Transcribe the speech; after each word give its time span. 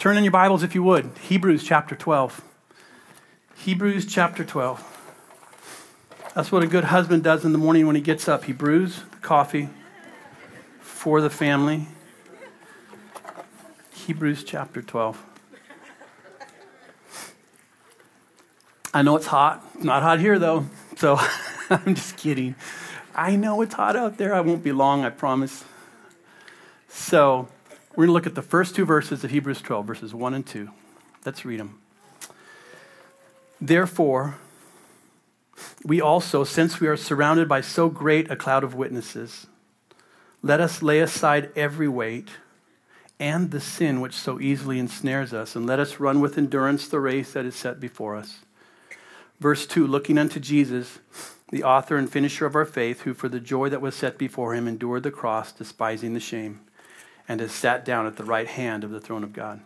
Turn 0.00 0.16
in 0.16 0.24
your 0.24 0.30
Bibles 0.30 0.62
if 0.62 0.74
you 0.74 0.82
would. 0.82 1.10
Hebrews 1.28 1.62
chapter 1.62 1.94
12. 1.94 2.42
Hebrews 3.56 4.06
chapter 4.06 4.46
12. 4.46 4.82
That's 6.34 6.50
what 6.50 6.62
a 6.62 6.66
good 6.66 6.84
husband 6.84 7.22
does 7.22 7.44
in 7.44 7.52
the 7.52 7.58
morning 7.58 7.86
when 7.86 7.96
he 7.96 8.00
gets 8.00 8.26
up. 8.26 8.44
He 8.44 8.54
brews 8.54 9.02
the 9.10 9.18
coffee 9.18 9.68
for 10.80 11.20
the 11.20 11.28
family. 11.28 11.86
Hebrews 13.92 14.42
chapter 14.42 14.80
12. 14.80 15.22
I 18.94 19.02
know 19.02 19.16
it's 19.16 19.26
hot. 19.26 19.62
It's 19.74 19.84
not 19.84 20.02
hot 20.02 20.18
here, 20.18 20.38
though. 20.38 20.64
So 20.96 21.20
I'm 21.70 21.94
just 21.94 22.16
kidding. 22.16 22.54
I 23.14 23.36
know 23.36 23.60
it's 23.60 23.74
hot 23.74 23.96
out 23.96 24.16
there. 24.16 24.32
I 24.32 24.40
won't 24.40 24.64
be 24.64 24.72
long, 24.72 25.04
I 25.04 25.10
promise. 25.10 25.62
So 26.88 27.50
we're 27.90 28.06
going 28.06 28.08
to 28.08 28.12
look 28.12 28.26
at 28.26 28.34
the 28.34 28.42
first 28.42 28.76
two 28.76 28.84
verses 28.84 29.24
of 29.24 29.30
Hebrews 29.30 29.60
12, 29.62 29.86
verses 29.86 30.14
1 30.14 30.34
and 30.34 30.46
2. 30.46 30.70
Let's 31.24 31.44
read 31.44 31.60
them. 31.60 31.80
Therefore, 33.60 34.36
we 35.84 36.00
also, 36.00 36.44
since 36.44 36.80
we 36.80 36.86
are 36.86 36.96
surrounded 36.96 37.48
by 37.48 37.60
so 37.60 37.88
great 37.88 38.30
a 38.30 38.36
cloud 38.36 38.64
of 38.64 38.74
witnesses, 38.74 39.46
let 40.42 40.60
us 40.60 40.82
lay 40.82 41.00
aside 41.00 41.50
every 41.56 41.88
weight 41.88 42.28
and 43.18 43.50
the 43.50 43.60
sin 43.60 44.00
which 44.00 44.14
so 44.14 44.40
easily 44.40 44.78
ensnares 44.78 45.34
us, 45.34 45.54
and 45.54 45.66
let 45.66 45.78
us 45.78 46.00
run 46.00 46.20
with 46.20 46.38
endurance 46.38 46.88
the 46.88 47.00
race 47.00 47.34
that 47.34 47.44
is 47.44 47.54
set 47.54 47.78
before 47.78 48.16
us. 48.16 48.38
Verse 49.40 49.66
2 49.66 49.86
Looking 49.86 50.16
unto 50.16 50.40
Jesus, 50.40 51.00
the 51.50 51.62
author 51.62 51.96
and 51.96 52.10
finisher 52.10 52.46
of 52.46 52.54
our 52.54 52.64
faith, 52.64 53.02
who 53.02 53.12
for 53.12 53.28
the 53.28 53.40
joy 53.40 53.68
that 53.68 53.82
was 53.82 53.94
set 53.94 54.16
before 54.16 54.54
him 54.54 54.66
endured 54.66 55.02
the 55.02 55.10
cross, 55.10 55.52
despising 55.52 56.14
the 56.14 56.20
shame, 56.20 56.60
and 57.30 57.38
has 57.38 57.52
sat 57.52 57.84
down 57.84 58.08
at 58.08 58.16
the 58.16 58.24
right 58.24 58.48
hand 58.48 58.82
of 58.82 58.90
the 58.90 58.98
throne 58.98 59.22
of 59.22 59.32
God. 59.32 59.60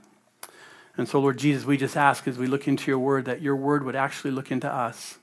And 0.99 1.09
so, 1.09 1.19
Lord 1.19 1.39
Jesus, 1.39 1.65
we 1.65 1.79
just 1.79 1.97
ask 1.97 2.29
as 2.29 2.37
we 2.37 2.47
look 2.47 2.69
into 2.69 2.91
your 2.91 2.99
word 2.99 3.25
that 3.25 3.41
your 3.41 3.57
word 3.57 3.85
would 3.85 3.97
actually 3.97 4.33
look 4.33 4.53
into 4.53 4.71
us, 4.71 5.17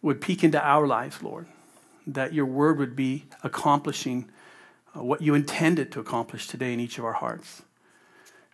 would 0.00 0.22
peek 0.22 0.42
into 0.42 0.58
our 0.58 0.86
lives, 0.86 1.22
Lord, 1.22 1.44
that 2.06 2.32
your 2.32 2.46
word 2.46 2.78
would 2.78 2.96
be 2.96 3.26
accomplishing 3.42 4.30
uh, 4.96 5.02
what 5.02 5.20
you 5.20 5.34
intended 5.34 5.92
to 5.92 6.00
accomplish 6.00 6.46
today 6.46 6.72
in 6.72 6.80
each 6.80 6.96
of 6.96 7.04
our 7.04 7.12
hearts. 7.12 7.60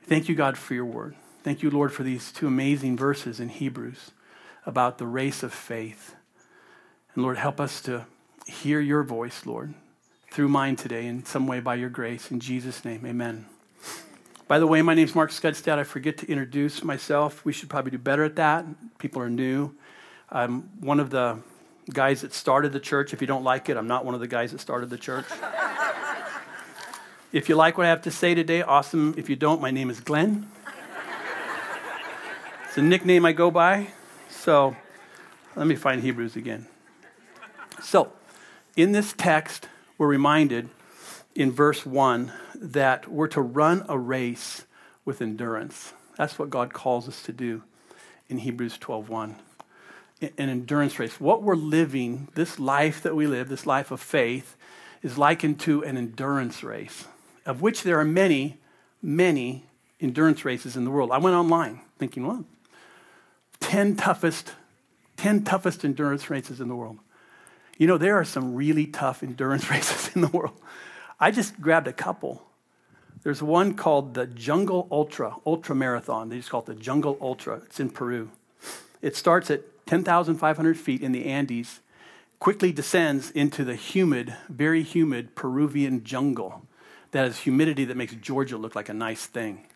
Thank 0.03 0.29
you, 0.29 0.35
God, 0.35 0.59
for 0.59 0.75
your 0.75 0.85
word. 0.85 1.15
Thank 1.45 1.63
you, 1.63 1.71
Lord, 1.71 1.93
for 1.93 2.03
these 2.03 2.33
two 2.33 2.49
amazing 2.49 2.97
verses 2.97 3.39
in 3.39 3.49
Hebrews 3.49 4.11
about 4.67 4.99
the 4.99 5.07
race 5.07 5.45
of 5.45 5.55
faith. 5.55 6.17
And 7.15 7.23
Lord, 7.23 7.39
help 7.39 7.61
us 7.61 7.81
to 7.83 8.07
hear 8.45 8.81
your 8.81 9.05
voice, 9.05 9.47
Lord, 9.47 9.73
through 10.33 10.49
mine 10.49 10.75
today 10.77 11.07
in 11.07 11.23
some 11.27 11.47
way 11.47 11.61
by 11.61 11.75
your 11.75 11.91
grace. 11.91 12.31
In 12.31 12.41
Jesus' 12.41 12.87
name, 12.87 13.05
amen. 13.05 13.45
By 14.49 14.59
the 14.59 14.67
way, 14.67 14.81
my 14.81 14.95
name 14.95 15.05
is 15.05 15.15
Mark 15.15 15.31
Skudstad. 15.31 15.79
I 15.79 15.85
forget 15.85 16.17
to 16.19 16.27
introduce 16.27 16.83
myself. 16.83 17.45
We 17.45 17.53
should 17.53 17.69
probably 17.69 17.91
do 17.91 17.99
better 17.99 18.25
at 18.25 18.37
that. 18.37 18.65
People 18.97 19.21
are 19.21 19.29
new. 19.29 19.75
I'm 20.31 20.71
one 20.81 21.01
of 21.01 21.11
the 21.11 21.41
guys 21.93 22.23
that 22.23 22.33
started 22.33 22.73
the 22.73 22.81
church. 22.81 23.13
If 23.13 23.21
you 23.21 23.27
don't 23.27 23.45
like 23.45 23.69
it, 23.69 23.77
I'm 23.77 23.87
not 23.87 24.07
one 24.07 24.15
of 24.15 24.21
the 24.21 24.27
guys 24.27 24.53
that 24.53 24.61
started 24.63 24.89
the 24.89 24.97
church. 24.97 25.27
if 27.31 27.51
you 27.51 27.55
like 27.55 27.77
what 27.77 27.85
I 27.85 27.91
have 27.91 28.03
to 28.03 28.11
say 28.11 28.35
today, 28.35 28.63
awesome. 28.63 29.15
If 29.19 29.29
you 29.29 29.37
don't, 29.37 29.61
my 29.61 29.71
name 29.71 29.91
is 29.91 30.01
Glenn. 30.01 30.49
It's 32.69 32.79
a 32.79 32.83
nickname 32.83 33.27
I 33.27 33.33
go 33.33 33.51
by. 33.51 33.89
So 34.31 34.75
let 35.57 35.67
me 35.67 35.75
find 35.77 36.01
Hebrews 36.01 36.37
again. 36.37 36.69
So, 37.83 38.15
in 38.79 38.93
this 38.93 39.13
text, 39.13 39.69
we're 40.03 40.09
reminded 40.09 40.69
in 41.37 41.53
verse 41.53 41.87
1 41.87 42.33
that 42.57 43.07
we're 43.07 43.29
to 43.29 43.41
run 43.41 43.87
a 43.89 43.97
race 43.97 44.65
with 45.05 45.23
endurance. 45.23 45.93
That's 46.17 46.41
what 46.41 46.51
God 46.51 46.73
calls 46.73 47.07
us 47.07 47.23
to 47.23 47.33
do 47.33 47.63
in 48.29 48.39
Hebrews 48.39 48.79
12:1. 48.79 49.37
An 50.21 50.49
endurance 50.49 50.99
race. 50.99 51.21
What 51.21 51.45
we're 51.45 51.55
living, 51.55 52.27
this 52.35 52.59
life 52.59 53.01
that 53.05 53.15
we 53.15 53.29
live, 53.29 53.49
this 53.49 53.65
life 53.65 53.93
of 53.93 54.01
faith, 54.01 54.57
is 55.05 55.19
likened 55.19 55.61
to 55.61 55.85
an 55.85 55.97
endurance 55.97 56.65
race, 56.65 57.07
of 57.47 57.63
which 57.63 57.85
there 57.85 58.01
are 58.01 58.05
many, 58.05 58.59
many 59.01 59.67
endurance 60.01 60.45
races 60.45 60.77
in 60.77 60.85
the 60.85 60.91
world. 60.91 61.13
I 61.13 61.19
went 61.19 61.37
online 61.37 61.81
thinking, 62.01 62.27
well, 62.27 62.45
10 63.61 63.95
toughest, 63.95 64.55
10 65.17 65.45
toughest 65.45 65.85
endurance 65.85 66.29
races 66.29 66.61
in 66.61 66.67
the 66.67 66.75
world. 66.75 66.99
You 67.83 67.89
know, 67.89 67.99
there 67.99 68.17
are 68.17 68.25
some 68.25 68.55
really 68.55 68.87
tough 68.87 69.25
endurance 69.25 69.69
races 69.73 70.15
in 70.15 70.21
the 70.21 70.29
world. 70.29 70.55
I 71.19 71.33
just 71.33 71.61
grabbed 71.61 71.89
a 71.89 71.93
couple. 71.93 72.41
There's 73.25 73.43
one 73.43 73.75
called 73.75 74.15
the 74.15 74.25
Jungle 74.25 74.87
Ultra, 74.89 75.35
Ultra 75.45 75.75
Marathon. 75.75 76.29
They 76.29 76.37
just 76.37 76.49
call 76.49 76.61
it 76.61 76.67
the 76.67 76.77
Jungle 76.77 77.19
Ultra. 77.21 77.57
It's 77.67 77.81
in 77.81 77.91
Peru. 77.91 78.31
It 79.01 79.17
starts 79.17 79.51
at 79.51 79.63
10,500 79.87 80.79
feet 80.79 81.03
in 81.03 81.11
the 81.11 81.27
Andes, 81.27 81.81
quickly 82.39 82.71
descends 82.71 83.33
into 83.33 83.65
the 83.65 83.75
humid, 83.75 84.37
very 84.49 84.85
humid 84.85 85.35
Peruvian 85.35 86.05
jungle. 86.05 86.63
That 87.11 87.27
is 87.27 87.41
humidity 87.41 87.85
that 87.87 87.97
makes 87.97 88.15
Georgia 88.15 88.59
look 88.59 88.77
like 88.77 88.91
a 88.91 88.95
nice 88.95 89.27
thing. 89.27 89.67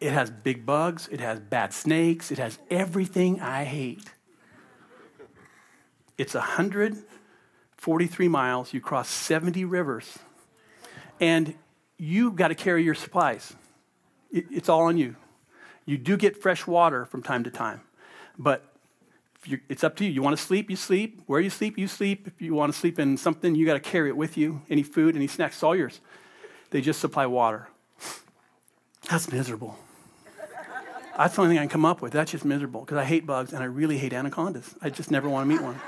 It 0.00 0.12
has 0.12 0.28
big 0.28 0.66
bugs, 0.66 1.08
it 1.10 1.20
has 1.20 1.40
bad 1.40 1.72
snakes, 1.72 2.30
it 2.30 2.36
has 2.36 2.58
everything 2.68 3.40
I 3.40 3.64
hate. 3.64 4.04
It's 6.18 6.34
143 6.34 8.28
miles. 8.28 8.72
You 8.72 8.80
cross 8.80 9.08
70 9.08 9.64
rivers. 9.64 10.18
And 11.20 11.54
you've 11.98 12.36
got 12.36 12.48
to 12.48 12.54
carry 12.54 12.82
your 12.82 12.94
supplies. 12.94 13.54
it's 14.30 14.68
all 14.68 14.82
on 14.82 14.96
you. 14.96 15.16
You 15.84 15.96
do 15.96 16.16
get 16.16 16.36
fresh 16.36 16.66
water 16.66 17.04
from 17.04 17.22
time 17.22 17.44
to 17.44 17.50
time, 17.50 17.80
but 18.36 18.64
it's 19.68 19.84
up 19.84 19.94
to 19.96 20.04
you. 20.04 20.10
You 20.10 20.20
want 20.20 20.36
to 20.36 20.42
sleep, 20.42 20.68
you 20.68 20.74
sleep. 20.74 21.22
Where 21.26 21.40
you 21.40 21.50
sleep, 21.50 21.78
you 21.78 21.86
sleep. 21.86 22.26
If 22.26 22.42
you 22.42 22.54
want 22.54 22.72
to 22.72 22.78
sleep 22.78 22.98
in 22.98 23.16
something, 23.16 23.54
you 23.54 23.64
got 23.64 23.74
to 23.74 23.80
carry 23.80 24.08
it 24.08 24.16
with 24.16 24.36
you. 24.36 24.62
Any 24.68 24.82
food, 24.82 25.14
any 25.14 25.28
snacks, 25.28 25.56
it's 25.56 25.62
all 25.62 25.76
yours. 25.76 26.00
They 26.70 26.80
just 26.80 27.00
supply 27.00 27.26
water. 27.26 27.68
That's 29.08 29.30
miserable. 29.30 29.78
That's 31.16 31.36
the 31.36 31.42
only 31.42 31.54
thing 31.54 31.58
I 31.58 31.62
can 31.62 31.70
come 31.70 31.84
up 31.84 32.02
with. 32.02 32.12
That's 32.12 32.32
just 32.32 32.44
miserable 32.44 32.80
because 32.80 32.98
I 32.98 33.04
hate 33.04 33.24
bugs 33.24 33.52
and 33.52 33.62
I 33.62 33.66
really 33.66 33.96
hate 33.96 34.12
anacondas. 34.12 34.74
I 34.82 34.90
just 34.90 35.10
never 35.10 35.28
want 35.28 35.48
to 35.48 35.54
meet 35.54 35.62
one. 35.62 35.80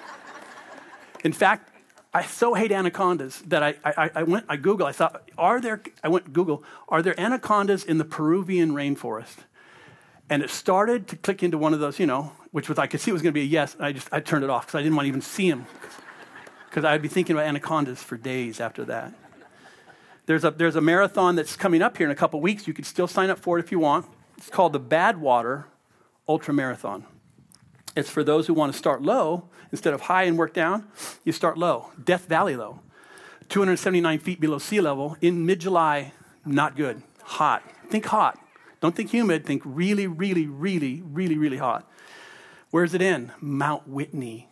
In 1.25 1.33
fact, 1.33 1.71
I 2.13 2.25
so 2.25 2.55
hate 2.55 2.73
anacondas 2.73 3.43
that 3.47 3.63
I, 3.63 3.75
I, 3.85 4.11
I 4.15 4.23
went, 4.23 4.47
I 4.49 4.57
Googled, 4.57 4.87
I 4.87 4.93
thought, 4.93 5.29
are 5.37 5.61
there, 5.61 5.83
I 6.03 6.09
went 6.09 6.33
Google, 6.33 6.65
are 6.89 7.03
there 7.03 7.19
anacondas 7.21 7.85
in 7.85 7.99
the 7.99 8.05
Peruvian 8.05 8.73
rainforest? 8.73 9.37
And 10.31 10.43
it 10.43 10.51
started 10.51 11.07
to 11.09 11.17
click 11.17 11.43
into 11.43 11.59
one 11.59 11.75
of 11.75 11.81
those, 11.81 11.99
you 11.99 12.07
know, 12.07 12.33
which 12.51 12.69
was, 12.69 12.79
I 12.79 12.87
could 12.87 13.01
see 13.01 13.11
it 13.11 13.15
was 13.15 13.23
going 13.23 13.33
to 13.33 13.39
be 13.39 13.43
a 13.43 13.45
yes. 13.45 13.75
And 13.75 13.85
I 13.85 13.93
just, 13.93 14.09
I 14.13 14.21
turned 14.21 14.45
it 14.45 14.51
off 14.51 14.67
because 14.67 14.79
I 14.79 14.83
didn't 14.83 14.97
want 14.97 15.05
to 15.05 15.09
even 15.09 15.21
see 15.23 15.51
them. 15.51 15.67
Because 16.69 16.85
I'd 16.85 17.03
be 17.03 17.09
thinking 17.09 17.35
about 17.37 17.47
anacondas 17.47 18.03
for 18.03 18.17
days 18.17 18.61
after 18.61 18.85
that. 18.87 19.15
There's 20.27 20.45
a, 20.45 20.51
there's 20.51 20.77
a 20.77 20.83
marathon 20.83 21.37
that's 21.37 21.57
coming 21.57 21.81
up 21.81 21.97
here 21.97 22.07
in 22.07 22.11
a 22.11 22.15
couple 22.15 22.41
weeks. 22.41 22.67
You 22.67 22.75
can 22.75 22.85
still 22.85 23.09
sign 23.09 23.31
up 23.31 23.39
for 23.39 23.59
it 23.59 23.65
if 23.65 23.73
you 23.73 23.79
want. 23.79 24.07
It's 24.37 24.51
called 24.51 24.75
the 24.75 24.81
Badwater 24.81 25.65
Ultra 26.29 26.53
Marathon. 26.53 27.07
It's 27.97 28.11
for 28.11 28.23
those 28.23 28.47
who 28.47 28.55
want 28.55 28.73
to 28.73 28.79
start 28.79 29.03
low. 29.03 29.49
Instead 29.71 29.93
of 29.93 30.03
high 30.03 30.25
and 30.25 30.39
work 30.39 30.55
down, 30.55 30.89
you 31.25 31.33
start 31.33 31.59
low. 31.59 31.91
Death 32.03 32.27
Valley 32.27 32.57
low. 32.57 32.81
279 33.49 34.19
feet 34.19 34.41
below 34.41 34.59
sea 34.59 34.81
level 34.81 35.17
in 35.21 35.45
mid 35.45 35.61
July, 35.61 36.13
not 36.45 36.77
good. 36.77 37.03
Hot. 37.23 37.63
Think 37.91 38.07
hot. 38.07 38.39
Don't 38.81 38.95
think 38.95 39.11
humid. 39.11 39.45
Think 39.45 39.63
really, 39.65 40.07
really, 40.07 40.47
really, 40.47 41.03
really, 41.03 41.37
really 41.37 41.57
hot. 41.57 41.91
Where's 42.71 42.95
it 42.95 43.03
in? 43.03 43.33
Mount 43.41 43.89
Whitney. 43.89 44.49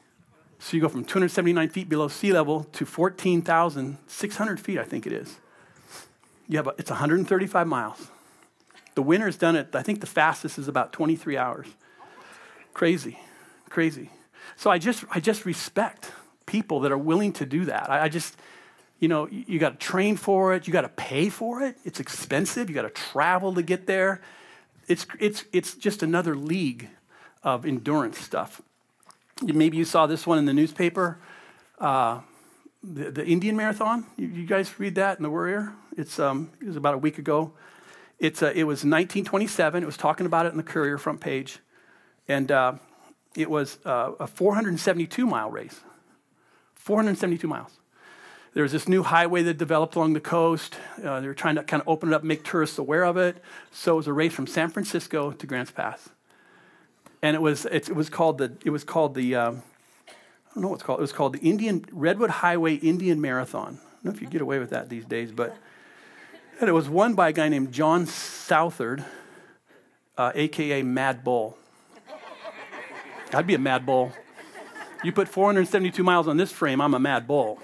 So 0.58 0.76
you 0.76 0.80
go 0.80 0.88
from 0.88 1.04
279 1.04 1.68
feet 1.68 1.88
below 1.88 2.08
sea 2.08 2.32
level 2.32 2.64
to 2.64 2.86
14,600 2.86 4.60
feet, 4.60 4.78
I 4.78 4.84
think 4.84 5.06
it 5.06 5.12
is. 5.12 5.36
You 6.48 6.56
have 6.56 6.68
it's 6.78 6.90
135 6.90 7.66
miles. 7.66 8.08
The 8.94 9.02
winner's 9.02 9.36
done 9.36 9.56
it, 9.56 9.74
I 9.74 9.82
think 9.82 10.00
the 10.00 10.06
fastest 10.06 10.58
is 10.58 10.66
about 10.66 10.92
23 10.92 11.36
hours. 11.36 11.66
Crazy 12.72 13.18
crazy. 13.76 14.08
So 14.56 14.70
I 14.70 14.78
just, 14.78 15.04
I 15.10 15.20
just 15.20 15.44
respect 15.44 16.10
people 16.46 16.80
that 16.80 16.90
are 16.90 16.96
willing 16.96 17.34
to 17.34 17.44
do 17.44 17.66
that. 17.66 17.90
I, 17.90 18.04
I 18.04 18.08
just, 18.08 18.34
you 19.00 19.06
know, 19.06 19.28
you, 19.28 19.44
you 19.46 19.58
got 19.58 19.78
to 19.78 19.86
train 19.86 20.16
for 20.16 20.54
it, 20.54 20.66
you 20.66 20.72
got 20.72 20.80
to 20.80 20.88
pay 20.88 21.28
for 21.28 21.60
it. 21.60 21.76
It's 21.84 22.00
expensive. 22.00 22.70
You 22.70 22.74
got 22.74 22.88
to 22.88 23.02
travel 23.12 23.52
to 23.52 23.60
get 23.60 23.86
there. 23.86 24.22
It's, 24.88 25.04
it's, 25.20 25.44
it's 25.52 25.74
just 25.74 26.02
another 26.02 26.34
league 26.34 26.88
of 27.42 27.66
endurance 27.66 28.18
stuff. 28.18 28.62
Maybe 29.42 29.76
you 29.76 29.84
saw 29.84 30.06
this 30.06 30.26
one 30.26 30.38
in 30.38 30.46
the 30.46 30.54
newspaper, 30.54 31.18
uh, 31.78 32.20
the, 32.82 33.10
the, 33.10 33.26
Indian 33.26 33.58
Marathon. 33.58 34.06
You, 34.16 34.28
you, 34.28 34.46
guys 34.46 34.80
read 34.80 34.94
that 34.94 35.18
in 35.18 35.22
the 35.22 35.28
Worrier? 35.28 35.74
It's, 35.98 36.18
um, 36.18 36.50
it 36.62 36.66
was 36.66 36.76
about 36.76 36.94
a 36.94 36.98
week 36.98 37.18
ago. 37.18 37.52
It's, 38.18 38.42
uh, 38.42 38.52
it 38.54 38.64
was 38.64 38.86
1927. 38.86 39.82
It 39.82 39.86
was 39.86 39.98
talking 39.98 40.24
about 40.24 40.46
it 40.46 40.52
in 40.52 40.56
the 40.56 40.62
Courier 40.62 40.96
front 40.96 41.20
page. 41.20 41.58
And 42.26 42.50
uh, 42.50 42.76
it 43.36 43.50
was 43.50 43.78
uh, 43.84 44.12
a 44.18 44.26
472 44.26 45.26
mile 45.26 45.50
race. 45.50 45.80
472 46.74 47.48
miles. 47.48 47.72
there 48.54 48.62
was 48.62 48.70
this 48.70 48.86
new 48.86 49.02
highway 49.02 49.42
that 49.42 49.58
developed 49.58 49.96
along 49.96 50.12
the 50.12 50.20
coast. 50.20 50.76
Uh, 51.02 51.20
they 51.20 51.26
were 51.26 51.34
trying 51.34 51.56
to 51.56 51.64
kind 51.64 51.80
of 51.80 51.88
open 51.88 52.10
it 52.10 52.14
up, 52.14 52.22
make 52.22 52.44
tourists 52.44 52.78
aware 52.78 53.04
of 53.04 53.16
it. 53.16 53.42
So 53.72 53.94
it 53.94 53.96
was 53.96 54.06
a 54.06 54.12
race 54.12 54.32
from 54.32 54.46
San 54.46 54.70
Francisco 54.70 55.32
to 55.32 55.46
Grants 55.46 55.72
Pass, 55.72 56.08
and 57.22 57.34
it 57.34 57.42
was 57.42 57.66
it, 57.66 57.88
it 57.88 57.96
was 57.96 58.08
called 58.08 58.38
the 58.38 58.52
it 58.64 58.70
was 58.70 58.84
called 58.84 59.14
the 59.16 59.34
um, 59.34 59.62
I 60.08 60.54
don't 60.54 60.62
know 60.62 60.68
what 60.68 60.76
it's 60.76 60.84
called. 60.84 61.00
It 61.00 61.02
was 61.02 61.12
called 61.12 61.32
the 61.32 61.40
Indian 61.40 61.84
Redwood 61.90 62.30
Highway 62.30 62.76
Indian 62.76 63.20
Marathon. 63.20 63.80
I 63.82 63.94
don't 63.96 64.04
know 64.04 64.10
if 64.12 64.22
you 64.22 64.28
get 64.28 64.40
away 64.40 64.60
with 64.60 64.70
that 64.70 64.88
these 64.88 65.04
days, 65.04 65.32
but 65.32 65.56
and 66.60 66.68
it 66.68 66.72
was 66.72 66.88
won 66.88 67.14
by 67.14 67.30
a 67.30 67.32
guy 67.32 67.48
named 67.48 67.72
John 67.72 68.06
Southard, 68.06 69.04
uh, 70.16 70.32
aka 70.34 70.82
Mad 70.82 71.24
Bull. 71.24 71.58
I'd 73.32 73.46
be 73.46 73.54
a 73.54 73.58
Mad 73.58 73.84
Bull. 73.84 74.12
You 75.02 75.12
put 75.12 75.28
472 75.28 76.02
miles 76.02 76.28
on 76.28 76.36
this 76.36 76.52
frame, 76.52 76.80
I'm 76.80 76.94
a 76.94 76.98
Mad 76.98 77.26
Bull. 77.26 77.60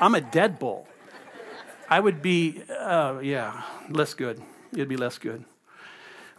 I'm 0.00 0.14
a 0.14 0.20
dead 0.20 0.58
bull. 0.58 0.88
I 1.88 2.00
would 2.00 2.22
be, 2.22 2.62
uh, 2.68 3.20
yeah, 3.22 3.62
less 3.88 4.14
good. 4.14 4.42
It'd 4.72 4.88
be 4.88 4.96
less 4.96 5.18
good. 5.18 5.44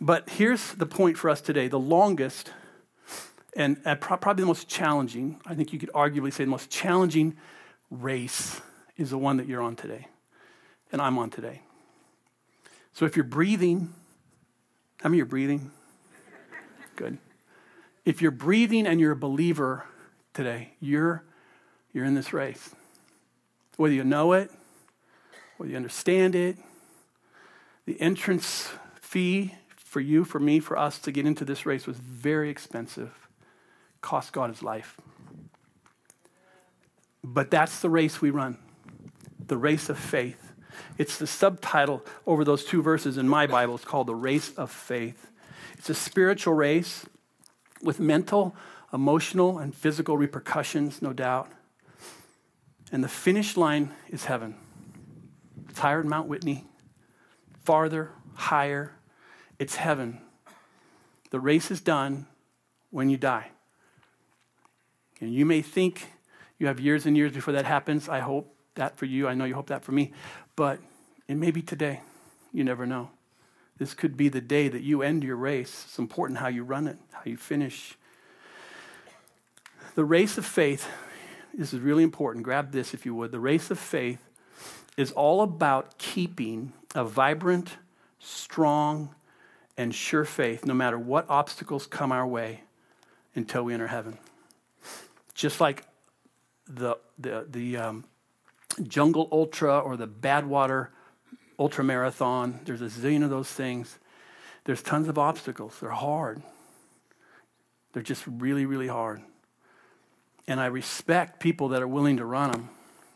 But 0.02 0.30
here's 0.30 0.74
the 0.74 0.86
point 0.86 1.18
for 1.18 1.30
us 1.30 1.40
today 1.40 1.68
the 1.68 1.80
longest 1.80 2.52
and 3.56 3.78
probably 4.02 4.42
the 4.42 4.48
most 4.48 4.68
challenging, 4.68 5.40
I 5.46 5.54
think 5.54 5.74
you 5.74 5.80
could 5.80 5.92
arguably 5.94 6.34
say 6.34 6.44
the 6.44 6.50
most 6.50 6.70
challenging 6.70 7.38
race 7.92 8.60
is 8.98 9.12
the 9.12 9.18
one 9.18 9.38
that 9.38 9.48
you're 9.48 9.62
on 9.62 9.76
today 9.76 10.08
and 10.92 11.02
I'm 11.02 11.18
on 11.20 11.30
today. 11.30 11.62
So 12.94 13.06
if 13.06 13.16
you're 13.16 13.24
breathing, 13.24 13.94
how 15.02 15.10
many 15.10 15.22
are 15.22 15.26
breathing? 15.26 15.72
Good. 16.96 17.18
If 18.06 18.22
you're 18.22 18.32
breathing 18.32 18.86
and 18.86 19.00
you're 19.00 19.14
a 19.14 19.18
believer 19.18 19.86
today, 20.34 20.74
you're, 20.80 21.24
you're 21.94 22.06
in 22.06 22.16
this 22.16 22.34
race. 22.34 22.76
Whether 23.78 23.94
you 23.94 24.04
know 24.04 24.34
it, 24.34 24.52
whether 25.58 25.72
you 25.72 25.78
understand 25.78 26.36
it, 26.36 26.58
the 27.86 28.00
entrance 28.02 28.72
fee 28.96 29.56
for 29.76 30.00
you, 30.00 30.26
for 30.26 30.40
me, 30.40 30.60
for 30.60 30.78
us 30.78 31.00
to 31.00 31.12
get 31.12 31.26
into 31.26 31.46
this 31.46 31.66
race 31.66 31.86
was 31.86 31.98
very 31.98 32.50
expensive. 32.50 33.12
Cost 34.02 34.34
God 34.34 34.50
his 34.50 34.64
life. 34.64 34.98
But 37.24 37.52
that's 37.52 37.80
the 37.80 37.90
race 37.90 38.22
we 38.22 38.30
run 38.30 38.58
the 39.48 39.58
race 39.58 39.90
of 39.90 40.00
faith. 40.00 40.54
It's 40.98 41.18
the 41.18 41.28
subtitle 41.28 42.04
over 42.26 42.44
those 42.44 42.64
two 42.64 42.82
verses 42.82 43.18
in 43.18 43.28
my 43.28 43.46
Bible. 43.46 43.76
It's 43.76 43.86
called 43.86 44.08
The 44.08 44.16
Race 44.16 44.52
of 44.54 44.72
Faith. 44.72 45.32
It's 45.78 45.90
a 45.90 45.94
spiritual 45.94 46.54
race 46.54 47.06
with 47.84 48.00
mental, 48.00 48.56
emotional, 48.94 49.60
and 49.60 49.76
physical 49.76 50.18
repercussions, 50.18 51.02
no 51.02 51.14
doubt. 51.14 51.52
And 52.92 53.04
the 53.04 53.10
finish 53.10 53.58
line 53.58 53.92
is 54.10 54.26
heaven. 54.26 54.56
It's 55.70 55.80
higher 55.80 56.02
than 56.02 56.10
Mount 56.10 56.28
Whitney, 56.28 56.66
farther, 57.64 58.12
higher. 58.36 58.94
It's 59.60 59.76
heaven. 59.76 60.22
The 61.32 61.40
race 61.40 61.72
is 61.72 61.82
done 61.82 62.28
when 62.92 63.10
you 63.10 63.18
die. 63.18 63.48
And 65.20 65.34
you 65.34 65.46
may 65.46 65.62
think 65.62 66.08
you 66.60 66.68
have 66.68 66.80
years 66.80 67.06
and 67.06 67.18
years 67.18 67.32
before 67.32 67.54
that 67.54 67.66
happens. 67.66 68.08
I 68.08 68.20
hope 68.20 68.56
that 68.76 68.98
for 68.98 69.06
you. 69.06 69.28
I 69.28 69.34
know 69.34 69.46
you 69.46 69.56
hope 69.56 69.68
that 69.68 69.84
for 69.84 69.92
me. 69.92 70.14
But 70.56 70.80
it 71.28 71.36
may 71.36 71.52
be 71.52 71.62
today. 71.62 72.02
You 72.52 72.64
never 72.64 72.86
know. 72.86 73.10
This 73.84 73.94
could 73.94 74.16
be 74.16 74.30
the 74.30 74.40
day 74.40 74.70
that 74.70 74.82
you 74.82 75.02
end 75.02 75.26
your 75.26 75.36
race. 75.36 75.84
It's 75.84 76.00
important 76.00 76.40
how 76.40 76.48
you 76.48 76.64
run 76.64 76.88
it, 76.88 76.98
how 77.12 77.24
you 77.26 77.36
finish. 77.36 77.98
The 79.96 80.06
race 80.06 80.38
of 80.38 80.46
faith, 80.46 80.88
this 81.54 81.74
is 81.74 81.82
really 81.82 82.04
important. 82.04 82.46
Grab 82.46 82.72
this 82.72 82.94
if 82.94 83.06
you 83.06 83.14
would. 83.16 83.34
The 83.34 83.42
race 83.42 83.70
of 83.72 83.78
faith 83.78 84.26
is 84.96 85.12
all 85.12 85.42
about 85.42 85.98
keeping 85.98 86.72
a 86.96 87.04
vibrant, 87.04 87.76
strong, 88.20 89.14
and 89.76 89.94
sure 89.94 90.24
faith 90.24 90.66
no 90.66 90.74
matter 90.74 90.98
what 90.98 91.30
obstacles 91.30 91.86
come 91.86 92.14
our 92.14 92.26
way 92.26 92.64
until 93.36 93.64
we 93.64 93.74
enter 93.74 93.88
heaven. 93.88 94.18
Just 95.34 95.60
like 95.60 95.84
the, 96.70 96.96
the, 97.20 97.48
the 97.50 97.76
um, 97.76 98.06
Jungle 98.82 99.28
Ultra 99.30 99.78
or 99.78 99.98
the 99.98 100.08
Badwater 100.08 100.88
Ultra 101.60 101.84
Marathon. 101.84 102.60
There's 102.66 102.82
a 102.82 102.86
zillion 102.86 103.24
of 103.24 103.30
those 103.30 103.50
things. 103.50 104.00
There's 104.66 104.82
tons 104.82 105.08
of 105.08 105.18
obstacles. 105.18 105.78
They're 105.80 105.90
hard. 105.90 106.42
They're 107.94 108.04
just 108.04 108.24
really, 108.28 108.66
really 108.66 108.88
hard. 108.88 109.22
And 110.48 110.60
I 110.60 110.66
respect 110.66 111.40
people 111.40 111.70
that 111.70 111.82
are 111.82 111.88
willing 111.88 112.18
to 112.18 112.26
run 112.26 112.52
them. 112.52 112.70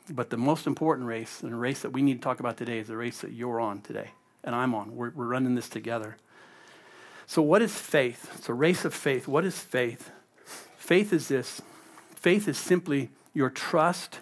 But 0.09 0.29
the 0.29 0.37
most 0.37 0.67
important 0.67 1.07
race, 1.07 1.41
and 1.41 1.51
the 1.51 1.57
race 1.57 1.81
that 1.81 1.89
we 1.89 2.01
need 2.01 2.15
to 2.15 2.21
talk 2.21 2.39
about 2.39 2.57
today, 2.57 2.79
is 2.79 2.87
the 2.87 2.95
race 2.95 3.19
that 3.21 3.33
you're 3.33 3.59
on 3.59 3.81
today 3.81 4.11
and 4.47 4.55
I'm 4.55 4.73
on. 4.73 4.95
We're, 4.95 5.11
we're 5.11 5.27
running 5.27 5.53
this 5.55 5.69
together. 5.69 6.17
So, 7.27 7.41
what 7.41 7.61
is 7.61 7.75
faith? 7.75 8.31
It's 8.35 8.49
a 8.49 8.53
race 8.53 8.85
of 8.85 8.93
faith. 8.93 9.27
What 9.27 9.43
is 9.43 9.59
faith? 9.59 10.09
Faith 10.77 11.11
is 11.11 11.27
this 11.27 11.61
faith 12.15 12.47
is 12.47 12.57
simply 12.57 13.09
your 13.33 13.49
trust 13.49 14.21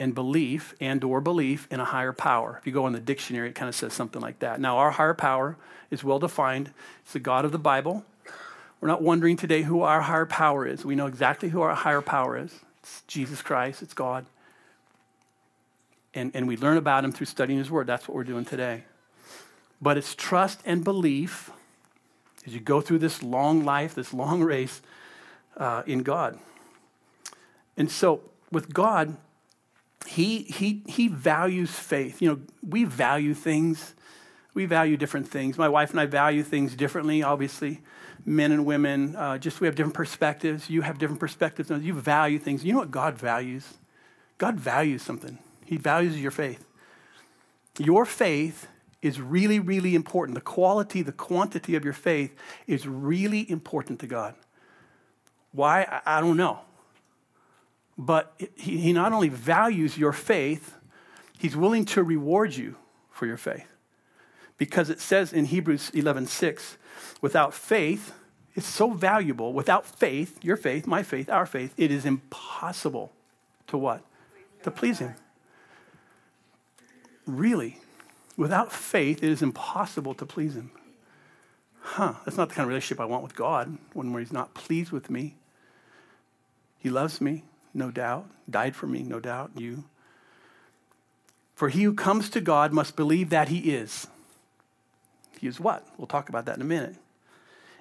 and 0.00 0.14
belief 0.14 0.74
and 0.80 1.02
or 1.02 1.20
belief 1.20 1.66
in 1.70 1.80
a 1.80 1.84
higher 1.84 2.12
power. 2.12 2.56
If 2.60 2.66
you 2.66 2.72
go 2.72 2.86
in 2.86 2.92
the 2.92 3.00
dictionary, 3.00 3.48
it 3.48 3.54
kind 3.54 3.68
of 3.68 3.74
says 3.74 3.92
something 3.92 4.22
like 4.22 4.38
that. 4.40 4.60
Now, 4.60 4.78
our 4.78 4.92
higher 4.92 5.14
power 5.14 5.56
is 5.90 6.04
well 6.04 6.18
defined. 6.18 6.70
It's 7.02 7.12
the 7.12 7.20
God 7.20 7.44
of 7.44 7.52
the 7.52 7.58
Bible. 7.58 8.04
We're 8.80 8.88
not 8.88 9.02
wondering 9.02 9.36
today 9.36 9.62
who 9.62 9.82
our 9.82 10.02
higher 10.02 10.26
power 10.26 10.66
is. 10.66 10.84
We 10.84 10.94
know 10.94 11.06
exactly 11.06 11.48
who 11.48 11.62
our 11.62 11.74
higher 11.74 12.00
power 12.00 12.36
is. 12.36 12.54
It's 12.80 13.02
Jesus 13.08 13.42
Christ, 13.42 13.82
it's 13.82 13.94
God. 13.94 14.26
And, 16.14 16.30
and 16.34 16.46
we 16.46 16.56
learn 16.56 16.76
about 16.76 17.04
him 17.04 17.12
through 17.12 17.26
studying 17.26 17.58
his 17.58 17.70
word. 17.70 17.86
That's 17.86 18.08
what 18.08 18.14
we're 18.14 18.24
doing 18.24 18.44
today. 18.44 18.84
But 19.80 19.98
it's 19.98 20.14
trust 20.14 20.60
and 20.64 20.82
belief 20.82 21.50
as 22.46 22.54
you 22.54 22.60
go 22.60 22.80
through 22.80 22.98
this 22.98 23.22
long 23.22 23.64
life, 23.64 23.94
this 23.94 24.14
long 24.14 24.42
race 24.42 24.80
uh, 25.56 25.82
in 25.86 26.02
God. 26.02 26.38
And 27.76 27.90
so, 27.90 28.22
with 28.50 28.72
God, 28.72 29.16
he, 30.06 30.42
he, 30.42 30.82
he 30.86 31.08
values 31.08 31.70
faith. 31.70 32.22
You 32.22 32.30
know, 32.30 32.40
we 32.66 32.84
value 32.84 33.34
things. 33.34 33.94
We 34.54 34.66
value 34.66 34.96
different 34.96 35.28
things. 35.28 35.58
My 35.58 35.68
wife 35.68 35.90
and 35.90 36.00
I 36.00 36.06
value 36.06 36.42
things 36.42 36.74
differently, 36.74 37.22
obviously. 37.22 37.80
Men 38.24 38.52
and 38.52 38.66
women, 38.66 39.16
uh, 39.16 39.38
just 39.38 39.60
we 39.60 39.66
have 39.66 39.74
different 39.74 39.94
perspectives. 39.94 40.68
You 40.68 40.82
have 40.82 40.98
different 40.98 41.20
perspectives. 41.20 41.70
You 41.70 41.94
value 41.94 42.38
things. 42.38 42.64
You 42.64 42.72
know 42.72 42.80
what 42.80 42.90
God 42.90 43.16
values? 43.18 43.74
God 44.38 44.56
values 44.56 45.02
something. 45.02 45.38
He 45.64 45.76
values 45.76 46.20
your 46.20 46.30
faith. 46.30 46.64
Your 47.78 48.04
faith 48.04 48.66
is 49.02 49.20
really, 49.20 49.60
really 49.60 49.94
important. 49.94 50.34
The 50.34 50.40
quality, 50.40 51.02
the 51.02 51.12
quantity 51.12 51.76
of 51.76 51.84
your 51.84 51.92
faith 51.92 52.34
is 52.66 52.86
really 52.86 53.48
important 53.50 54.00
to 54.00 54.06
God. 54.06 54.34
Why? 55.52 55.82
I, 55.82 56.18
I 56.18 56.20
don't 56.20 56.36
know. 56.36 56.60
But 57.98 58.40
he, 58.54 58.92
not 58.92 59.12
only 59.12 59.28
values 59.28 59.98
your 59.98 60.12
faith, 60.12 60.76
he's 61.36 61.56
willing 61.56 61.84
to 61.86 62.04
reward 62.04 62.54
you 62.54 62.76
for 63.10 63.26
your 63.26 63.36
faith. 63.36 63.66
Because 64.56 64.88
it 64.88 65.00
says 65.00 65.32
in 65.32 65.46
Hebrews 65.46 65.90
11:6, 65.90 66.76
without 67.20 67.52
faith, 67.52 68.12
it's 68.54 68.66
so 68.66 68.90
valuable. 68.90 69.52
Without 69.52 69.84
faith, 69.84 70.38
your 70.42 70.56
faith, 70.56 70.86
my 70.86 71.02
faith, 71.02 71.28
our 71.28 71.46
faith, 71.46 71.74
it 71.76 71.90
is 71.90 72.04
impossible 72.04 73.12
to 73.66 73.76
what? 73.76 74.02
To 74.62 74.70
please 74.70 75.00
him. 75.00 75.14
Really, 77.26 77.78
without 78.36 78.72
faith, 78.72 79.22
it 79.22 79.28
is 79.28 79.42
impossible 79.42 80.14
to 80.14 80.24
please 80.24 80.54
him. 80.54 80.70
Huh, 81.80 82.14
that's 82.24 82.36
not 82.36 82.48
the 82.48 82.54
kind 82.54 82.64
of 82.64 82.68
relationship 82.68 83.00
I 83.00 83.04
want 83.06 83.22
with 83.22 83.34
God, 83.34 83.76
one 83.92 84.12
where 84.12 84.20
he's 84.20 84.32
not 84.32 84.54
pleased 84.54 84.92
with 84.92 85.10
me. 85.10 85.36
He 86.78 86.90
loves 86.90 87.20
me 87.20 87.44
no 87.78 87.90
doubt, 87.90 88.28
died 88.50 88.76
for 88.76 88.86
me, 88.86 89.02
no 89.02 89.20
doubt, 89.20 89.52
you. 89.56 89.84
For 91.54 91.68
he 91.68 91.84
who 91.84 91.94
comes 91.94 92.28
to 92.30 92.40
God 92.40 92.72
must 92.72 92.96
believe 92.96 93.30
that 93.30 93.48
he 93.48 93.70
is. 93.70 94.06
He 95.40 95.46
is 95.46 95.58
what? 95.58 95.86
We'll 95.96 96.06
talk 96.06 96.28
about 96.28 96.44
that 96.46 96.56
in 96.56 96.62
a 96.62 96.66
minute. 96.66 96.96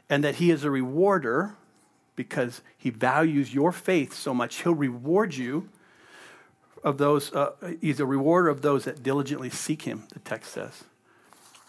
And 0.10 0.24
that 0.24 0.36
he 0.36 0.52
is 0.52 0.64
a 0.64 0.72
rewarder 0.72 1.56
because 2.16 2.62
he 2.78 2.90
values 2.90 3.54
your 3.54 3.72
faith 3.72 4.14
so 4.14 4.34
much, 4.34 4.64
he'll 4.64 4.74
reward 4.74 5.36
you 5.36 5.70
of 6.84 6.98
those, 6.98 7.34
uh, 7.34 7.52
he's 7.82 8.00
a 8.00 8.06
rewarder 8.06 8.50
of 8.50 8.62
those 8.62 8.86
that 8.86 9.04
diligently 9.04 9.50
seek 9.50 9.84
him, 9.84 10.04
the 10.14 10.20
text 10.20 10.54
says. 10.54 10.84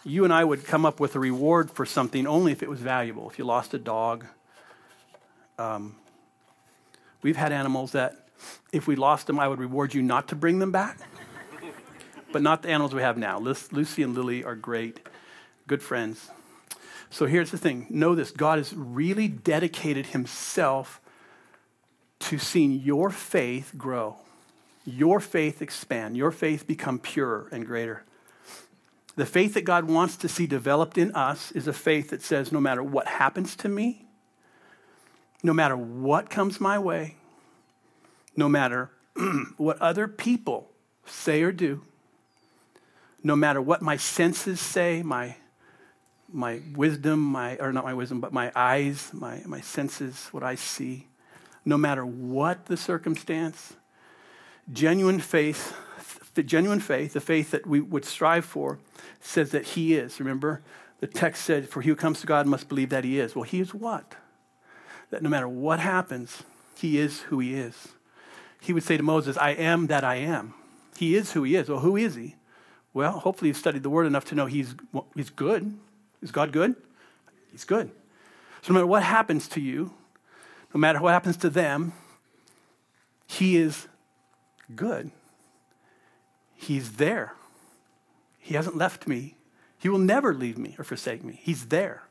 You 0.03 0.23
and 0.23 0.33
I 0.33 0.43
would 0.43 0.65
come 0.65 0.85
up 0.85 0.99
with 0.99 1.15
a 1.15 1.19
reward 1.19 1.69
for 1.71 1.85
something 1.85 2.25
only 2.25 2.51
if 2.51 2.63
it 2.63 2.69
was 2.69 2.79
valuable. 2.79 3.29
If 3.29 3.37
you 3.37 3.45
lost 3.45 3.73
a 3.73 3.79
dog, 3.79 4.25
um, 5.57 5.95
We've 7.21 7.37
had 7.37 7.51
animals 7.51 7.91
that, 7.91 8.27
if 8.71 8.87
we 8.87 8.95
lost 8.95 9.27
them, 9.27 9.39
I 9.39 9.47
would 9.47 9.59
reward 9.59 9.93
you 9.93 10.01
not 10.01 10.27
to 10.29 10.35
bring 10.35 10.59
them 10.59 10.71
back. 10.71 10.99
but 12.31 12.41
not 12.41 12.61
the 12.61 12.69
animals 12.69 12.93
we 12.93 13.01
have 13.01 13.17
now. 13.17 13.39
Lucy 13.39 14.03
and 14.03 14.15
Lily 14.15 14.43
are 14.43 14.55
great, 14.55 14.99
good 15.67 15.81
friends. 15.81 16.29
So 17.09 17.25
here's 17.25 17.51
the 17.51 17.57
thing 17.57 17.87
know 17.89 18.15
this 18.15 18.31
God 18.31 18.59
has 18.59 18.73
really 18.73 19.27
dedicated 19.27 20.07
himself 20.07 21.01
to 22.19 22.37
seeing 22.37 22.73
your 22.73 23.09
faith 23.09 23.73
grow. 23.77 24.17
your 24.85 25.19
faith 25.19 25.61
expand, 25.61 26.17
your 26.17 26.31
faith 26.31 26.65
become 26.67 26.99
purer 26.99 27.47
and 27.51 27.65
greater. 27.65 28.03
The 29.15 29.25
faith 29.25 29.53
that 29.55 29.65
God 29.65 29.85
wants 29.85 30.15
to 30.17 30.29
see 30.29 30.47
developed 30.47 30.97
in 30.97 31.13
us 31.13 31.51
is 31.51 31.67
a 31.67 31.73
faith 31.73 32.09
that 32.09 32.21
says 32.21 32.51
no 32.51 32.61
matter 32.61 32.81
what 32.81 33.07
happens 33.07 33.55
to 33.57 33.69
me, 33.69 34.05
no 35.43 35.53
matter 35.53 35.77
what 35.77 36.29
comes 36.29 36.59
my 36.59 36.77
way, 36.77 37.15
no 38.35 38.49
matter 38.49 38.89
what 39.57 39.79
other 39.81 40.07
people 40.07 40.69
say 41.05 41.41
or 41.41 41.51
do, 41.51 41.81
no 43.23 43.35
matter 43.35 43.61
what 43.61 43.81
my 43.81 43.97
senses 43.97 44.59
say, 44.59 45.01
my, 45.03 45.35
my 46.31 46.61
wisdom, 46.75 47.19
my, 47.19 47.57
or 47.57 47.73
not 47.73 47.83
my 47.83 47.93
wisdom, 47.93 48.19
but 48.19 48.31
my 48.31 48.51
eyes, 48.55 49.09
my, 49.13 49.41
my 49.45 49.61
senses, 49.61 50.27
what 50.31 50.43
I 50.43 50.55
see, 50.55 51.07
no 51.65 51.77
matter 51.77 52.05
what 52.05 52.67
the 52.67 52.77
circumstance, 52.77 53.73
genuine 54.71 55.19
faith, 55.19 55.75
the 56.35 56.43
genuine 56.43 56.79
faith, 56.79 57.13
the 57.13 57.21
faith 57.21 57.51
that 57.51 57.67
we 57.67 57.81
would 57.81 58.05
strive 58.05 58.45
for, 58.45 58.79
says 59.19 59.51
that 59.51 59.65
He 59.65 59.95
is. 59.95 60.19
Remember, 60.19 60.61
the 60.99 61.07
text 61.07 61.43
said, 61.43 61.67
For 61.67 61.81
he 61.81 61.89
who 61.89 61.95
comes 61.95 62.21
to 62.21 62.27
God 62.27 62.47
must 62.47 62.69
believe 62.69 62.89
that 62.89 63.03
He 63.03 63.19
is. 63.19 63.35
Well, 63.35 63.43
He 63.43 63.59
is 63.59 63.73
what? 63.73 64.15
That 65.11 65.23
no 65.23 65.29
matter 65.29 65.47
what 65.47 65.79
happens, 65.79 66.43
He 66.77 66.97
is 66.97 67.21
who 67.21 67.39
He 67.39 67.55
is. 67.55 67.89
He 68.61 68.73
would 68.73 68.83
say 68.83 68.97
to 68.97 69.03
Moses, 69.03 69.37
I 69.37 69.51
am 69.51 69.87
that 69.87 70.03
I 70.03 70.15
am. 70.15 70.53
He 70.97 71.15
is 71.15 71.31
who 71.31 71.43
He 71.43 71.55
is. 71.55 71.69
Well, 71.69 71.79
who 71.79 71.95
is 71.95 72.15
He? 72.15 72.35
Well, 72.93 73.13
hopefully 73.19 73.49
you've 73.49 73.57
studied 73.57 73.83
the 73.83 73.89
Word 73.89 74.05
enough 74.07 74.25
to 74.25 74.35
know 74.35 74.45
He's, 74.45 74.75
he's 75.15 75.29
good. 75.29 75.77
Is 76.21 76.31
God 76.31 76.51
good? 76.51 76.75
He's 77.51 77.63
good. 77.63 77.91
So 78.61 78.73
no 78.73 78.79
matter 78.79 78.87
what 78.87 79.03
happens 79.03 79.47
to 79.49 79.61
you, 79.61 79.93
no 80.73 80.79
matter 80.79 80.99
what 80.99 81.13
happens 81.13 81.37
to 81.37 81.49
them, 81.49 81.93
He 83.27 83.57
is 83.57 83.87
good. 84.75 85.11
He's 86.55 86.93
there. 86.93 87.33
He 88.37 88.55
hasn't 88.55 88.75
left 88.75 89.07
me. 89.07 89.35
He 89.77 89.87
will 89.87 89.99
never 89.99 90.33
leave 90.33 90.57
me 90.57 90.75
or 90.77 90.83
forsake 90.83 91.23
me. 91.23 91.39
He's 91.41 91.67
there. 91.67 92.03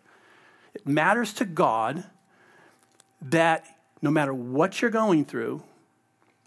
It 0.73 0.87
matters 0.87 1.35
to 1.35 1.45
God 1.45 2.05
that 3.21 3.67
no 4.01 4.11
matter 4.11 4.33
what 4.33 4.81
you're 4.81 4.91
going 4.91 5.25
through, 5.25 5.63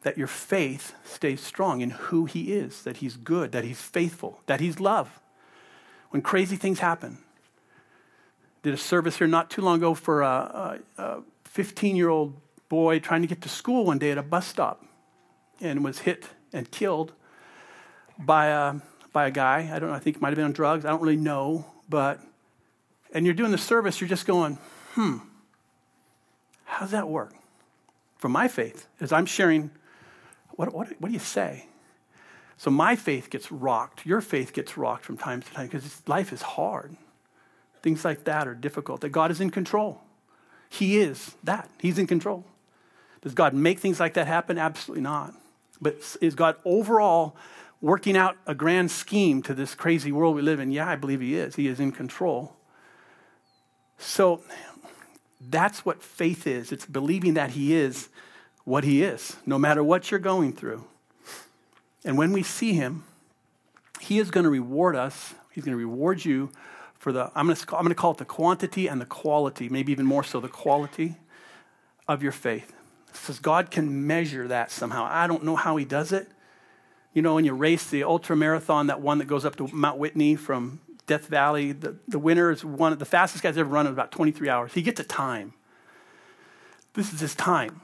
that 0.03 0.17
your 0.17 0.27
faith 0.27 0.95
stays 1.03 1.41
strong 1.41 1.81
in 1.81 1.91
who 1.91 2.25
He 2.25 2.53
is, 2.53 2.83
that 2.83 2.97
He's 2.97 3.17
good, 3.17 3.51
that 3.51 3.63
He's 3.63 3.81
faithful, 3.81 4.41
that 4.47 4.59
He's 4.59 4.79
love. 4.79 5.19
When 6.09 6.21
crazy 6.21 6.55
things 6.55 6.79
happen, 6.79 7.19
did 8.63 8.73
a 8.73 8.77
service 8.77 9.17
here 9.17 9.27
not 9.27 9.49
too 9.49 9.61
long 9.61 9.77
ago 9.77 9.93
for 9.93 10.21
a 10.21 10.79
15 11.45 11.95
year 11.95 12.09
old 12.09 12.35
boy 12.69 12.99
trying 12.99 13.21
to 13.21 13.27
get 13.27 13.41
to 13.41 13.49
school 13.49 13.85
one 13.85 13.97
day 13.97 14.11
at 14.11 14.17
a 14.17 14.23
bus 14.23 14.47
stop 14.47 14.85
and 15.59 15.83
was 15.83 15.99
hit 15.99 16.25
and 16.53 16.69
killed 16.71 17.13
by 18.17 18.47
a, 18.47 18.75
by 19.13 19.27
a 19.27 19.31
guy. 19.31 19.69
I 19.73 19.79
don't 19.79 19.89
know, 19.89 19.95
I 19.95 19.99
think 19.99 20.21
might 20.21 20.29
have 20.29 20.37
been 20.37 20.45
on 20.45 20.53
drugs. 20.53 20.85
I 20.85 20.89
don't 20.89 21.01
really 21.01 21.17
know. 21.17 21.65
But, 21.89 22.19
and 23.13 23.25
you're 23.25 23.35
doing 23.35 23.51
the 23.51 23.57
service, 23.57 23.99
you're 23.99 24.07
just 24.07 24.25
going, 24.25 24.57
hmm, 24.93 25.17
how 26.71 26.79
does 26.79 26.91
that 26.91 27.09
work? 27.09 27.33
For 28.17 28.29
my 28.29 28.47
faith, 28.47 28.87
as 29.01 29.11
I'm 29.11 29.25
sharing, 29.25 29.71
what, 30.51 30.73
what, 30.73 30.87
what 31.01 31.09
do 31.09 31.13
you 31.13 31.19
say? 31.19 31.65
So 32.55 32.71
my 32.71 32.95
faith 32.95 33.29
gets 33.29 33.51
rocked. 33.51 34.05
Your 34.05 34.21
faith 34.21 34.53
gets 34.53 34.77
rocked 34.77 35.03
from 35.03 35.17
time 35.17 35.41
to 35.41 35.51
time 35.51 35.67
because 35.67 36.01
life 36.07 36.31
is 36.31 36.41
hard. 36.41 36.95
Things 37.81 38.05
like 38.05 38.23
that 38.23 38.47
are 38.47 38.55
difficult. 38.55 39.01
That 39.01 39.09
God 39.09 39.31
is 39.31 39.41
in 39.41 39.49
control. 39.49 40.01
He 40.69 40.97
is 40.97 41.35
that. 41.43 41.69
He's 41.81 41.99
in 41.99 42.07
control. 42.07 42.45
Does 43.21 43.33
God 43.33 43.53
make 43.53 43.79
things 43.79 43.99
like 43.99 44.13
that 44.13 44.27
happen? 44.27 44.57
Absolutely 44.57 45.03
not. 45.03 45.33
But 45.81 45.95
is 46.21 46.35
God 46.35 46.55
overall 46.63 47.35
working 47.81 48.15
out 48.15 48.37
a 48.47 48.55
grand 48.55 48.91
scheme 48.91 49.41
to 49.41 49.53
this 49.53 49.75
crazy 49.75 50.13
world 50.13 50.37
we 50.37 50.41
live 50.41 50.61
in? 50.61 50.71
Yeah, 50.71 50.87
I 50.87 50.95
believe 50.95 51.19
He 51.19 51.35
is. 51.35 51.57
He 51.57 51.67
is 51.67 51.81
in 51.81 51.91
control. 51.91 52.55
So 53.97 54.41
that's 55.49 55.85
what 55.85 56.03
faith 56.03 56.45
is 56.45 56.71
it's 56.71 56.85
believing 56.85 57.33
that 57.33 57.51
He 57.51 57.73
is 57.73 58.09
what 58.63 58.83
He 58.83 59.03
is, 59.03 59.37
no 59.45 59.57
matter 59.57 59.83
what 59.83 60.11
you're 60.11 60.19
going 60.19 60.53
through. 60.53 60.83
And 62.03 62.17
when 62.17 62.31
we 62.31 62.43
see 62.43 62.73
Him, 62.73 63.03
He 63.99 64.19
is 64.19 64.31
going 64.31 64.43
to 64.43 64.49
reward 64.49 64.95
us, 64.95 65.33
He's 65.51 65.63
going 65.63 65.77
to 65.77 65.83
reward 65.83 66.23
you 66.23 66.51
for 66.97 67.11
the, 67.11 67.31
I'm 67.33 67.47
going, 67.47 67.55
to, 67.55 67.75
I'm 67.75 67.83
going 67.83 67.89
to 67.89 67.95
call 67.95 68.11
it 68.11 68.19
the 68.19 68.25
quantity 68.25 68.87
and 68.87 69.01
the 69.01 69.05
quality, 69.05 69.69
maybe 69.69 69.91
even 69.91 70.05
more 70.05 70.23
so 70.23 70.39
the 70.39 70.47
quality 70.47 71.15
of 72.07 72.21
your 72.21 72.31
faith. 72.31 72.73
It 73.09 73.15
says 73.15 73.39
God 73.39 73.71
can 73.71 74.05
measure 74.05 74.47
that 74.47 74.71
somehow. 74.71 75.07
I 75.09 75.25
don't 75.27 75.43
know 75.43 75.55
how 75.55 75.77
He 75.77 75.85
does 75.85 76.11
it. 76.11 76.27
You 77.13 77.21
know, 77.21 77.35
when 77.35 77.43
you 77.43 77.53
race 77.53 77.89
the 77.89 78.03
ultra 78.03 78.37
marathon, 78.37 78.87
that 78.87 79.01
one 79.01 79.17
that 79.17 79.25
goes 79.25 79.43
up 79.43 79.55
to 79.57 79.67
Mount 79.73 79.97
Whitney 79.97 80.35
from 80.35 80.79
Death 81.11 81.27
Valley, 81.27 81.73
the, 81.73 81.97
the 82.07 82.17
winner 82.17 82.51
is 82.51 82.63
one 82.63 82.93
of 82.93 82.99
the 82.99 83.03
fastest 83.03 83.43
guys 83.43 83.57
ever 83.57 83.69
run 83.69 83.85
in 83.85 83.91
about 83.91 84.13
23 84.13 84.47
hours. 84.47 84.73
He 84.73 84.81
gets 84.81 84.97
a 85.01 85.03
time. 85.03 85.51
This 86.93 87.11
is 87.11 87.19
his 87.19 87.35
time. 87.35 87.81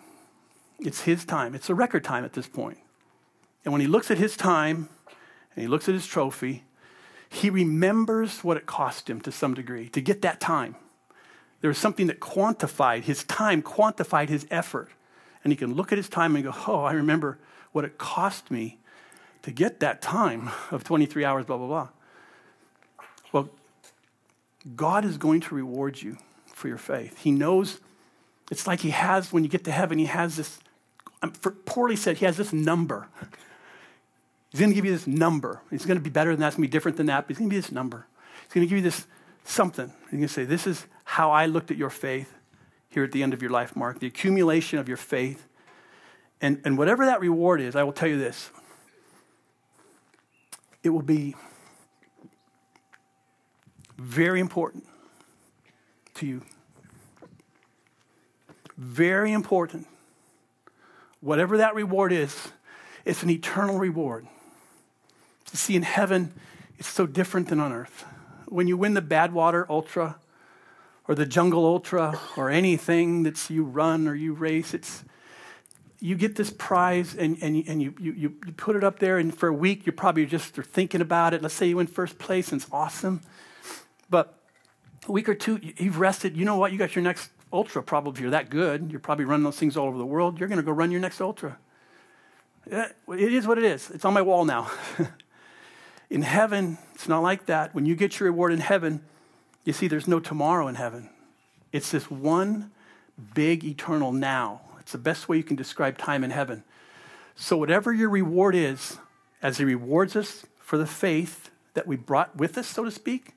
It's 0.79 1.01
his 1.01 1.25
time. 1.25 1.53
It's 1.53 1.69
a 1.69 1.75
record 1.75 2.05
time 2.05 2.23
at 2.23 2.31
this 2.31 2.47
point. 2.47 2.77
And 3.65 3.73
when 3.73 3.81
he 3.81 3.87
looks 3.87 4.09
at 4.09 4.17
his 4.17 4.37
time 4.37 4.87
and 5.53 5.61
he 5.61 5.67
looks 5.67 5.89
at 5.89 5.93
his 5.93 6.07
trophy, 6.07 6.63
he 7.27 7.49
remembers 7.49 8.45
what 8.45 8.55
it 8.55 8.65
cost 8.65 9.09
him 9.09 9.19
to 9.19 9.31
some 9.33 9.53
degree 9.53 9.89
to 9.89 9.99
get 9.99 10.21
that 10.21 10.39
time. 10.39 10.77
There 11.59 11.67
was 11.67 11.77
something 11.77 12.07
that 12.07 12.21
quantified 12.21 13.03
his 13.03 13.25
time, 13.25 13.61
quantified 13.61 14.29
his 14.29 14.47
effort. 14.49 14.87
And 15.43 15.51
he 15.51 15.57
can 15.57 15.73
look 15.73 15.91
at 15.91 15.97
his 15.97 16.07
time 16.07 16.33
and 16.37 16.45
go, 16.45 16.53
Oh, 16.65 16.85
I 16.85 16.93
remember 16.93 17.39
what 17.73 17.83
it 17.83 17.97
cost 17.97 18.49
me 18.49 18.79
to 19.41 19.51
get 19.51 19.81
that 19.81 20.01
time 20.01 20.49
of 20.71 20.85
23 20.85 21.25
hours, 21.25 21.45
blah, 21.45 21.57
blah, 21.57 21.67
blah. 21.67 21.89
Well, 23.31 23.49
God 24.75 25.05
is 25.05 25.17
going 25.17 25.41
to 25.41 25.55
reward 25.55 26.01
you 26.01 26.17
for 26.53 26.67
your 26.67 26.77
faith. 26.77 27.19
He 27.19 27.31
knows 27.31 27.79
it's 28.51 28.67
like 28.67 28.81
He 28.81 28.91
has, 28.91 29.31
when 29.31 29.43
you 29.43 29.49
get 29.49 29.63
to 29.65 29.71
heaven, 29.71 29.97
He 29.97 30.05
has 30.05 30.35
this, 30.35 30.59
um, 31.21 31.31
poorly 31.65 31.95
said, 31.95 32.17
He 32.17 32.25
has 32.25 32.37
this 32.37 32.53
number. 32.53 33.07
He's 34.51 34.61
going 34.61 34.71
to 34.71 34.75
give 34.75 34.85
you 34.85 34.91
this 34.91 35.07
number. 35.07 35.61
He's 35.69 35.85
going 35.85 35.97
to 35.97 36.03
be 36.03 36.09
better 36.09 36.31
than 36.31 36.39
that. 36.39 36.47
It's 36.47 36.55
going 36.55 36.67
to 36.67 36.69
be 36.69 36.71
different 36.71 36.97
than 36.97 37.07
that, 37.07 37.27
but 37.27 37.29
He's 37.29 37.37
going 37.39 37.49
to 37.49 37.55
give 37.55 37.57
you 37.57 37.61
this 37.61 37.71
number. 37.71 38.07
He's 38.43 38.53
going 38.53 38.65
to 38.65 38.69
give 38.69 38.77
you 38.77 38.83
this 38.83 39.05
something. 39.43 39.91
He's 40.03 40.11
going 40.11 40.21
to 40.21 40.27
say, 40.29 40.45
This 40.45 40.65
is 40.65 40.85
how 41.03 41.31
I 41.31 41.45
looked 41.45 41.71
at 41.71 41.77
your 41.77 41.89
faith 41.89 42.33
here 42.89 43.03
at 43.03 43.11
the 43.11 43.23
end 43.23 43.33
of 43.33 43.41
your 43.41 43.51
life, 43.51 43.75
Mark, 43.75 43.99
the 43.99 44.07
accumulation 44.07 44.79
of 44.79 44.87
your 44.87 44.97
faith. 44.97 45.47
And, 46.39 46.61
and 46.63 46.77
whatever 46.77 47.05
that 47.05 47.19
reward 47.19 47.61
is, 47.61 47.75
I 47.75 47.83
will 47.83 47.93
tell 47.93 48.09
you 48.09 48.17
this 48.17 48.51
it 50.83 50.89
will 50.89 51.01
be 51.01 51.35
very 53.97 54.39
important 54.39 54.85
to 56.15 56.25
you. 56.25 56.41
Very 58.77 59.31
important. 59.31 59.87
Whatever 61.21 61.57
that 61.57 61.73
reward 61.73 62.11
is, 62.11 62.49
it's 63.05 63.23
an 63.23 63.29
eternal 63.29 63.79
reward. 63.79 64.27
You 65.51 65.57
see, 65.57 65.75
in 65.75 65.81
heaven, 65.81 66.33
it's 66.77 66.87
so 66.87 67.07
different 67.07 67.47
than 67.47 67.59
on 67.59 67.73
earth. 67.73 68.05
When 68.47 68.67
you 68.67 68.77
win 68.77 68.93
the 68.93 69.01
Badwater 69.01 69.67
Ultra 69.69 70.17
or 71.07 71.15
the 71.15 71.25
Jungle 71.25 71.65
Ultra 71.65 72.19
or 72.35 72.49
anything 72.49 73.23
that's 73.23 73.49
you 73.49 73.63
run 73.63 74.07
or 74.07 74.13
you 74.13 74.33
race, 74.33 74.73
it's 74.73 75.03
you 75.99 76.15
get 76.15 76.35
this 76.35 76.51
prize 76.51 77.15
and, 77.15 77.37
and, 77.41 77.57
you, 77.57 77.63
and 77.67 77.81
you, 77.81 77.95
you, 77.99 78.11
you 78.13 78.29
put 78.55 78.75
it 78.75 78.83
up 78.83 78.99
there, 78.99 79.17
and 79.17 79.35
for 79.35 79.47
a 79.47 79.53
week, 79.53 79.85
you're 79.85 79.93
probably 79.93 80.27
just 80.27 80.53
thinking 80.53 81.01
about 81.01 81.33
it. 81.33 81.41
Let's 81.41 81.55
say 81.55 81.67
you 81.67 81.77
win 81.77 81.87
first 81.87 82.19
place, 82.19 82.51
and 82.51 82.61
it's 82.61 82.71
awesome. 82.71 83.21
But 84.09 84.37
a 85.07 85.11
week 85.11 85.29
or 85.29 85.35
two, 85.35 85.59
you've 85.77 85.99
rested. 85.99 86.35
You 86.37 86.45
know 86.45 86.57
what? 86.57 86.71
You 86.71 86.77
got 86.77 86.95
your 86.95 87.03
next 87.03 87.31
ultra, 87.51 87.81
probably, 87.83 88.13
if 88.13 88.19
you're 88.19 88.31
that 88.31 88.49
good. 88.49 88.91
You're 88.91 88.99
probably 88.99 89.25
running 89.25 89.43
those 89.43 89.57
things 89.57 89.77
all 89.77 89.87
over 89.87 89.97
the 89.97 90.05
world. 90.05 90.39
You're 90.39 90.49
going 90.49 90.57
to 90.57 90.63
go 90.63 90.71
run 90.71 90.91
your 90.91 91.01
next 91.01 91.21
ultra. 91.21 91.57
It 92.65 92.93
is 93.07 93.47
what 93.47 93.57
it 93.57 93.63
is. 93.63 93.89
It's 93.91 94.05
on 94.05 94.13
my 94.13 94.21
wall 94.21 94.45
now. 94.45 94.69
in 96.09 96.21
heaven, 96.21 96.77
it's 96.93 97.07
not 97.07 97.23
like 97.23 97.45
that. 97.45 97.73
When 97.73 97.85
you 97.85 97.95
get 97.95 98.19
your 98.19 98.29
reward 98.29 98.51
in 98.51 98.59
heaven, 98.59 99.01
you 99.63 99.73
see, 99.73 99.87
there's 99.87 100.07
no 100.07 100.19
tomorrow 100.19 100.67
in 100.67 100.75
heaven. 100.75 101.09
It's 101.71 101.91
this 101.91 102.09
one 102.09 102.71
big 103.33 103.63
eternal 103.63 104.11
now. 104.11 104.61
It's 104.79 104.91
the 104.91 104.97
best 104.97 105.27
way 105.27 105.37
you 105.37 105.43
can 105.43 105.55
describe 105.55 105.97
time 105.97 106.23
in 106.23 106.31
heaven. 106.31 106.63
So, 107.35 107.57
whatever 107.57 107.93
your 107.93 108.09
reward 108.09 108.55
is, 108.55 108.97
as 109.41 109.57
He 109.57 109.65
rewards 109.65 110.15
us 110.15 110.45
for 110.59 110.77
the 110.77 110.87
faith 110.87 111.49
that 111.73 111.85
we 111.85 111.95
brought 111.95 112.35
with 112.35 112.57
us, 112.57 112.67
so 112.67 112.83
to 112.83 112.91
speak, 112.91 113.33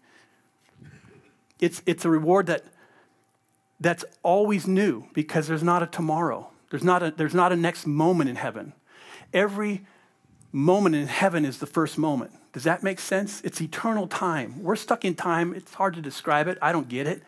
it's, 1.61 1.83
it's 1.87 2.05
a 2.05 2.11
reward 2.11 2.47
that, 2.47 2.65
that's 3.81 4.05
always 4.23 4.67
new 4.67 5.05
because 5.15 5.49
there's 5.49 5.63
not 5.63 5.83
a 5.83 5.87
tomorrow. 5.87 6.51
There's 6.71 6.85
not 6.85 7.03
a, 7.03 7.11
there's 7.11 7.35
not 7.35 7.53
a 7.53 7.57
next 7.57 7.87
moment 7.87 8.31
in 8.31 8.37
heaven. 8.37 8.73
Every 9.33 9.87
moment 10.53 10.95
in 10.95 11.07
heaven 11.07 11.45
is 11.45 11.59
the 11.59 11.67
first 11.67 11.99
moment. 11.99 12.33
Does 12.53 12.65
that 12.65 12.83
make 12.83 12.99
sense? 12.99 13.41
It's 13.43 13.61
eternal 13.61 14.07
time. 14.07 14.63
We're 14.63 14.77
stuck 14.77 15.05
in 15.05 15.15
time. 15.15 15.55
It's 15.55 15.75
hard 15.75 15.95
to 15.95 16.03
describe 16.03 16.49
it. 16.49 16.59
I 16.61 16.73
don't 16.73 16.89
get 16.89 17.07
it. 17.07 17.23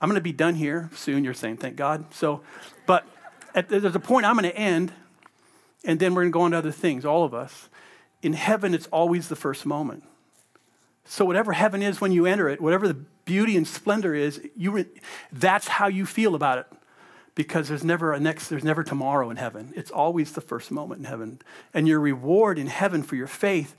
I'm 0.00 0.08
going 0.08 0.16
to 0.16 0.20
be 0.20 0.32
done 0.32 0.54
here 0.54 0.90
soon. 0.94 1.24
You're 1.24 1.34
saying, 1.34 1.56
thank 1.56 1.76
God. 1.76 2.12
So, 2.14 2.42
but 2.86 3.06
at, 3.54 3.68
there's 3.68 3.96
a 3.96 4.00
point 4.00 4.26
I'm 4.26 4.36
going 4.36 4.50
to 4.50 4.56
end, 4.56 4.92
And 5.84 5.98
then 5.98 6.14
we're 6.14 6.22
going 6.22 6.32
to 6.32 6.36
go 6.36 6.40
on 6.42 6.50
to 6.52 6.58
other 6.58 6.70
things, 6.70 7.04
all 7.04 7.24
of 7.24 7.34
us. 7.34 7.68
In 8.22 8.34
heaven, 8.34 8.74
it's 8.74 8.86
always 8.88 9.28
the 9.28 9.36
first 9.36 9.64
moment. 9.64 10.04
So, 11.04 11.24
whatever 11.24 11.52
heaven 11.52 11.82
is 11.82 12.00
when 12.00 12.12
you 12.12 12.26
enter 12.26 12.48
it, 12.48 12.60
whatever 12.60 12.86
the 12.86 12.98
beauty 13.28 13.58
and 13.58 13.68
splendor 13.68 14.14
is, 14.14 14.40
you 14.56 14.70
re- 14.70 14.86
that's 15.30 15.68
how 15.68 15.86
you 15.86 16.06
feel 16.06 16.34
about 16.34 16.58
it. 16.58 16.66
Because 17.34 17.68
there's 17.68 17.84
never 17.84 18.12
a 18.14 18.18
next, 18.18 18.48
there's 18.48 18.64
never 18.64 18.82
tomorrow 18.82 19.30
in 19.30 19.36
heaven. 19.36 19.72
It's 19.76 19.92
always 19.92 20.32
the 20.32 20.40
first 20.40 20.72
moment 20.72 21.00
in 21.00 21.04
heaven. 21.04 21.40
And 21.72 21.86
your 21.86 22.00
reward 22.00 22.58
in 22.58 22.66
heaven 22.66 23.04
for 23.04 23.14
your 23.14 23.28
faith 23.28 23.76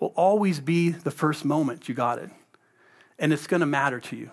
will 0.00 0.12
always 0.16 0.58
be 0.58 0.90
the 0.90 1.12
first 1.12 1.44
moment 1.44 1.88
you 1.88 1.94
got 1.94 2.18
it. 2.18 2.30
And 3.18 3.32
it's 3.32 3.46
going 3.46 3.60
to 3.60 3.66
matter 3.66 4.00
to 4.00 4.16
you. 4.16 4.30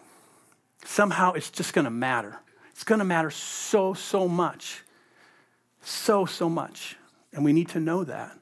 Somehow 0.86 1.34
it's 1.34 1.51
just 1.51 1.74
going 1.74 1.86
to 1.86 1.91
matter. 1.91 2.39
It's 2.72 2.84
going 2.84 3.00
to 3.00 3.05
matter 3.05 3.29
so, 3.29 3.93
so 3.93 4.27
much. 4.27 4.82
So, 5.84 6.25
so 6.25 6.50
much. 6.50 6.96
And 7.34 7.46
we 7.46 7.53
need 7.53 7.70
to 7.70 7.79
know 7.79 8.05
that. 8.05 8.39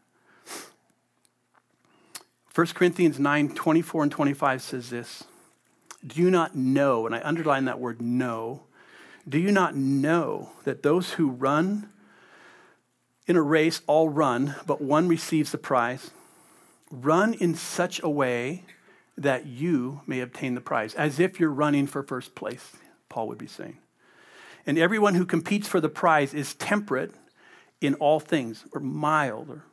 1 2.53 2.67
Corinthians 2.67 3.19
9 3.19 3.49
24 3.49 4.03
and 4.03 4.11
25 4.11 4.61
says 4.61 4.89
this 4.89 5.23
Do 6.05 6.21
you 6.21 6.31
not 6.31 6.55
know, 6.55 7.05
and 7.05 7.13
I 7.13 7.21
underline 7.23 7.65
that 7.65 7.79
word 7.79 8.01
know, 8.01 8.63
do 9.27 9.37
you 9.37 9.51
not 9.51 9.75
know 9.75 10.51
that 10.63 10.81
those 10.81 11.13
who 11.13 11.29
run 11.29 11.89
in 13.27 13.35
a 13.35 13.41
race 13.41 13.81
all 13.85 14.09
run, 14.09 14.55
but 14.65 14.81
one 14.81 15.07
receives 15.07 15.51
the 15.51 15.57
prize? 15.57 16.11
Run 16.89 17.35
in 17.35 17.53
such 17.53 18.01
a 18.01 18.09
way 18.09 18.65
that 19.17 19.45
you 19.45 20.01
may 20.07 20.21
obtain 20.21 20.55
the 20.55 20.61
prize, 20.61 20.95
as 20.95 21.19
if 21.19 21.39
you're 21.39 21.51
running 21.51 21.85
for 21.85 22.01
first 22.01 22.33
place, 22.33 22.71
Paul 23.09 23.27
would 23.27 23.37
be 23.37 23.47
saying. 23.47 23.77
And 24.65 24.77
everyone 24.77 25.15
who 25.15 25.25
competes 25.25 25.67
for 25.67 25.79
the 25.79 25.89
prize 25.89 26.33
is 26.33 26.55
temperate 26.55 27.13
in 27.79 27.93
all 27.95 28.19
things, 28.19 28.65
or 28.73 28.81
mild, 28.81 29.49
or 29.49 29.63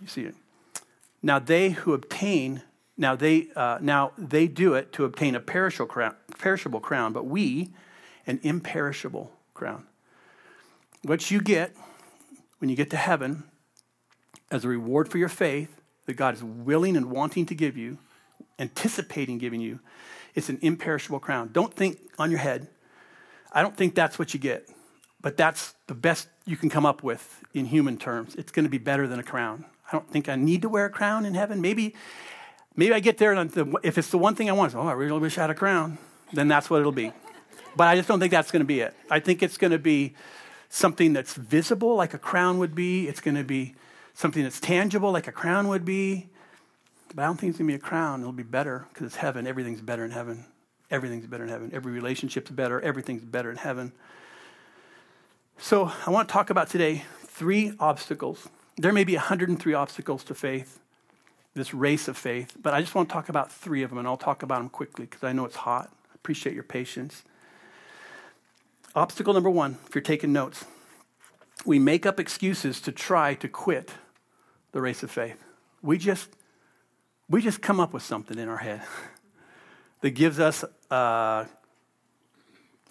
you 0.00 0.06
see 0.06 0.22
it. 0.22 0.34
Now 1.22 1.38
they 1.38 1.70
who 1.70 1.94
obtain, 1.94 2.62
now 3.02 3.16
they, 3.16 3.48
uh, 3.54 3.78
now 3.82 4.12
they 4.16 4.46
do 4.48 4.74
it 4.74 4.92
to 4.94 5.04
obtain 5.04 5.34
a 5.34 5.40
perishable 5.40 5.86
crown, 5.86 6.14
perishable 6.38 6.80
crown, 6.80 7.12
but 7.12 7.26
we 7.26 7.74
an 8.26 8.40
imperishable 8.42 9.32
crown. 9.52 9.84
What 11.02 11.30
you 11.30 11.40
get 11.40 11.76
when 12.58 12.70
you 12.70 12.76
get 12.76 12.90
to 12.90 12.96
heaven 12.96 13.42
as 14.50 14.64
a 14.64 14.68
reward 14.68 15.08
for 15.08 15.18
your 15.18 15.28
faith 15.28 15.80
that 16.06 16.14
God 16.14 16.34
is 16.34 16.44
willing 16.44 16.96
and 16.96 17.10
wanting 17.10 17.44
to 17.46 17.54
give 17.54 17.76
you, 17.76 17.98
anticipating 18.58 19.38
giving 19.38 19.60
you, 19.60 19.80
it's 20.34 20.48
an 20.48 20.58
imperishable 20.62 21.18
crown. 21.18 21.50
Don't 21.52 21.74
think 21.74 21.98
on 22.18 22.30
your 22.30 22.40
head. 22.40 22.68
I 23.52 23.62
don't 23.62 23.76
think 23.76 23.94
that's 23.94 24.18
what 24.18 24.32
you 24.32 24.40
get, 24.40 24.68
but 25.20 25.36
that's 25.36 25.74
the 25.88 25.94
best 25.94 26.28
you 26.46 26.56
can 26.56 26.70
come 26.70 26.86
up 26.86 27.02
with 27.02 27.42
in 27.52 27.66
human 27.66 27.98
terms. 27.98 28.34
It's 28.36 28.52
going 28.52 28.64
to 28.64 28.70
be 28.70 28.78
better 28.78 29.06
than 29.06 29.18
a 29.18 29.22
crown. 29.22 29.64
I 29.88 29.92
don't 29.92 30.08
think 30.08 30.28
I 30.28 30.36
need 30.36 30.62
to 30.62 30.68
wear 30.68 30.86
a 30.86 30.90
crown 30.90 31.26
in 31.26 31.34
heaven. 31.34 31.60
Maybe, 31.60 31.94
maybe 32.76 32.92
I 32.92 33.00
get 33.00 33.18
there 33.18 33.32
and 33.32 33.50
the, 33.50 33.78
if 33.82 33.98
it's 33.98 34.10
the 34.10 34.18
one 34.18 34.34
thing 34.34 34.48
I 34.48 34.52
want, 34.52 34.74
oh, 34.74 34.86
I 34.86 34.92
really 34.92 35.18
wish 35.18 35.38
I 35.38 35.42
had 35.42 35.50
a 35.50 35.54
crown. 35.54 35.98
Then 36.32 36.48
that's 36.48 36.70
what 36.70 36.80
it'll 36.80 36.92
be. 36.92 37.12
But 37.76 37.88
I 37.88 37.96
just 37.96 38.08
don't 38.08 38.20
think 38.20 38.30
that's 38.30 38.50
going 38.50 38.60
to 38.60 38.66
be 38.66 38.80
it. 38.80 38.94
I 39.10 39.20
think 39.20 39.42
it's 39.42 39.56
going 39.56 39.70
to 39.70 39.78
be 39.78 40.14
something 40.68 41.12
that's 41.12 41.34
visible, 41.34 41.94
like 41.94 42.14
a 42.14 42.18
crown 42.18 42.58
would 42.58 42.74
be. 42.74 43.08
It's 43.08 43.20
going 43.20 43.34
to 43.34 43.44
be 43.44 43.74
something 44.14 44.42
that's 44.42 44.60
tangible, 44.60 45.12
like 45.12 45.26
a 45.26 45.32
crown 45.32 45.68
would 45.68 45.84
be. 45.84 46.28
But 47.14 47.22
I 47.22 47.26
don't 47.26 47.38
think 47.38 47.50
it's 47.50 47.58
going 47.58 47.68
to 47.68 47.72
be 47.72 47.76
a 47.76 47.86
crown. 47.86 48.20
It'll 48.20 48.32
be 48.32 48.42
better 48.42 48.86
because 48.88 49.06
it's 49.06 49.16
heaven. 49.16 49.46
Everything's 49.46 49.80
better 49.80 50.04
in 50.04 50.10
heaven. 50.10 50.46
Everything's 50.90 51.26
better 51.26 51.44
in 51.44 51.50
heaven. 51.50 51.70
Every 51.72 51.92
relationship's 51.92 52.50
better. 52.50 52.80
Everything's 52.80 53.24
better 53.24 53.50
in 53.50 53.56
heaven. 53.56 53.92
So 55.58 55.92
I 56.06 56.10
want 56.10 56.28
to 56.28 56.32
talk 56.32 56.50
about 56.50 56.68
today 56.68 57.04
three 57.26 57.74
obstacles 57.78 58.48
there 58.76 58.92
may 58.92 59.04
be 59.04 59.14
103 59.14 59.74
obstacles 59.74 60.24
to 60.24 60.34
faith, 60.34 60.80
this 61.54 61.74
race 61.74 62.08
of 62.08 62.16
faith, 62.16 62.56
but 62.60 62.72
I 62.72 62.80
just 62.80 62.94
want 62.94 63.08
to 63.08 63.12
talk 63.12 63.28
about 63.28 63.52
three 63.52 63.82
of 63.82 63.90
them, 63.90 63.98
and 63.98 64.08
I'll 64.08 64.16
talk 64.16 64.42
about 64.42 64.58
them 64.58 64.70
quickly 64.70 65.04
because 65.04 65.22
I 65.22 65.32
know 65.32 65.44
it's 65.44 65.56
hot. 65.56 65.90
I 66.10 66.14
appreciate 66.14 66.54
your 66.54 66.64
patience. 66.64 67.22
Obstacle 68.94 69.34
number 69.34 69.50
one, 69.50 69.78
if 69.86 69.94
you're 69.94 70.02
taking 70.02 70.32
notes, 70.32 70.64
we 71.64 71.78
make 71.78 72.06
up 72.06 72.18
excuses 72.18 72.80
to 72.82 72.92
try 72.92 73.34
to 73.34 73.48
quit 73.48 73.92
the 74.72 74.80
race 74.80 75.02
of 75.02 75.10
faith. 75.10 75.42
We 75.82 75.98
just, 75.98 76.30
we 77.28 77.42
just 77.42 77.60
come 77.60 77.80
up 77.80 77.92
with 77.92 78.02
something 78.02 78.38
in 78.38 78.48
our 78.48 78.56
head 78.56 78.82
that 80.00 80.10
gives 80.10 80.40
us, 80.40 80.64
uh, 80.90 81.44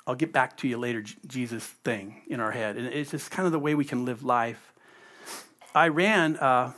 I'll 0.07 0.15
get 0.15 0.33
back 0.33 0.57
to 0.57 0.67
you 0.67 0.77
later, 0.77 1.03
Jesus 1.27 1.63
thing 1.63 2.21
in 2.27 2.39
our 2.39 2.51
head. 2.51 2.77
And 2.77 2.87
it's 2.87 3.11
just 3.11 3.31
kind 3.31 3.45
of 3.45 3.51
the 3.51 3.59
way 3.59 3.75
we 3.75 3.85
can 3.85 4.05
live 4.05 4.23
life. 4.23 4.73
I 5.73 5.87
ran, 5.87 6.35
uh, 6.37 6.73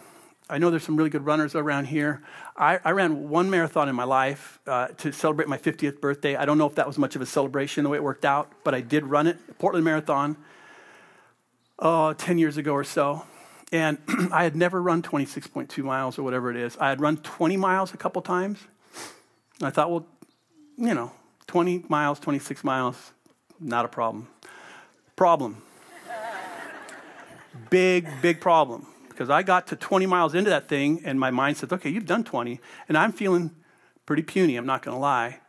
I 0.54 0.60
know 0.60 0.70
there's 0.70 0.84
some 0.84 0.96
really 0.96 1.10
good 1.10 1.26
runners 1.26 1.56
around 1.56 1.86
here. 1.86 2.22
I, 2.56 2.80
I 2.86 2.92
ran 2.92 3.28
one 3.28 3.50
marathon 3.50 3.90
in 3.90 3.96
my 3.96 4.04
life 4.04 4.60
uh, 4.68 4.90
to 5.00 5.12
celebrate 5.12 5.48
my 5.48 5.58
50th 5.58 6.00
birthday. 6.00 6.36
I 6.36 6.46
don't 6.46 6.60
know 6.60 6.68
if 6.68 6.76
that 6.76 6.86
was 6.86 7.00
much 7.00 7.16
of 7.16 7.24
a 7.24 7.26
celebration 7.26 7.84
the 7.84 7.90
way 7.90 7.98
it 7.98 8.04
worked 8.04 8.24
out, 8.24 8.52
but 8.64 8.76
I 8.76 8.82
did 8.82 9.04
run 9.04 9.26
it, 9.26 9.58
Portland 9.58 9.84
Marathon, 9.84 10.38
oh, 11.80 12.14
10 12.14 12.38
years 12.38 12.58
ago 12.58 12.74
or 12.74 12.84
so. 12.84 13.26
And 13.72 13.98
I 14.32 14.44
had 14.44 14.56
never 14.56 14.80
run 14.80 15.02
26.2 15.02 15.84
miles 15.84 16.20
or 16.20 16.24
whatever 16.24 16.52
it 16.52 16.58
is. 16.58 16.78
I 16.78 16.90
had 16.90 17.02
run 17.02 17.18
20 17.18 17.58
miles 17.58 17.96
a 17.96 17.98
couple 17.98 18.22
times. 18.22 18.60
And 19.58 19.68
I 19.68 19.72
thought, 19.72 19.90
well, 19.90 20.06
you 20.78 20.94
know, 20.94 21.12
20 21.48 21.86
miles, 21.90 22.20
26 22.20 22.64
miles, 22.64 23.12
not 23.60 23.86
a 23.86 23.88
problem. 23.88 24.28
Problem 25.16 25.64
big, 27.70 28.08
big 28.22 28.40
problem 28.40 28.86
because 29.14 29.30
I 29.30 29.44
got 29.44 29.68
to 29.68 29.76
20 29.76 30.06
miles 30.06 30.34
into 30.34 30.50
that 30.50 30.68
thing 30.68 31.02
and 31.06 31.20
my 31.20 31.32
mind 31.32 31.58
says, 31.58 31.72
okay, 31.72 31.90
you've 31.90 32.06
done 32.06 32.24
20. 32.24 32.60
And 32.88 32.98
I'm 32.98 33.12
feeling 33.12 33.52
pretty 34.06 34.24
puny, 34.24 34.56
I'm 34.56 34.66
not 34.66 34.82
going 34.82 34.96
to 34.96 35.00
lie. 35.00 35.40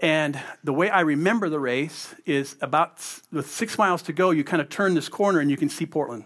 And 0.00 0.40
the 0.62 0.72
way 0.72 0.90
I 0.90 1.00
remember 1.00 1.48
the 1.48 1.58
race 1.58 2.14
is 2.24 2.56
about 2.60 2.98
with 3.32 3.50
six 3.50 3.78
miles 3.78 4.02
to 4.02 4.12
go, 4.12 4.30
you 4.30 4.44
kind 4.44 4.62
of 4.62 4.68
turn 4.68 4.94
this 4.94 5.08
corner 5.08 5.40
and 5.40 5.50
you 5.50 5.56
can 5.56 5.68
see 5.68 5.86
Portland 5.86 6.24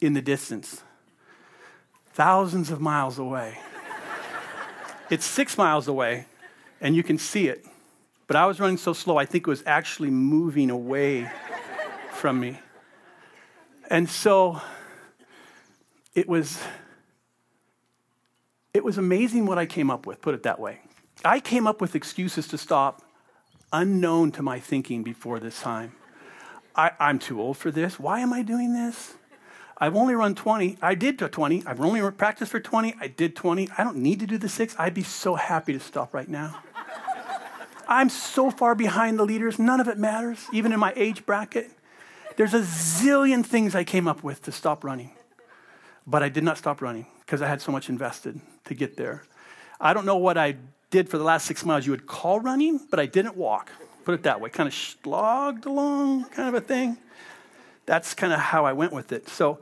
in 0.00 0.12
the 0.12 0.22
distance, 0.22 0.82
thousands 2.12 2.70
of 2.70 2.80
miles 2.80 3.18
away. 3.18 3.58
it's 5.10 5.24
six 5.24 5.58
miles 5.58 5.88
away 5.88 6.26
and 6.80 6.94
you 6.94 7.02
can 7.02 7.18
see 7.18 7.48
it. 7.48 7.64
But 8.26 8.36
I 8.36 8.46
was 8.46 8.60
running 8.60 8.76
so 8.76 8.92
slow, 8.92 9.16
I 9.16 9.24
think 9.24 9.46
it 9.46 9.50
was 9.50 9.62
actually 9.66 10.10
moving 10.10 10.70
away 10.70 11.30
from 12.12 12.40
me. 12.40 12.58
And 13.88 14.08
so 14.08 14.60
it 16.16 16.26
was 16.26 16.58
it 18.74 18.82
was 18.82 18.98
amazing 18.98 19.46
what 19.46 19.58
I 19.58 19.66
came 19.66 19.90
up 19.90 20.06
with, 20.06 20.20
put 20.20 20.34
it 20.34 20.42
that 20.42 20.58
way. 20.58 20.80
I 21.24 21.40
came 21.40 21.66
up 21.66 21.80
with 21.80 21.94
excuses 21.94 22.48
to 22.48 22.58
stop 22.58 23.02
unknown 23.72 24.32
to 24.32 24.42
my 24.42 24.60
thinking 24.60 25.02
before 25.02 25.40
this 25.40 25.60
time. 25.60 25.92
I, 26.74 26.90
am 27.00 27.18
too 27.18 27.40
old 27.40 27.56
for 27.56 27.70
this. 27.70 27.98
Why 27.98 28.20
am 28.20 28.34
I 28.34 28.42
doing 28.42 28.74
this? 28.74 29.14
I've 29.78 29.96
only 29.96 30.14
run 30.14 30.34
20. 30.34 30.76
I 30.82 30.94
did 30.94 31.18
20. 31.18 31.64
I've 31.66 31.80
only 31.80 32.10
practiced 32.12 32.50
for 32.50 32.60
20. 32.60 32.96
I 33.00 33.08
did 33.08 33.34
20. 33.34 33.70
I 33.78 33.84
don't 33.84 33.96
need 33.96 34.20
to 34.20 34.26
do 34.26 34.36
the 34.36 34.48
six. 34.48 34.74
I'd 34.78 34.92
be 34.92 35.02
so 35.02 35.36
happy 35.36 35.72
to 35.72 35.80
stop 35.80 36.12
right 36.12 36.28
now. 36.28 36.62
I'm 37.88 38.10
so 38.10 38.50
far 38.50 38.74
behind 38.74 39.18
the 39.18 39.24
leaders, 39.24 39.58
none 39.58 39.80
of 39.80 39.88
it 39.88 39.96
matters, 39.96 40.46
even 40.52 40.72
in 40.72 40.80
my 40.80 40.92
age 40.96 41.24
bracket. 41.24 41.70
There's 42.36 42.52
a 42.52 42.60
zillion 42.60 43.44
things 43.44 43.74
I 43.74 43.84
came 43.84 44.06
up 44.06 44.22
with 44.22 44.42
to 44.42 44.52
stop 44.52 44.84
running. 44.84 45.15
But 46.06 46.22
I 46.22 46.28
did 46.28 46.44
not 46.44 46.58
stop 46.58 46.80
running 46.80 47.06
because 47.20 47.42
I 47.42 47.48
had 47.48 47.60
so 47.60 47.72
much 47.72 47.88
invested 47.88 48.40
to 48.66 48.74
get 48.74 48.96
there. 48.96 49.24
I 49.80 49.92
don't 49.92 50.06
know 50.06 50.16
what 50.16 50.38
I 50.38 50.56
did 50.90 51.08
for 51.08 51.18
the 51.18 51.24
last 51.24 51.46
six 51.46 51.64
miles 51.64 51.84
you 51.84 51.92
would 51.92 52.06
call 52.06 52.40
running, 52.40 52.80
but 52.90 53.00
I 53.00 53.06
didn't 53.06 53.36
walk. 53.36 53.70
Put 54.04 54.14
it 54.14 54.22
that 54.22 54.40
way, 54.40 54.50
kind 54.50 54.68
of 54.68 54.74
slogged 54.74 55.66
along, 55.66 56.26
kind 56.26 56.48
of 56.48 56.54
a 56.54 56.64
thing. 56.64 56.96
That's 57.86 58.14
kind 58.14 58.32
of 58.32 58.38
how 58.38 58.64
I 58.64 58.72
went 58.72 58.92
with 58.92 59.10
it. 59.10 59.28
So, 59.28 59.58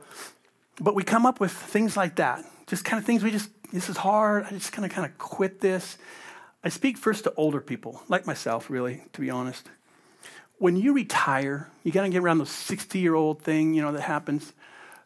but 0.79 0.93
we 0.93 1.03
come 1.03 1.25
up 1.25 1.39
with 1.39 1.51
things 1.51 1.97
like 1.97 2.15
that, 2.17 2.45
just 2.67 2.85
kind 2.85 2.99
of 2.99 3.05
things 3.05 3.23
we 3.23 3.31
just, 3.31 3.49
this 3.73 3.89
is 3.89 3.97
hard. 3.97 4.45
I 4.45 4.51
just 4.51 4.71
kind 4.71 4.85
of 4.85 4.91
kind 4.91 5.05
of 5.05 5.17
quit 5.17 5.61
this. 5.61 5.97
I 6.63 6.69
speak 6.69 6.97
first 6.97 7.23
to 7.23 7.33
older 7.35 7.61
people, 7.61 8.03
like 8.07 8.27
myself, 8.27 8.69
really, 8.69 9.03
to 9.13 9.21
be 9.21 9.29
honest 9.29 9.67
when 10.57 10.75
you 10.75 10.93
retire, 10.93 11.69
you 11.83 11.91
got 11.91 12.03
to 12.03 12.09
get 12.09 12.21
around 12.21 12.37
the 12.37 12.45
60 12.45 12.99
year 12.99 13.15
old 13.15 13.41
thing, 13.41 13.73
you 13.73 13.81
know, 13.81 13.91
that 13.91 14.01
happens. 14.01 14.53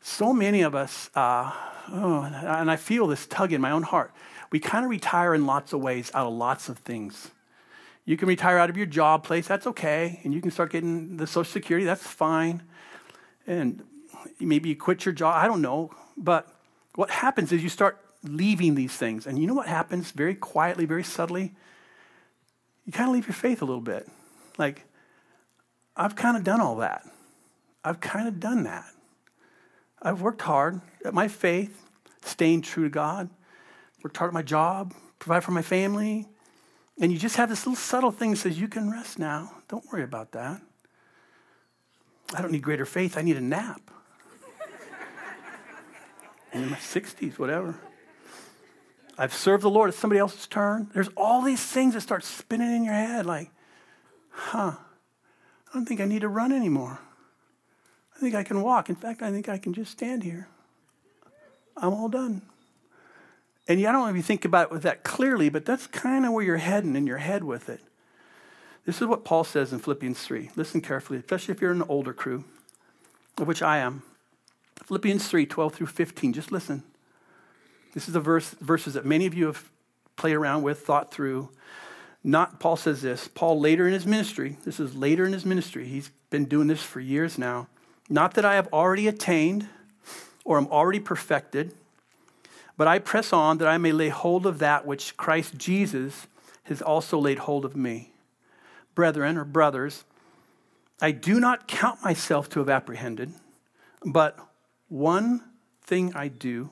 So 0.01 0.33
many 0.33 0.61
of 0.61 0.75
us, 0.75 1.09
uh, 1.15 1.51
oh, 1.91 2.21
and 2.23 2.71
I 2.71 2.75
feel 2.75 3.07
this 3.07 3.25
tug 3.25 3.51
in 3.51 3.61
my 3.61 3.71
own 3.71 3.83
heart. 3.83 4.13
We 4.51 4.59
kind 4.59 4.85
of 4.85 4.89
retire 4.89 5.33
in 5.33 5.45
lots 5.45 5.73
of 5.73 5.81
ways 5.81 6.09
out 6.13 6.25
of 6.25 6.33
lots 6.33 6.69
of 6.69 6.77
things. 6.79 7.31
You 8.05 8.17
can 8.17 8.27
retire 8.27 8.57
out 8.57 8.69
of 8.69 8.77
your 8.77 8.85
job 8.85 9.23
place, 9.23 9.47
that's 9.47 9.67
okay. 9.67 10.19
And 10.23 10.33
you 10.33 10.41
can 10.41 10.51
start 10.51 10.71
getting 10.71 11.17
the 11.17 11.27
Social 11.27 11.51
Security, 11.51 11.85
that's 11.85 12.05
fine. 12.05 12.63
And 13.45 13.83
maybe 14.39 14.69
you 14.69 14.75
quit 14.75 15.05
your 15.05 15.13
job, 15.13 15.35
I 15.35 15.47
don't 15.47 15.61
know. 15.61 15.91
But 16.17 16.47
what 16.95 17.11
happens 17.11 17.51
is 17.51 17.61
you 17.61 17.69
start 17.69 18.03
leaving 18.23 18.75
these 18.75 18.93
things. 18.93 19.27
And 19.27 19.37
you 19.37 19.47
know 19.47 19.53
what 19.53 19.67
happens 19.67 20.11
very 20.11 20.33
quietly, 20.33 20.85
very 20.85 21.03
subtly? 21.03 21.53
You 22.85 22.93
kind 22.93 23.09
of 23.09 23.13
leave 23.13 23.27
your 23.27 23.35
faith 23.35 23.61
a 23.61 23.65
little 23.65 23.81
bit. 23.81 24.07
Like, 24.57 24.85
I've 25.95 26.15
kind 26.15 26.35
of 26.35 26.43
done 26.43 26.61
all 26.61 26.77
that. 26.77 27.03
I've 27.83 27.99
kind 27.99 28.27
of 28.27 28.39
done 28.39 28.63
that. 28.63 28.85
I've 30.01 30.21
worked 30.21 30.41
hard 30.41 30.81
at 31.03 31.13
my 31.13 31.27
faith, 31.27 31.85
staying 32.23 32.61
true 32.61 32.83
to 32.83 32.89
God, 32.89 33.29
worked 34.03 34.17
hard 34.17 34.29
at 34.29 34.33
my 34.33 34.41
job, 34.41 34.93
provide 35.19 35.43
for 35.43 35.51
my 35.51 35.61
family. 35.61 36.27
And 37.01 37.11
you 37.11 37.17
just 37.17 37.35
have 37.37 37.49
this 37.49 37.65
little 37.65 37.75
subtle 37.75 38.11
thing 38.11 38.31
that 38.31 38.37
says, 38.37 38.59
You 38.59 38.67
can 38.67 38.91
rest 38.91 39.19
now. 39.19 39.51
Don't 39.67 39.85
worry 39.91 40.03
about 40.03 40.31
that. 40.33 40.61
I 42.33 42.41
don't 42.41 42.51
need 42.51 42.61
greater 42.61 42.85
faith. 42.85 43.17
I 43.17 43.21
need 43.21 43.37
a 43.37 43.41
nap. 43.41 43.81
in 46.53 46.69
my 46.69 46.77
60s, 46.77 47.39
whatever. 47.39 47.75
I've 49.17 49.33
served 49.33 49.63
the 49.63 49.69
Lord. 49.69 49.89
It's 49.89 49.97
somebody 49.97 50.19
else's 50.19 50.47
turn. 50.47 50.89
There's 50.93 51.09
all 51.17 51.41
these 51.41 51.61
things 51.61 51.93
that 51.93 52.01
start 52.01 52.23
spinning 52.23 52.73
in 52.73 52.83
your 52.85 52.93
head 52.93 53.25
like, 53.25 53.51
huh, 54.29 54.73
I 54.75 55.73
don't 55.73 55.85
think 55.85 55.99
I 55.99 56.05
need 56.05 56.21
to 56.21 56.29
run 56.29 56.51
anymore. 56.51 56.99
I 58.19 58.21
think 58.21 58.35
I 58.35 58.43
can 58.43 58.61
walk. 58.61 58.89
In 58.89 58.95
fact, 58.95 59.21
I 59.21 59.31
think 59.31 59.47
I 59.47 59.57
can 59.57 59.73
just 59.73 59.93
stand 59.93 60.23
here. 60.23 60.49
I'm 61.77 61.93
all 61.93 62.09
done. 62.09 62.41
And 63.65 63.79
yeah, 63.79 63.89
I 63.89 63.91
don't 63.93 64.01
know 64.01 64.09
if 64.09 64.17
you 64.17 64.21
think 64.21 64.43
about 64.43 64.63
it 64.63 64.71
with 64.71 64.83
that 64.83 65.05
clearly, 65.05 65.47
but 65.47 65.63
that's 65.63 65.87
kind 65.87 66.25
of 66.25 66.33
where 66.33 66.43
you're 66.43 66.57
heading 66.57 66.97
in 66.97 67.07
your 67.07 67.19
head 67.19 67.45
with 67.45 67.69
it. 67.69 67.79
This 68.85 69.01
is 69.01 69.07
what 69.07 69.23
Paul 69.23 69.45
says 69.45 69.71
in 69.71 69.79
Philippians 69.79 70.19
3. 70.21 70.51
Listen 70.57 70.81
carefully, 70.81 71.17
especially 71.19 71.53
if 71.53 71.61
you're 71.61 71.71
an 71.71 71.83
older 71.83 72.11
crew, 72.11 72.43
of 73.37 73.47
which 73.47 73.61
I 73.61 73.77
am. 73.77 74.03
Philippians 74.83 75.25
3, 75.25 75.45
12 75.45 75.75
through 75.75 75.87
15. 75.87 76.33
Just 76.33 76.51
listen. 76.51 76.83
This 77.93 78.09
is 78.09 78.13
the 78.13 78.19
verse, 78.19 78.49
verses 78.59 78.95
that 78.95 79.05
many 79.05 79.27
of 79.27 79.33
you 79.33 79.45
have 79.45 79.71
played 80.17 80.35
around 80.35 80.63
with, 80.63 80.81
thought 80.81 81.09
through. 81.09 81.51
Not, 82.21 82.59
Paul 82.59 82.75
says 82.75 83.01
this. 83.01 83.29
Paul, 83.29 83.61
later 83.61 83.87
in 83.87 83.93
his 83.93 84.05
ministry, 84.05 84.57
this 84.65 84.77
is 84.77 84.93
later 84.93 85.25
in 85.25 85.31
his 85.31 85.45
ministry, 85.45 85.87
he's 85.87 86.11
been 86.29 86.45
doing 86.45 86.67
this 86.67 86.83
for 86.83 86.99
years 86.99 87.37
now. 87.37 87.69
Not 88.09 88.33
that 88.33 88.43
I 88.43 88.55
have 88.55 88.67
already 88.73 89.07
attained 89.07 89.67
or 90.43 90.57
am 90.57 90.67
already 90.67 90.99
perfected, 90.99 91.75
but 92.75 92.87
I 92.87 92.97
press 92.97 93.31
on 93.31 93.59
that 93.59 93.67
I 93.67 93.77
may 93.77 93.91
lay 93.91 94.09
hold 94.09 94.47
of 94.47 94.57
that 94.59 94.85
which 94.85 95.15
Christ 95.15 95.57
Jesus 95.57 96.25
has 96.63 96.81
also 96.81 97.19
laid 97.19 97.39
hold 97.39 97.65
of 97.65 97.75
me. 97.75 98.11
Brethren 98.95 99.37
or 99.37 99.45
brothers, 99.45 100.05
I 100.99 101.11
do 101.11 101.39
not 101.39 101.67
count 101.67 102.03
myself 102.03 102.49
to 102.49 102.59
have 102.59 102.69
apprehended, 102.69 103.33
but 104.03 104.39
one 104.87 105.43
thing 105.83 106.13
I 106.15 106.29
do, 106.29 106.71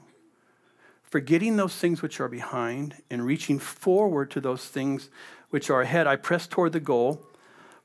forgetting 1.04 1.56
those 1.56 1.76
things 1.76 2.02
which 2.02 2.20
are 2.20 2.28
behind 2.28 2.96
and 3.12 3.26
reaching 3.26 3.60
forward 3.60 4.32
to 4.32 4.42
those 4.42 4.66
things 4.66 5.10
which 5.50 5.70
are 5.70 5.82
ahead, 5.82 6.08
I 6.08 6.16
press 6.16 6.48
toward 6.48 6.74
the 6.74 6.80
goal 6.80 7.22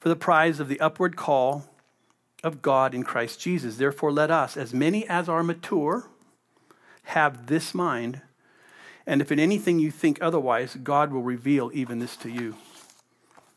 for 0.00 0.08
the 0.08 0.16
prize 0.16 0.58
of 0.58 0.68
the 0.68 0.80
upward 0.80 1.16
call 1.16 1.71
of 2.42 2.62
God 2.62 2.94
in 2.94 3.04
Christ 3.04 3.40
Jesus. 3.40 3.76
Therefore, 3.76 4.12
let 4.12 4.30
us, 4.30 4.56
as 4.56 4.74
many 4.74 5.08
as 5.08 5.28
are 5.28 5.42
mature, 5.42 6.08
have 7.04 7.46
this 7.46 7.74
mind. 7.74 8.20
And 9.06 9.20
if 9.20 9.32
in 9.32 9.38
anything 9.38 9.78
you 9.78 9.90
think 9.90 10.18
otherwise, 10.20 10.76
God 10.82 11.12
will 11.12 11.22
reveal 11.22 11.70
even 11.74 11.98
this 11.98 12.16
to 12.18 12.30
you. 12.30 12.56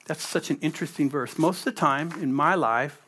That's 0.06 0.28
such 0.28 0.50
an 0.50 0.58
interesting 0.62 1.10
verse. 1.10 1.38
Most 1.38 1.60
of 1.60 1.66
the 1.66 1.80
time 1.80 2.12
in 2.22 2.34
my 2.34 2.56
life, 2.56 3.02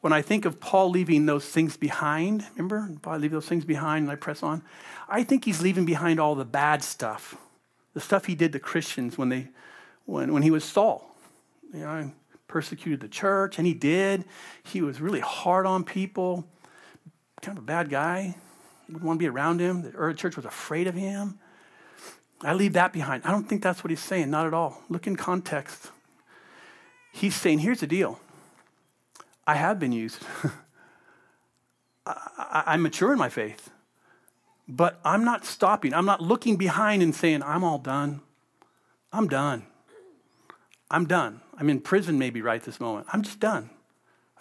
when 0.00 0.12
I 0.12 0.20
think 0.20 0.44
of 0.44 0.58
Paul 0.58 0.90
leaving 0.90 1.26
those 1.26 1.46
things 1.46 1.76
behind, 1.76 2.44
remember, 2.56 2.90
I 3.06 3.16
leave 3.16 3.30
those 3.30 3.46
things 3.46 3.64
behind 3.64 4.02
and 4.02 4.10
I 4.10 4.16
press 4.16 4.42
on, 4.42 4.62
I 5.08 5.22
think 5.22 5.44
he's 5.44 5.62
leaving 5.62 5.84
behind 5.84 6.18
all 6.18 6.34
the 6.34 6.44
bad 6.44 6.82
stuff, 6.82 7.36
the 7.94 8.00
stuff 8.00 8.26
he 8.26 8.34
did 8.34 8.52
to 8.52 8.58
Christians 8.58 9.16
when, 9.16 9.28
they, 9.28 9.48
when, 10.04 10.32
when 10.32 10.42
he 10.42 10.50
was 10.50 10.64
Saul. 10.64 11.14
You 11.72 11.80
know, 11.80 12.12
persecuted 12.52 13.00
the 13.00 13.08
church, 13.08 13.56
and 13.56 13.66
he 13.66 13.72
did. 13.72 14.26
He 14.62 14.82
was 14.82 15.00
really 15.00 15.20
hard 15.20 15.64
on 15.64 15.84
people, 15.84 16.46
kind 17.40 17.56
of 17.56 17.64
a 17.64 17.66
bad 17.66 17.88
guy. 17.88 18.34
Wouldn't 18.88 19.02
want 19.02 19.18
to 19.18 19.22
be 19.22 19.28
around 19.28 19.58
him. 19.58 19.80
The 19.80 19.92
early 19.92 20.12
church 20.12 20.36
was 20.36 20.44
afraid 20.44 20.86
of 20.86 20.94
him. 20.94 21.38
I 22.42 22.52
leave 22.52 22.74
that 22.74 22.92
behind. 22.92 23.22
I 23.24 23.30
don't 23.30 23.48
think 23.48 23.62
that's 23.62 23.82
what 23.82 23.90
he's 23.90 24.00
saying, 24.00 24.28
not 24.28 24.46
at 24.46 24.52
all. 24.52 24.82
Look 24.90 25.06
in 25.06 25.16
context. 25.16 25.90
He's 27.10 27.34
saying, 27.34 27.60
here's 27.60 27.80
the 27.80 27.86
deal 27.86 28.20
I 29.46 29.54
have 29.54 29.78
been 29.78 29.92
used. 29.92 30.22
I, 32.06 32.74
am 32.74 32.82
mature 32.82 33.12
in 33.12 33.18
my 33.18 33.30
faith, 33.30 33.70
but 34.68 35.00
I'm 35.04 35.24
not 35.24 35.46
stopping. 35.46 35.94
I'm 35.94 36.04
not 36.04 36.20
looking 36.20 36.56
behind 36.56 37.02
and 37.02 37.14
saying, 37.14 37.42
I'm 37.44 37.64
all 37.64 37.78
done. 37.78 38.20
I'm 39.10 39.28
done. 39.28 39.64
I'm 40.90 41.06
done. 41.06 41.41
I'm 41.56 41.68
in 41.70 41.80
prison 41.80 42.18
maybe 42.18 42.42
right 42.42 42.62
this 42.62 42.80
moment. 42.80 43.06
I'm 43.12 43.22
just 43.22 43.40
done. 43.40 43.70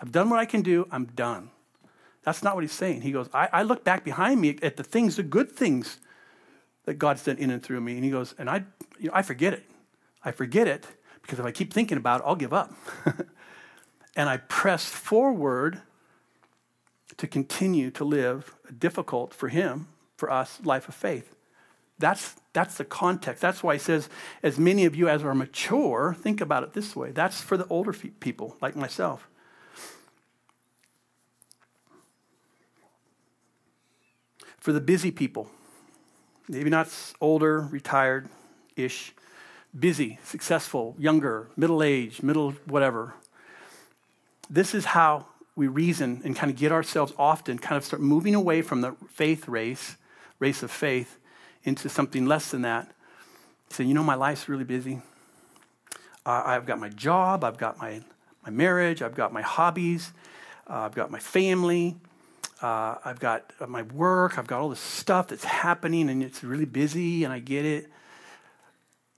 I've 0.02 0.12
done 0.12 0.30
what 0.30 0.40
I 0.40 0.46
can 0.46 0.62
do. 0.62 0.88
I'm 0.92 1.06
done. 1.06 1.52
That's 2.24 2.44
not 2.44 2.56
what 2.56 2.64
he's 2.64 2.72
saying. 2.72 3.02
He 3.02 3.12
goes, 3.12 3.30
I, 3.34 3.50
I 3.52 3.64
look 3.64 3.84
back 3.84 4.04
behind 4.04 4.42
me 4.42 4.58
at 4.62 4.78
the 4.78 4.84
things, 4.84 5.16
the 5.16 5.24
good 5.24 5.52
things 5.52 5.98
that 6.86 6.96
God's 6.96 7.24
done 7.24 7.38
in 7.38 7.50
and 7.50 7.62
through 7.62 7.82
me. 7.82 7.96
And 7.96 8.04
he 8.04 8.12
goes, 8.12 8.36
and 8.38 8.50
I, 8.50 8.64
you 9.00 9.08
know, 9.08 9.14
I 9.14 9.22
forget 9.22 9.54
it. 9.54 9.64
I 10.24 10.32
forget 10.32 10.68
it 10.68 10.88
because 11.22 11.40
if 11.40 11.46
I 11.46 11.52
keep 11.52 11.74
thinking 11.74 11.98
about 11.98 12.22
it, 12.22 12.24
I'll 12.28 12.36
give 12.36 12.54
up. 12.54 12.74
and 14.16 14.30
I 14.30 14.38
press 14.38 14.86
forward 14.86 15.82
to 17.18 17.28
continue 17.28 17.92
to 17.92 18.04
live 18.04 18.56
a 18.68 18.72
difficult 18.72 19.34
for 19.34 19.50
him, 19.50 19.88
for 20.16 20.32
us, 20.32 20.60
life 20.64 20.88
of 20.88 20.96
faith. 20.96 21.36
That's, 22.02 22.36
that's 22.52 22.76
the 22.76 22.84
context. 22.84 23.42
That's 23.42 23.64
why 23.64 23.76
he 23.76 23.80
says, 23.80 24.10
as 24.44 24.60
many 24.60 24.86
of 24.86 24.96
you 24.96 25.08
as 25.08 25.24
are 25.24 25.34
mature, 25.34 26.16
think 26.20 26.42
about 26.42 26.64
it 26.64 26.74
this 26.74 26.96
way. 26.96 27.12
That's 27.12 27.40
for 27.40 27.56
the 27.56 27.68
older 27.68 27.94
people, 27.94 28.58
like 28.62 28.76
myself. 28.76 29.28
For 34.58 34.74
the 34.74 34.82
busy 34.82 35.12
people, 35.12 35.50
maybe 36.48 36.70
not 36.70 36.90
older, 37.20 37.62
retired 37.72 38.30
ish, 38.76 39.14
busy, 39.78 40.20
successful, 40.24 40.96
younger, 41.00 41.50
middle 41.56 41.82
aged, 41.82 42.22
middle 42.22 42.52
whatever. 42.66 43.16
This 44.50 44.76
is 44.76 44.86
how 44.86 45.28
we 45.56 45.68
reason 45.68 46.22
and 46.24 46.36
kind 46.36 46.52
of 46.52 46.58
get 46.58 46.72
ourselves 46.72 47.14
often 47.18 47.58
kind 47.58 47.78
of 47.78 47.86
start 47.86 48.02
moving 48.02 48.36
away 48.36 48.62
from 48.62 48.82
the 48.82 48.96
faith 49.10 49.48
race, 49.48 49.96
race 50.40 50.62
of 50.62 50.72
faith, 50.72 51.18
into 51.64 51.90
something 51.90 52.26
less 52.26 52.52
than 52.52 52.64
that. 52.64 52.92
Saying, 53.70 53.88
you 53.88 53.96
know, 53.96 54.04
my 54.04 54.16
life's 54.16 54.50
really 54.50 54.64
busy. 54.64 55.02
Uh, 56.26 56.44
I've 56.46 56.66
got 56.66 56.80
my 56.80 56.90
job, 56.90 57.44
I've 57.44 57.58
got 57.58 57.80
my, 57.80 58.02
my 58.44 58.52
marriage, 58.52 59.02
I've 59.02 59.16
got 59.16 59.34
my 59.34 59.42
hobbies, 59.42 60.12
uh, 60.70 60.82
I've 60.82 60.94
got 60.94 61.10
my 61.10 61.18
family, 61.20 61.96
uh, 62.62 62.96
I've 63.04 63.20
got 63.20 63.52
my 63.68 63.82
work, 63.82 64.38
I've 64.38 64.46
got 64.46 64.62
all 64.62 64.70
this 64.70 64.80
stuff 64.80 65.30
that's 65.30 65.44
happening, 65.44 66.10
and 66.10 66.22
it's 66.22 66.44
really 66.44 66.66
busy, 66.66 67.24
and 67.24 67.34
I 67.34 67.40
get 67.40 67.66
it. 67.66 67.90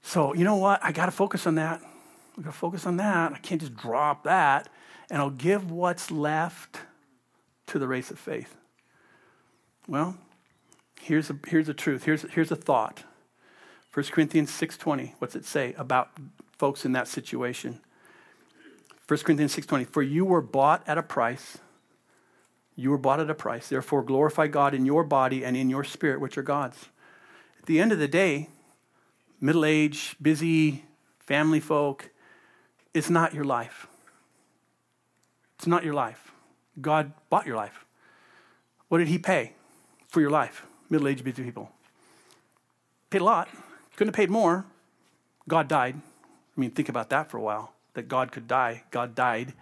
So, 0.01 0.33
you 0.33 0.43
know 0.45 0.55
what? 0.55 0.79
I 0.83 0.91
got 0.91 1.07
to 1.07 1.11
focus 1.11 1.45
on 1.45 1.55
that. 1.55 1.81
I 2.37 2.41
got 2.41 2.51
to 2.51 2.57
focus 2.57 2.85
on 2.85 2.97
that. 2.97 3.33
I 3.33 3.37
can't 3.39 3.59
just 3.59 3.75
drop 3.75 4.23
that, 4.23 4.69
and 5.09 5.21
I'll 5.21 5.29
give 5.29 5.71
what's 5.71 6.09
left 6.09 6.77
to 7.67 7.79
the 7.79 7.87
race 7.87 8.11
of 8.11 8.19
faith. 8.19 8.55
Well, 9.87 10.15
here's 11.03 11.29
a, 11.29 11.37
here's 11.47 11.67
a 11.69 11.73
truth. 11.73 12.05
Here's, 12.05 12.23
here's 12.31 12.51
a 12.51 12.55
thought. 12.55 13.03
1 13.93 14.05
Corinthians 14.07 14.49
6.20, 14.49 15.13
what's 15.19 15.35
it 15.35 15.45
say 15.45 15.75
about 15.77 16.09
folks 16.57 16.85
in 16.85 16.93
that 16.93 17.07
situation? 17.07 17.79
1 19.07 19.19
Corinthians 19.19 19.55
6.20, 19.55 19.87
for 19.87 20.01
you 20.01 20.25
were 20.25 20.41
bought 20.41 20.81
at 20.87 20.97
a 20.97 21.03
price. 21.03 21.57
You 22.75 22.89
were 22.89 22.97
bought 22.97 23.19
at 23.19 23.29
a 23.29 23.35
price. 23.35 23.67
Therefore, 23.67 24.01
glorify 24.01 24.47
God 24.47 24.73
in 24.73 24.85
your 24.85 25.03
body 25.03 25.43
and 25.43 25.55
in 25.55 25.69
your 25.69 25.83
spirit, 25.83 26.21
which 26.21 26.37
are 26.37 26.43
God's. 26.43 26.87
At 27.59 27.65
the 27.65 27.79
end 27.79 27.91
of 27.91 27.99
the 27.99 28.07
day, 28.07 28.49
middle 29.39 29.65
age, 29.65 30.15
busy, 30.21 30.85
family 31.19 31.59
folk, 31.59 32.09
it's 32.93 33.09
not 33.09 33.33
your 33.33 33.43
life. 33.43 33.87
It's 35.57 35.67
not 35.67 35.83
your 35.83 35.93
life. 35.93 36.31
God 36.81 37.13
bought 37.29 37.45
your 37.45 37.57
life. 37.57 37.85
What 38.87 38.99
did 38.99 39.09
He 39.09 39.19
pay 39.19 39.53
for 40.07 40.21
your 40.21 40.31
life? 40.31 40.65
Middle 40.93 41.07
aged 41.07 41.23
busy 41.23 41.43
people. 41.43 41.71
Paid 43.09 43.21
a 43.21 43.23
lot. 43.23 43.49
Couldn't 43.95 44.13
have 44.13 44.15
paid 44.15 44.29
more. 44.29 44.63
God 45.49 45.67
died. 45.67 45.95
I 45.95 46.61
mean, 46.61 46.69
think 46.69 46.87
about 46.87 47.09
that 47.09 47.31
for 47.31 47.37
a 47.37 47.41
while 47.41 47.73
that 47.95 48.07
God 48.07 48.31
could 48.31 48.47
die. 48.47 48.83
God 48.91 49.15
died. 49.15 49.53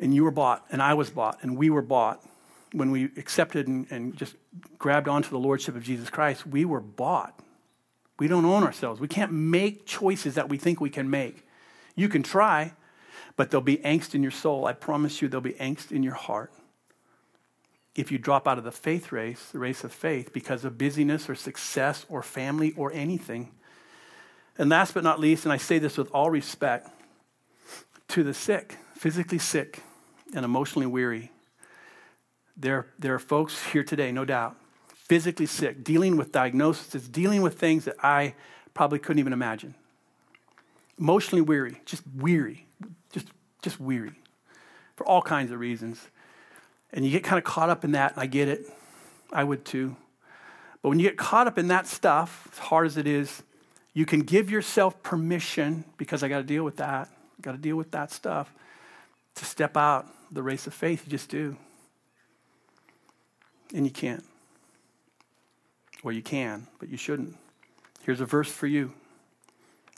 And 0.00 0.12
you 0.12 0.24
were 0.24 0.32
bought, 0.32 0.64
and 0.72 0.82
I 0.82 0.94
was 0.94 1.10
bought, 1.10 1.38
and 1.42 1.56
we 1.56 1.70
were 1.70 1.82
bought. 1.82 2.20
When 2.72 2.90
we 2.90 3.04
accepted 3.16 3.68
and, 3.68 3.86
and 3.90 4.16
just 4.16 4.34
grabbed 4.78 5.06
onto 5.06 5.28
the 5.28 5.38
Lordship 5.38 5.76
of 5.76 5.84
Jesus 5.84 6.10
Christ, 6.10 6.46
we 6.46 6.64
were 6.64 6.80
bought. 6.80 7.38
We 8.18 8.26
don't 8.28 8.44
own 8.44 8.64
ourselves. 8.64 8.98
We 9.00 9.08
can't 9.08 9.30
make 9.30 9.86
choices 9.86 10.34
that 10.34 10.48
we 10.48 10.58
think 10.58 10.80
we 10.80 10.90
can 10.90 11.08
make. 11.08 11.46
You 11.94 12.08
can 12.08 12.22
try, 12.22 12.72
but 13.36 13.50
there'll 13.50 13.62
be 13.62 13.76
angst 13.78 14.14
in 14.14 14.22
your 14.22 14.32
soul. 14.32 14.66
I 14.66 14.72
promise 14.72 15.20
you, 15.20 15.28
there'll 15.28 15.42
be 15.42 15.52
angst 15.52 15.92
in 15.92 16.02
your 16.02 16.14
heart 16.14 16.50
if 17.94 18.10
you 18.10 18.18
drop 18.18 18.48
out 18.48 18.58
of 18.58 18.64
the 18.64 18.72
faith 18.72 19.12
race, 19.12 19.50
the 19.52 19.58
race 19.58 19.84
of 19.84 19.92
faith, 19.92 20.32
because 20.32 20.64
of 20.64 20.78
busyness 20.78 21.28
or 21.28 21.34
success 21.34 22.06
or 22.08 22.22
family 22.22 22.72
or 22.76 22.92
anything. 22.92 23.50
And 24.58 24.70
last 24.70 24.94
but 24.94 25.04
not 25.04 25.20
least, 25.20 25.44
and 25.44 25.52
I 25.52 25.56
say 25.56 25.78
this 25.78 25.96
with 25.96 26.10
all 26.12 26.30
respect, 26.30 26.88
to 28.08 28.22
the 28.22 28.34
sick, 28.34 28.76
physically 28.94 29.38
sick 29.38 29.82
and 30.34 30.44
emotionally 30.44 30.86
weary, 30.86 31.30
There, 32.56 32.86
there 32.98 33.14
are 33.14 33.18
folks 33.18 33.62
here 33.72 33.82
today, 33.82 34.12
no 34.12 34.24
doubt, 34.24 34.56
physically 34.94 35.46
sick, 35.46 35.82
dealing 35.82 36.16
with 36.16 36.32
diagnoses, 36.32 37.08
dealing 37.08 37.42
with 37.42 37.58
things 37.58 37.84
that 37.86 37.96
I 38.02 38.34
probably 38.74 38.98
couldn't 38.98 39.20
even 39.20 39.32
imagine. 39.32 39.74
Emotionally 40.98 41.42
weary, 41.42 41.80
just 41.86 42.02
weary, 42.14 42.66
just, 43.10 43.28
just 43.62 43.80
weary 43.80 44.20
for 44.96 45.06
all 45.06 45.22
kinds 45.22 45.50
of 45.50 45.58
reasons. 45.58 46.08
And 46.92 47.04
you 47.04 47.10
get 47.10 47.24
kind 47.24 47.38
of 47.38 47.44
caught 47.44 47.70
up 47.70 47.84
in 47.84 47.92
that, 47.92 48.12
and 48.12 48.20
I 48.20 48.26
get 48.26 48.48
it. 48.48 48.66
I 49.32 49.44
would 49.44 49.64
too. 49.64 49.96
But 50.82 50.90
when 50.90 50.98
you 50.98 51.08
get 51.08 51.16
caught 51.16 51.46
up 51.46 51.58
in 51.58 51.68
that 51.68 51.86
stuff, 51.86 52.48
as 52.52 52.58
hard 52.58 52.86
as 52.86 52.96
it 52.96 53.06
is, 53.06 53.42
you 53.94 54.04
can 54.04 54.20
give 54.20 54.50
yourself 54.50 55.02
permission, 55.02 55.84
because 55.96 56.22
I 56.22 56.28
got 56.28 56.38
to 56.38 56.44
deal 56.44 56.64
with 56.64 56.76
that, 56.76 57.08
got 57.40 57.52
to 57.52 57.58
deal 57.58 57.76
with 57.76 57.90
that 57.92 58.10
stuff, 58.10 58.52
to 59.36 59.44
step 59.44 59.76
out 59.76 60.06
the 60.30 60.42
race 60.42 60.66
of 60.66 60.74
faith. 60.74 61.04
You 61.06 61.10
just 61.10 61.30
do. 61.30 61.56
And 63.74 63.86
you 63.86 63.92
can't. 63.92 64.24
Or 66.02 66.12
you 66.12 66.22
can, 66.22 66.66
but 66.78 66.88
you 66.88 66.96
shouldn't. 66.96 67.36
Here's 68.02 68.20
a 68.20 68.26
verse 68.26 68.50
for 68.50 68.66
you. 68.66 68.92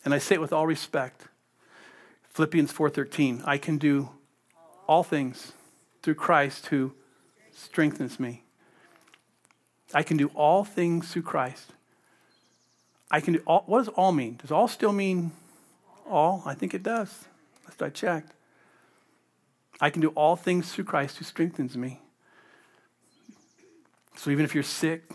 And 0.05 0.13
I 0.13 0.19
say 0.19 0.35
it 0.35 0.41
with 0.41 0.53
all 0.53 0.67
respect. 0.67 1.23
Philippians 2.31 2.73
4:13, 2.73 3.43
I 3.47 3.59
can 3.59 3.79
do 3.79 4.11
all 4.87 5.03
things 5.03 5.53
through 6.05 6.15
Christ 6.15 6.67
who 6.67 6.93
strengthens 7.51 8.21
me. 8.21 8.43
I 9.95 10.03
can 10.03 10.19
do 10.19 10.31
all 10.35 10.63
things 10.63 11.11
through 11.11 11.23
Christ. 11.23 11.73
I 13.11 13.21
can 13.21 13.33
do 13.33 13.43
all, 13.47 13.65
what 13.67 13.79
does 13.79 13.89
all 13.89 14.13
mean? 14.13 14.37
Does 14.37 14.51
all 14.51 14.69
still 14.69 14.93
mean 14.93 15.33
all? 16.07 16.43
I 16.45 16.53
think 16.53 16.75
it 16.75 16.83
does. 16.83 17.25
Last 17.65 17.83
I 17.83 17.89
checked. 17.89 18.33
I 19.81 19.89
can 19.89 20.03
do 20.03 20.11
all 20.11 20.37
things 20.37 20.73
through 20.73 20.85
Christ 20.85 21.17
who 21.17 21.25
strengthens 21.25 21.75
me. 21.75 22.01
So 24.17 24.31
even 24.31 24.45
if 24.45 24.55
you're 24.55 24.63
sick, 24.63 25.11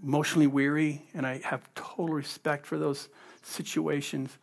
emotionally 0.00 0.46
weary, 0.46 1.02
and 1.12 1.26
I 1.26 1.40
have 1.44 1.68
total 1.74 2.14
respect 2.14 2.66
for 2.66 2.78
those 2.78 3.08
situations, 3.42 4.38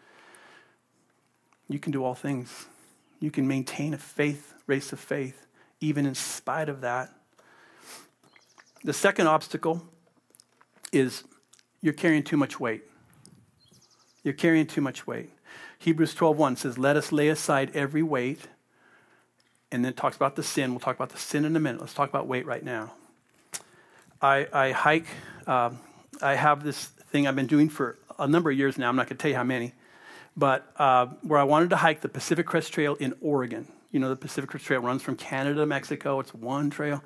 you 1.69 1.79
can 1.79 1.93
do 1.93 2.03
all 2.03 2.15
things. 2.15 2.65
You 3.21 3.31
can 3.31 3.47
maintain 3.47 3.93
a 3.93 3.97
faith, 3.97 4.53
race 4.67 4.91
of 4.91 4.99
faith, 4.99 5.47
even 5.82 6.06
in 6.06 6.15
spite 6.15 6.70
of 6.70 6.82
that. 6.82 7.12
The 8.84 8.94
second 8.94 9.28
obstacle 9.28 9.84
is 10.91 11.24
you're 11.82 11.94
carrying 11.94 12.24
too 12.24 12.38
much 12.38 12.60
weight. 12.60 12.84
You're 14.24 14.36
carrying 14.36 14.67
too 14.67 14.82
much 14.82 15.08
weight. 15.08 15.32
Hebrews 15.80 16.13
12:1 16.13 16.56
says, 16.56 16.78
"Let 16.78 16.96
us 16.96 17.12
lay 17.12 17.30
aside 17.30 17.72
every 17.76 18.04
weight." 18.04 18.48
And 19.72 19.84
then 19.84 19.94
talks 19.94 20.15
about 20.15 20.36
the 20.36 20.44
sin. 20.44 20.72
We'll 20.72 20.80
talk 20.80 20.96
about 20.96 21.10
the 21.10 21.17
sin 21.17 21.46
in 21.46 21.56
a 21.56 21.60
minute. 21.60 21.82
Let's 21.82 21.94
talk 21.94 22.10
about 22.10 22.28
weight 22.28 22.46
right 22.46 22.63
now. 22.63 22.94
I, 24.22 24.48
I 24.54 24.72
hike. 24.72 25.08
Um, 25.48 25.80
I 26.22 26.36
have 26.36 26.63
this 26.63 26.86
thing 26.86 27.26
I've 27.26 27.36
been 27.36 27.48
doing 27.48 27.70
for 27.70 27.98
a 28.20 28.28
number 28.28 28.52
of 28.52 28.58
years 28.58 28.78
now. 28.78 28.89
I'm 28.89 28.96
not 28.96 29.08
going 29.08 29.17
to 29.17 29.22
tell 29.22 29.32
you 29.32 29.38
how 29.38 29.44
many, 29.44 29.74
but 30.36 30.72
uh, 30.78 31.08
where 31.24 31.39
I 31.39 31.44
wanted 31.44 31.72
to 31.72 31.78
hike 31.78 32.02
the 32.02 32.10
Pacific 32.10 32.46
Crest 32.46 32.74
Trail 32.74 32.96
in 32.96 33.15
Oregon. 33.22 33.67
You 33.91 33.99
know, 33.99 34.10
the 34.10 34.15
Pacific 34.15 34.49
Crest 34.49 34.65
Trail 34.65 34.82
runs 34.82 35.01
from 35.01 35.15
Canada 35.15 35.60
to 35.60 35.65
Mexico. 35.65 36.19
It's 36.19 36.34
one 36.34 36.69
trail. 36.69 37.04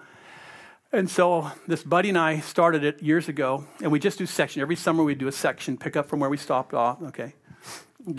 And 0.92 1.10
so 1.10 1.52
this 1.68 1.84
buddy 1.84 2.10
and 2.10 2.18
I 2.18 2.40
started 2.40 2.84
it 2.84 3.02
years 3.02 3.28
ago, 3.28 3.66
and 3.82 3.92
we 3.92 4.00
just 4.00 4.18
do 4.18 4.26
section. 4.26 4.62
Every 4.62 4.76
summer 4.76 5.04
we 5.04 5.16
do 5.16 5.28
a 5.28 5.32
section, 5.32 5.78
pick 5.78 5.96
up 5.96 6.08
from 6.08 6.20
where 6.20 6.30
we 6.30 6.38
stopped 6.38 6.74
off. 6.74 7.02
Okay, 7.02 7.34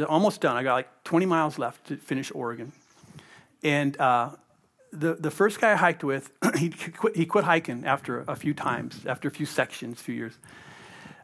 almost 0.08 0.40
done. 0.40 0.56
I 0.56 0.62
got 0.62 0.74
like 0.74 1.04
20 1.04 1.26
miles 1.26 1.58
left 1.58 1.86
to 1.86 1.96
finish 1.96 2.32
Oregon. 2.34 2.72
And 3.62 3.98
uh, 4.00 4.30
the, 4.92 5.14
the 5.14 5.30
first 5.30 5.60
guy 5.60 5.72
I 5.72 5.76
hiked 5.76 6.04
with, 6.04 6.30
he 6.58 6.70
quit, 6.70 7.16
he 7.16 7.24
quit 7.24 7.44
hiking 7.44 7.84
after 7.86 8.24
a 8.26 8.36
few 8.36 8.52
times, 8.52 9.06
after 9.06 9.28
a 9.28 9.30
few 9.30 9.46
sections, 9.46 10.00
a 10.00 10.04
few 10.04 10.14
years. 10.14 10.34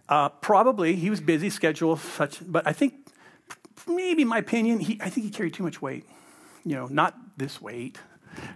Uh, 0.08 0.28
probably 0.28 0.94
he 0.94 1.10
was 1.10 1.20
busy, 1.20 1.50
schedule 1.50 1.96
such, 1.96 2.40
but 2.46 2.66
I 2.66 2.72
think 2.72 2.94
maybe 3.86 4.24
my 4.24 4.38
opinion, 4.38 4.80
he, 4.80 4.98
I 5.00 5.10
think 5.10 5.24
he 5.24 5.30
carried 5.30 5.54
too 5.54 5.62
much 5.62 5.82
weight. 5.82 6.04
You 6.64 6.76
know, 6.76 6.86
not 6.86 7.16
this 7.36 7.60
weight. 7.60 7.98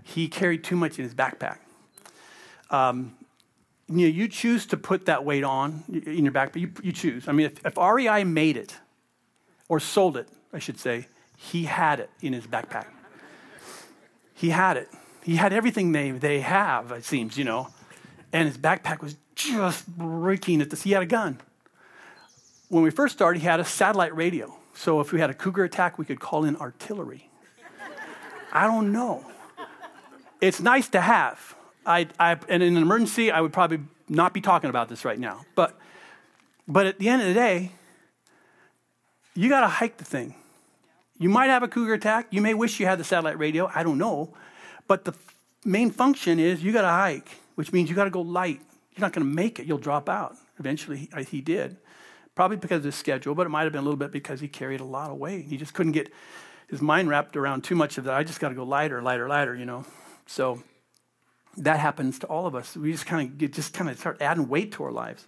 He 0.03 0.29
carried 0.29 0.64
too 0.64 0.77
much 0.77 0.99
in 0.99 1.05
his 1.05 1.14
backpack. 1.14 1.59
Um, 2.71 3.16
you 3.88 4.09
know, 4.09 4.12
you 4.12 4.29
choose 4.29 4.66
to 4.66 4.77
put 4.77 5.07
that 5.07 5.25
weight 5.25 5.45
on 5.45 5.85
in 5.88 6.25
your 6.25 6.33
backpack. 6.33 6.61
You, 6.61 6.73
you 6.83 6.92
choose. 6.92 7.29
I 7.29 7.33
mean, 7.33 7.47
if, 7.47 7.64
if 7.64 7.77
REI 7.77 8.25
made 8.25 8.57
it 8.57 8.75
or 9.69 9.79
sold 9.79 10.16
it, 10.16 10.29
I 10.53 10.59
should 10.59 10.79
say, 10.79 11.07
he 11.37 11.64
had 11.64 12.01
it 12.01 12.11
in 12.21 12.33
his 12.33 12.47
backpack. 12.47 12.87
He 14.35 14.51
had 14.51 14.77
it. 14.77 14.88
He 15.23 15.37
had 15.37 15.53
everything 15.53 15.92
they, 15.92 16.11
they 16.11 16.40
have, 16.40 16.92
it 16.92 17.05
seems, 17.05 17.37
you 17.37 17.45
know. 17.45 17.69
And 18.33 18.49
his 18.49 18.59
backpack 18.59 19.03
was 19.03 19.16
just 19.35 19.87
breaking 19.87 20.61
at 20.61 20.71
this. 20.71 20.83
He 20.83 20.92
had 20.92 21.03
a 21.03 21.07
gun. 21.07 21.40
When 22.69 22.83
we 22.83 22.90
first 22.90 23.14
started, 23.14 23.40
he 23.40 23.47
had 23.47 23.61
a 23.61 23.64
satellite 23.64 24.14
radio. 24.16 24.57
So 24.75 25.01
if 25.01 25.12
we 25.12 25.21
had 25.21 25.31
a 25.31 25.35
cougar 25.35 25.64
attack, 25.64 25.99
we 25.99 26.05
could 26.05 26.21
call 26.21 26.45
in 26.45 26.57
artillery. 26.57 27.26
I 28.57 28.66
don't 28.66 28.90
know. 28.90 29.23
It's 30.40 30.61
nice 30.61 30.88
to 30.88 31.01
have. 31.03 31.55
I, 31.85 32.09
I, 32.19 32.38
and 32.49 32.62
in 32.62 32.75
an 32.75 32.83
emergency, 32.83 33.31
I 33.31 33.42
would 33.42 33.53
probably 33.53 33.81
not 34.09 34.33
be 34.33 34.40
talking 34.40 34.71
about 34.71 34.88
this 34.88 35.05
right 35.05 35.19
now. 35.19 35.45
But, 35.55 35.79
but 36.66 36.87
at 36.87 36.99
the 36.99 37.11
end 37.11 37.21
of 37.21 37.29
the 37.29 37.35
day, 37.35 37.73
you 39.35 39.51
got 39.51 39.61
to 39.61 39.69
hike 39.69 39.99
the 39.99 40.07
thing. 40.07 40.35
You 41.19 41.29
might 41.29 41.51
have 41.51 41.64
a 41.64 41.69
cougar 41.69 41.92
attack. 41.92 42.29
You 42.31 42.40
may 42.40 42.55
wish 42.55 42.81
you 42.81 42.87
had 42.87 42.99
the 42.99 43.05
satellite 43.05 43.38
radio. 43.38 43.71
I 43.75 43.83
don't 43.83 43.99
know. 43.99 44.33
But 44.88 45.05
the 45.05 45.12
main 45.62 45.90
function 45.90 46.40
is 46.40 46.64
you 46.64 46.73
got 46.73 46.83
to 46.83 46.88
hike, 46.88 47.29
which 47.57 47.75
means 47.75 47.90
you 47.90 47.95
got 47.95 48.05
to 48.05 48.11
go 48.11 48.23
light. 48.23 48.62
You're 48.95 49.03
not 49.03 49.12
going 49.12 49.27
to 49.27 49.35
make 49.35 49.61
it. 49.61 49.66
You'll 49.66 49.77
drop 49.77 50.09
out. 50.09 50.35
Eventually, 50.59 51.11
he, 51.14 51.25
he 51.25 51.40
did. 51.42 51.77
Probably 52.35 52.57
because 52.57 52.79
of 52.79 52.85
his 52.85 52.95
schedule, 52.95 53.35
but 53.35 53.47
it 53.47 53.51
might 53.51 53.64
have 53.64 53.73
been 53.73 53.81
a 53.81 53.85
little 53.85 53.99
bit 53.99 54.12
because 54.12 54.40
he 54.40 54.49
carried 54.49 54.81
a 54.81 54.85
lot 54.85 55.11
of 55.11 55.19
weight. 55.19 55.45
He 55.45 55.59
just 55.59 55.75
couldn't 55.75 55.92
get 55.92 56.11
his 56.68 56.83
mind 56.83 57.09
wrapped 57.09 57.37
around 57.37 57.64
too 57.64 57.74
much 57.74 57.98
of 57.98 58.05
that. 58.05 58.14
I 58.14 58.24
just 58.24 58.40
got 58.40 58.48
to 58.48 58.55
go 58.55 58.64
lighter, 58.64 59.02
lighter, 59.02 59.29
lighter, 59.29 59.55
you 59.55 59.66
know. 59.66 59.85
So 60.26 60.62
that 61.57 61.79
happens 61.79 62.18
to 62.20 62.26
all 62.26 62.46
of 62.46 62.55
us. 62.55 62.76
We 62.76 62.92
just 62.92 63.07
kind 63.07 63.42
of 63.42 63.50
just 63.50 63.72
kind 63.72 63.88
of 63.88 63.98
start 63.98 64.20
adding 64.20 64.48
weight 64.48 64.72
to 64.72 64.85
our 64.85 64.92
lives. 64.92 65.26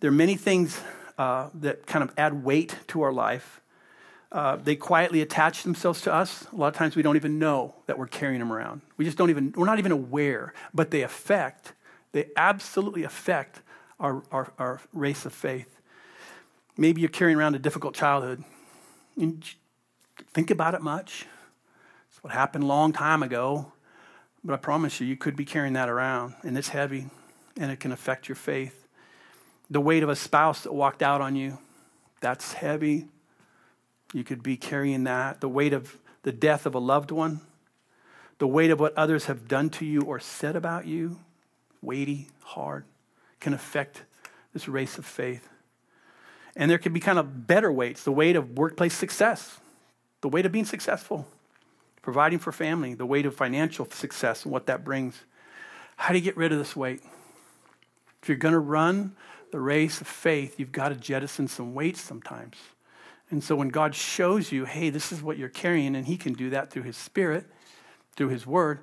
There 0.00 0.08
are 0.08 0.14
many 0.14 0.36
things 0.36 0.80
uh, 1.18 1.50
that 1.54 1.86
kind 1.86 2.02
of 2.02 2.12
add 2.16 2.44
weight 2.44 2.74
to 2.88 3.02
our 3.02 3.12
life. 3.12 3.60
Uh, 4.32 4.56
they 4.56 4.74
quietly 4.74 5.20
attach 5.20 5.62
themselves 5.62 6.00
to 6.00 6.12
us. 6.12 6.46
A 6.52 6.56
lot 6.56 6.68
of 6.68 6.74
times 6.74 6.96
we 6.96 7.02
don't 7.02 7.16
even 7.16 7.38
know 7.38 7.74
that 7.86 7.98
we're 7.98 8.06
carrying 8.06 8.40
them 8.40 8.50
around. 8.50 8.80
We 8.96 9.04
just 9.04 9.18
don't 9.18 9.28
even, 9.28 9.52
we're 9.54 9.66
not 9.66 9.78
even 9.78 9.92
aware, 9.92 10.54
but 10.72 10.90
they 10.90 11.02
affect, 11.02 11.74
they 12.12 12.30
absolutely 12.34 13.04
affect 13.04 13.60
our, 14.00 14.22
our, 14.32 14.52
our 14.58 14.80
race 14.94 15.26
of 15.26 15.34
faith. 15.34 15.78
Maybe 16.78 17.02
you're 17.02 17.10
carrying 17.10 17.36
around 17.36 17.54
a 17.54 17.58
difficult 17.58 17.94
childhood. 17.94 18.42
Think 20.32 20.50
about 20.50 20.74
it 20.74 20.82
much. 20.82 21.26
It's 22.10 22.22
what 22.22 22.32
happened 22.32 22.64
a 22.64 22.66
long 22.66 22.92
time 22.92 23.22
ago. 23.22 23.72
But 24.44 24.54
I 24.54 24.56
promise 24.56 25.00
you, 25.00 25.06
you 25.06 25.16
could 25.16 25.36
be 25.36 25.44
carrying 25.44 25.74
that 25.74 25.88
around, 25.88 26.34
and 26.42 26.58
it's 26.58 26.68
heavy, 26.68 27.06
and 27.56 27.70
it 27.70 27.78
can 27.78 27.92
affect 27.92 28.28
your 28.28 28.36
faith. 28.36 28.86
The 29.70 29.80
weight 29.80 30.02
of 30.02 30.08
a 30.08 30.16
spouse 30.16 30.64
that 30.64 30.72
walked 30.72 31.02
out 31.02 31.20
on 31.20 31.36
you, 31.36 31.58
that's 32.20 32.54
heavy. 32.54 33.06
You 34.12 34.24
could 34.24 34.42
be 34.42 34.56
carrying 34.56 35.04
that. 35.04 35.40
The 35.40 35.48
weight 35.48 35.72
of 35.72 35.96
the 36.24 36.32
death 36.32 36.66
of 36.66 36.74
a 36.74 36.78
loved 36.78 37.10
one, 37.10 37.40
the 38.38 38.48
weight 38.48 38.70
of 38.70 38.80
what 38.80 38.96
others 38.96 39.26
have 39.26 39.46
done 39.46 39.70
to 39.70 39.84
you 39.84 40.02
or 40.02 40.18
said 40.18 40.56
about 40.56 40.86
you, 40.86 41.20
weighty, 41.80 42.28
hard, 42.42 42.84
can 43.40 43.54
affect 43.54 44.02
this 44.52 44.68
race 44.68 44.98
of 44.98 45.06
faith. 45.06 45.48
And 46.56 46.70
there 46.70 46.78
can 46.78 46.92
be 46.92 47.00
kind 47.00 47.18
of 47.18 47.46
better 47.46 47.72
weights 47.72 48.02
the 48.04 48.12
weight 48.12 48.36
of 48.36 48.58
workplace 48.58 48.94
success, 48.94 49.58
the 50.22 50.28
weight 50.28 50.46
of 50.46 50.52
being 50.52 50.64
successful 50.64 51.26
providing 52.02 52.40
for 52.40 52.52
family, 52.52 52.94
the 52.94 53.06
weight 53.06 53.24
of 53.24 53.34
financial 53.34 53.88
success 53.90 54.42
and 54.44 54.52
what 54.52 54.66
that 54.66 54.84
brings. 54.84 55.22
How 55.96 56.12
do 56.12 56.18
you 56.18 56.24
get 56.24 56.36
rid 56.36 56.52
of 56.52 56.58
this 56.58 56.76
weight? 56.76 57.00
If 58.22 58.28
you're 58.28 58.36
going 58.36 58.52
to 58.52 58.58
run 58.58 59.14
the 59.52 59.60
race 59.60 60.00
of 60.00 60.08
faith, 60.08 60.58
you've 60.58 60.72
got 60.72 60.88
to 60.88 60.96
jettison 60.96 61.48
some 61.48 61.74
weights 61.74 62.00
sometimes. 62.00 62.56
And 63.30 63.42
so 63.42 63.56
when 63.56 63.68
God 63.68 63.94
shows 63.94 64.52
you, 64.52 64.64
hey, 64.64 64.90
this 64.90 65.12
is 65.12 65.22
what 65.22 65.38
you're 65.38 65.48
carrying, 65.48 65.96
and 65.96 66.06
He 66.06 66.16
can 66.16 66.34
do 66.34 66.50
that 66.50 66.70
through 66.70 66.82
His 66.82 66.96
Spirit, 66.96 67.46
through 68.16 68.28
His 68.28 68.46
Word, 68.46 68.80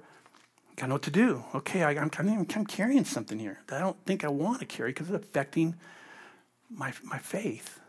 to 0.77 0.87
know 0.87 0.95
what 0.95 1.03
to 1.03 1.11
do. 1.11 1.43
Okay, 1.53 1.83
I, 1.83 1.91
am 1.91 2.09
I'm, 2.17 2.47
I'm 2.55 2.65
carrying 2.65 3.03
something 3.03 3.37
here 3.37 3.59
that 3.67 3.77
I 3.77 3.79
don't 3.79 3.97
think 4.05 4.23
I 4.23 4.29
want 4.29 4.59
to 4.61 4.65
carry 4.65 4.91
because 4.91 5.09
it's 5.09 5.25
affecting 5.25 5.75
my, 6.69 6.93
my 7.03 7.19
faith. 7.19 7.79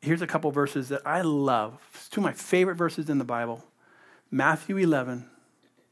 Here's 0.00 0.22
a 0.22 0.26
couple 0.26 0.50
verses 0.50 0.88
that 0.88 1.02
I 1.06 1.22
love. 1.22 1.80
Two 2.16 2.20
of 2.20 2.24
my 2.24 2.32
favorite 2.32 2.76
verses 2.76 3.10
in 3.10 3.18
the 3.18 3.24
Bible. 3.24 3.62
Matthew 4.30 4.78
11, 4.78 5.28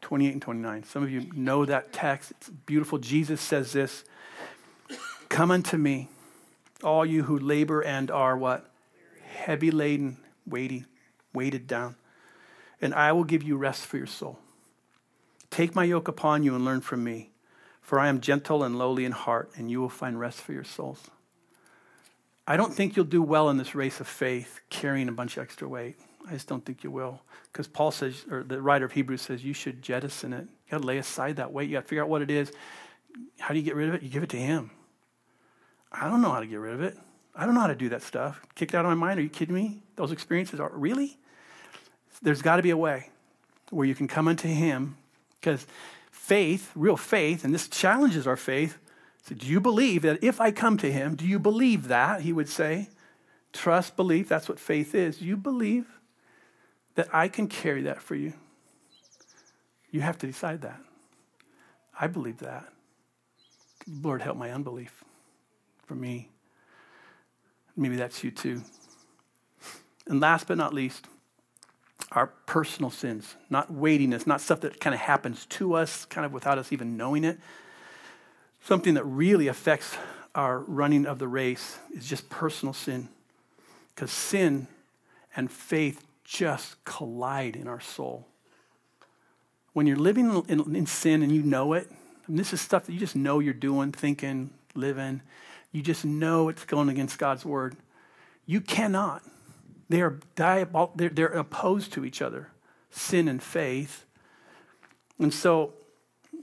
28 0.01 0.33
and 0.33 0.41
29. 0.41 0.85
Some 0.85 1.03
of 1.03 1.11
you 1.11 1.31
know 1.35 1.67
that 1.67 1.93
text. 1.93 2.31
It's 2.31 2.49
beautiful. 2.49 2.97
Jesus 2.97 3.43
says 3.43 3.75
this 3.75 4.05
Come 5.29 5.51
unto 5.51 5.77
me, 5.77 6.09
all 6.83 7.05
you 7.05 7.25
who 7.25 7.39
labor 7.39 7.85
and 7.85 8.11
are 8.11 8.39
what? 8.39 8.71
Heavy 9.35 9.71
laden, 9.71 10.17
weighty, 10.47 10.87
weighted 11.35 11.67
down, 11.67 11.95
and 12.81 12.95
I 12.95 13.13
will 13.13 13.25
give 13.25 13.43
you 13.43 13.59
rest 13.59 13.85
for 13.85 13.99
your 13.99 14.07
soul. 14.07 14.39
Take 15.51 15.75
my 15.75 15.85
yoke 15.85 16.09
upon 16.09 16.43
you 16.43 16.55
and 16.55 16.65
learn 16.65 16.81
from 16.81 17.05
me, 17.05 17.33
for 17.83 18.01
I 18.01 18.09
am 18.09 18.23
gentle 18.23 18.65
and 18.65 18.79
lowly 18.79 19.05
in 19.05 19.13
heart, 19.13 19.51
and 19.57 19.71
you 19.71 19.79
will 19.79 19.91
find 19.91 20.19
rest 20.19 20.41
for 20.41 20.55
your 20.55 20.65
souls. 20.65 21.11
I 22.47 22.57
don't 22.57 22.73
think 22.73 22.97
you'll 22.97 23.05
do 23.05 23.23
well 23.23 23.51
in 23.51 23.59
this 23.59 23.75
race 23.75 24.01
of 24.01 24.09
faith 24.09 24.61
carrying 24.71 25.11
a 25.11 25.13
bunch 25.13 25.37
of 25.37 25.43
extra 25.43 25.69
weight. 25.69 25.99
I 26.27 26.33
just 26.33 26.49
don't 26.49 26.65
think 26.65 26.85
you 26.85 26.91
will. 26.91 27.21
Because 27.53 27.67
Paul 27.67 27.91
says, 27.91 28.25
or 28.31 28.43
the 28.43 28.61
writer 28.61 28.85
of 28.85 28.93
Hebrews 28.93 29.23
says, 29.23 29.45
you 29.45 29.53
should 29.53 29.83
jettison 29.83 30.33
it. 30.33 30.43
You 30.43 30.71
got 30.73 30.81
to 30.81 30.87
lay 30.87 30.99
aside 30.99 31.37
that 31.37 31.53
weight. 31.53 31.69
You 31.69 31.77
got 31.77 31.83
to 31.83 31.87
figure 31.87 32.03
out 32.03 32.09
what 32.09 32.23
it 32.23 32.31
is. 32.31 32.53
How 33.39 33.53
do 33.53 33.61
you 33.61 33.65
get 33.65 33.77
rid 33.77 33.89
of 33.89 33.95
it? 33.95 34.03
You 34.03 34.09
give 34.09 34.23
it 34.23 34.31
to 34.31 34.37
Him. 34.37 34.71
I 35.93 36.09
don't 36.09 36.23
know 36.23 36.31
how 36.31 36.41
to 36.41 36.47
get 36.47 36.59
rid 36.59 36.75
of 36.75 36.83
it. 36.83 36.97
I 37.37 37.47
don't 37.47 37.55
know 37.55 37.61
how 37.61 37.69
to 37.69 37.75
do 37.75 37.89
that 37.91 38.03
stuff. 38.03 38.41
Kicked 38.55 38.75
out 38.75 38.85
of 38.85 38.89
my 38.89 38.95
mind. 38.95 39.19
Are 39.19 39.23
you 39.23 39.29
kidding 39.29 39.55
me? 39.55 39.83
Those 39.97 40.13
experiences 40.13 40.61
are 40.61 40.71
really? 40.75 41.19
There's 42.23 42.43
got 42.43 42.57
to 42.57 42.63
be 42.63 42.71
a 42.71 42.77
way 42.77 43.11
where 43.71 43.87
you 43.87 43.95
can 43.95 44.09
come 44.09 44.29
unto 44.29 44.49
Him 44.49 44.97
because 45.41 45.67
faith, 46.11 46.71
real 46.75 46.97
faith, 46.97 47.45
and 47.45 47.55
this 47.55 47.69
challenges 47.69 48.27
our 48.27 48.37
faith. 48.37 48.79
So, 49.25 49.35
do 49.35 49.47
you 49.47 49.61
believe 49.61 50.03
that 50.03 50.23
if 50.23 50.41
I 50.41 50.51
come 50.51 50.77
to 50.79 50.91
Him, 50.91 51.17
do 51.17 51.27
you 51.27 51.39
believe 51.39 51.89
that? 51.89 52.23
He 52.23 52.33
would 52.33 52.49
say, 52.49 52.89
trust, 53.53 53.97
belief. 53.97 54.29
That's 54.29 54.49
what 54.49 54.59
faith 54.59 54.95
is. 54.95 55.21
You 55.23 55.37
believe 55.37 55.87
that 56.95 57.09
I 57.13 57.29
can 57.29 57.49
carry 57.49 57.83
that 57.83 58.01
for 58.03 58.15
you. 58.15 58.33
You 59.91 60.01
have 60.01 60.19
to 60.19 60.27
decide 60.27 60.63
that. 60.63 60.81
I 61.99 62.07
believe 62.07 62.39
that. 62.39 62.67
Lord, 63.87 64.23
help 64.23 64.37
my 64.37 64.51
unbelief 64.51 65.05
for 65.87 65.95
me. 65.95 66.31
Maybe 67.77 67.97
that's 67.97 68.25
you 68.25 68.31
too. 68.31 68.63
And 70.07 70.21
last 70.21 70.47
but 70.47 70.59
not 70.59 70.75
least, 70.75 71.07
our 72.13 72.29
personal 72.47 72.91
sins, 72.91 73.35
not 73.51 73.73
weightiness, 73.73 74.27
not 74.27 74.41
stuff 74.41 74.61
that 74.61 74.81
kind 74.81 74.95
of 74.95 75.01
happens 75.01 75.47
to 75.47 75.75
us, 75.75 76.05
kind 76.05 76.25
of 76.25 76.33
without 76.33 76.59
us 76.59 76.73
even 76.73 76.97
knowing 76.97 77.25
it. 77.25 77.39
Something 78.63 78.95
that 78.95 79.05
really 79.05 79.49
affects 79.49 79.97
our 80.35 80.61
running 80.61 81.07
of 81.07 81.19
the 81.19 81.29
race 81.29 81.79
is 81.95 82.07
just 82.07 82.29
personal 82.31 82.73
sin. 82.73 83.09
Because 83.95 84.11
sin 84.11 84.67
and 85.37 85.51
faith 85.51 86.05
just 86.25 86.83
collide 86.85 87.55
in 87.55 87.69
our 87.69 87.81
soul. 87.81 88.27
When 89.73 89.87
you're 89.87 89.97
living 89.97 90.45
in, 90.49 90.75
in, 90.75 90.87
sin 90.87 91.23
and 91.23 91.31
you 91.31 91.43
know 91.43 91.75
it, 91.75 91.91
and 92.27 92.39
this 92.39 92.53
is 92.53 92.61
stuff 92.61 92.87
that 92.87 92.93
you 92.93 92.99
just 92.99 93.17
know 93.17 93.39
you're 93.39 93.53
doing, 93.53 93.93
thinking, 93.93 94.51
living, 94.75 95.21
you 95.73 95.83
just 95.83 96.05
know 96.05 96.49
it's 96.49 96.65
going 96.65 96.89
against 96.89 97.19
God's 97.19 97.45
word. 97.45 97.77
You 98.47 98.61
cannot. 98.61 99.23
They 99.89 100.01
are 100.01 100.19
diabol- 100.37 100.93
they're, 100.97 101.11
they're 101.11 101.27
opposed 101.27 101.93
to 101.95 102.05
each 102.05 102.23
other, 102.23 102.49
sin 102.91 103.29
and 103.29 103.43
faith. 103.43 104.07
And 105.19 105.35
so 105.35 105.75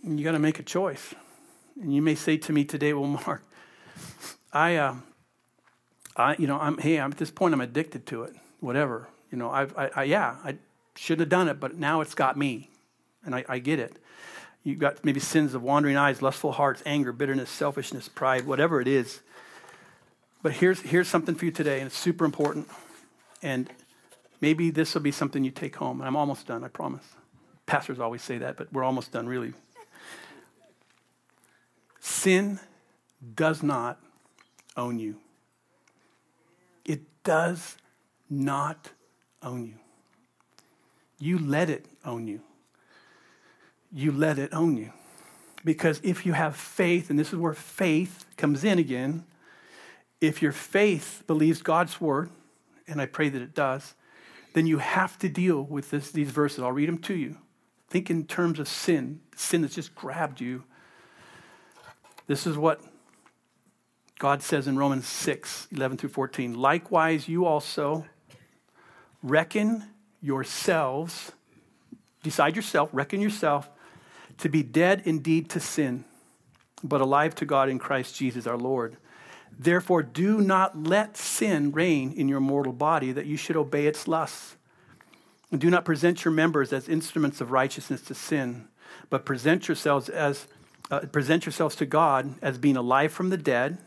you 0.04 0.24
got 0.24 0.34
to 0.34 0.40
make 0.40 0.60
a 0.60 0.64
choice. 0.64 1.16
And 1.82 1.94
you 1.94 2.02
may 2.02 2.16
say 2.16 2.38
to 2.38 2.54
me 2.54 2.66
today, 2.66 2.94
well, 2.94 3.08
Mark, 3.26 3.44
I, 4.54 4.76
uh, 4.76 4.96
I, 6.16 6.36
you 6.38 6.48
know, 6.48 6.60
I'm, 6.60 6.78
hey, 6.78 7.00
I'm 7.00 7.12
at 7.12 7.18
this 7.18 7.32
point, 7.32 7.54
I'm 7.54 7.62
addicted 7.62 8.06
to 8.08 8.24
it, 8.24 8.36
whatever. 8.60 9.08
You 9.32 9.38
know, 9.38 9.50
I've, 9.50 9.76
I, 9.78 9.90
I 9.96 10.04
yeah, 10.04 10.36
I 10.44 10.58
shouldn't 10.96 11.22
have 11.22 11.30
done 11.30 11.48
it, 11.48 11.60
but 11.60 11.78
now 11.78 12.02
it's 12.02 12.14
got 12.14 12.38
me. 12.38 12.70
And 13.26 13.34
I, 13.34 13.46
I 13.48 13.60
get 13.60 13.80
it. 13.80 13.98
You've 14.64 14.80
got 14.80 15.04
maybe 15.04 15.20
sins 15.20 15.54
of 15.54 15.64
wandering 15.64 15.98
eyes, 15.98 16.22
lustful 16.22 16.52
hearts, 16.52 16.84
anger, 16.86 17.12
bitterness, 17.12 17.50
selfishness, 17.50 18.10
pride, 18.10 18.46
whatever 18.46 18.82
it 18.82 18.88
is. 18.88 19.22
But 20.44 20.54
here's, 20.54 20.82
here's 20.82 21.08
something 21.08 21.36
for 21.36 21.46
you 21.46 21.52
today, 21.52 21.80
and 21.80 21.88
it's 21.88 21.98
super 21.98 22.26
important. 22.26 22.68
And 23.42 23.70
maybe 24.40 24.70
this 24.70 24.94
will 24.94 25.02
be 25.02 25.12
something 25.12 25.44
you 25.44 25.52
take 25.52 25.76
home. 25.76 26.00
And 26.00 26.08
I'm 26.08 26.16
almost 26.16 26.48
done, 26.48 26.64
I 26.64 26.68
promise. 26.68 27.04
Pastors 27.66 28.00
always 28.00 28.22
say 28.22 28.40
that, 28.40 28.58
but 28.58 28.72
we're 28.74 28.84
almost 28.84 29.12
done, 29.12 29.28
really. 29.28 29.54
Sin 32.00 32.60
does 33.36 33.64
not 33.64 34.00
own 34.76 35.00
you. 35.00 35.16
It 36.86 37.02
does 37.24 37.78
not 38.30 38.90
own 39.42 39.66
you. 39.66 39.76
You 41.20 41.38
let 41.38 41.70
it 41.70 41.86
own 42.04 42.28
you 42.28 42.42
you 43.92 44.12
let 44.12 44.40
it 44.40 44.54
own 44.54 44.78
you. 44.78 44.92
Because 45.64 46.00
if 46.04 46.26
you 46.26 46.34
have 46.34 46.56
faith, 46.56 47.10
and 47.10 47.20
this 47.20 47.34
is 47.34 47.36
where 47.36 47.54
faith 47.54 48.26
comes 48.38 48.64
in 48.64 48.80
again, 48.80 49.26
if 50.20 50.42
your 50.42 50.52
faith 50.52 51.24
believes 51.28 51.62
God's 51.62 52.00
word, 52.00 52.30
and 52.88 53.02
I 53.02 53.06
pray 53.06 53.30
that 53.30 53.42
it 53.42 53.54
does, 53.54 53.94
then 54.54 54.66
you 54.66 54.80
have 54.80 55.20
to 55.20 55.30
deal 55.30 55.64
with 55.64 55.92
this, 55.92 56.12
these 56.12 56.32
verses. 56.32 56.60
I'll 56.60 56.72
read 56.72 56.90
them 56.90 56.98
to 57.00 57.14
you. 57.14 57.38
Think 57.90 58.10
in 58.10 58.26
terms 58.26 58.60
of 58.60 58.68
sin, 58.68 59.22
sin 59.36 59.62
that's 59.62 59.76
just 59.76 59.94
grabbed 59.94 60.42
you. 60.42 60.64
This 62.28 62.48
is 62.48 62.58
what 62.58 62.82
God 64.20 64.42
says 64.42 64.68
in 64.68 64.78
Romans 64.78 65.08
6 65.08 65.68
11 65.72 65.98
through 65.98 66.10
14. 66.10 66.54
Likewise, 66.54 67.28
you 67.28 67.46
also 67.46 68.06
reckon 69.24 69.84
yourselves, 70.22 71.32
decide 72.24 72.56
yourself, 72.56 72.90
reckon 72.94 73.22
yourself 73.22 73.70
to 74.38 74.50
be 74.50 74.64
dead 74.64 75.04
indeed 75.06 75.50
to 75.50 75.60
sin, 75.60 76.04
but 76.84 77.02
alive 77.02 77.36
to 77.36 77.46
God 77.46 77.70
in 77.70 77.80
Christ 77.80 78.16
Jesus 78.16 78.48
our 78.48 78.58
Lord. 78.58 78.98
Therefore, 79.58 80.02
do 80.02 80.40
not 80.40 80.84
let 80.84 81.18
sin 81.18 81.72
reign 81.72 82.14
in 82.14 82.28
your 82.28 82.40
mortal 82.40 82.74
body, 82.74 83.12
that 83.12 83.26
you 83.26 83.38
should 83.38 83.56
obey 83.56 83.86
its 83.86 84.08
lusts. 84.08 84.56
Do 85.56 85.70
not 85.70 85.86
present 85.86 86.24
your 86.24 86.32
members 86.34 86.72
as 86.72 86.88
instruments 86.88 87.42
of 87.42 87.52
righteousness 87.52 88.02
to 88.04 88.16
sin, 88.16 88.68
but 89.10 89.26
present 89.26 89.68
yourselves 89.68 90.08
as 90.10 90.48
uh, 90.90 91.00
present 91.02 91.46
yourselves 91.46 91.76
to 91.78 91.86
God 91.86 92.36
as 92.42 92.58
being 92.58 92.76
alive 92.76 93.14
from 93.14 93.30
the 93.30 93.38
dead, 93.38 93.78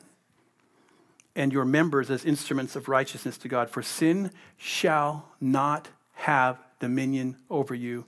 and 1.37 1.53
your 1.53 1.65
members 1.65 2.11
as 2.11 2.25
instruments 2.25 2.77
of 2.77 2.89
righteousness 2.89 3.37
to 3.39 3.49
God. 3.49 3.71
For 3.71 3.83
sin 3.83 4.31
shall 4.57 5.29
not 5.41 5.89
have 6.15 6.59
dominion 6.81 7.37
over 7.51 7.75
you, 7.75 8.07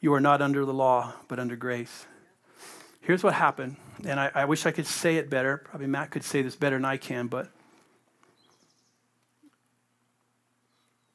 you 0.00 0.14
are 0.14 0.20
not 0.20 0.40
under 0.40 0.64
the 0.64 0.72
law, 0.72 1.12
but 1.26 1.38
under 1.38 1.56
grace. 1.56 2.06
Here's 3.00 3.24
what 3.24 3.34
happened, 3.34 3.76
and 4.04 4.20
I, 4.20 4.30
I 4.34 4.44
wish 4.44 4.66
I 4.66 4.70
could 4.70 4.86
say 4.86 5.16
it 5.16 5.28
better. 5.28 5.56
Probably 5.56 5.86
Matt 5.86 6.10
could 6.10 6.22
say 6.22 6.42
this 6.42 6.54
better 6.54 6.76
than 6.76 6.84
I 6.84 6.96
can, 6.96 7.26
but 7.26 7.50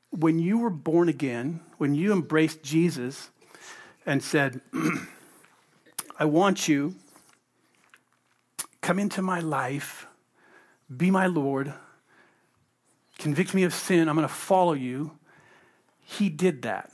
when 0.10 0.38
you 0.40 0.60
were 0.60 0.70
born 0.70 1.10
again, 1.10 1.60
when 1.78 1.96
you 1.96 2.12
embraced 2.12 2.64
Jesus 2.64 3.30
and 4.06 4.24
said, 4.24 4.62
I 6.20 6.26
want 6.26 6.68
you, 6.68 6.96
come 8.82 9.00
into 9.00 9.22
my 9.22 9.40
life, 9.40 10.08
be 10.96 11.12
my 11.12 11.28
Lord, 11.28 11.74
convict 13.18 13.54
me 13.54 13.64
of 13.64 13.74
sin, 13.74 14.08
I'm 14.10 14.16
going 14.16 14.28
to 14.28 14.34
follow 14.34 14.74
you. 14.74 15.18
He 16.02 16.30
did 16.30 16.64
that. 16.64 16.92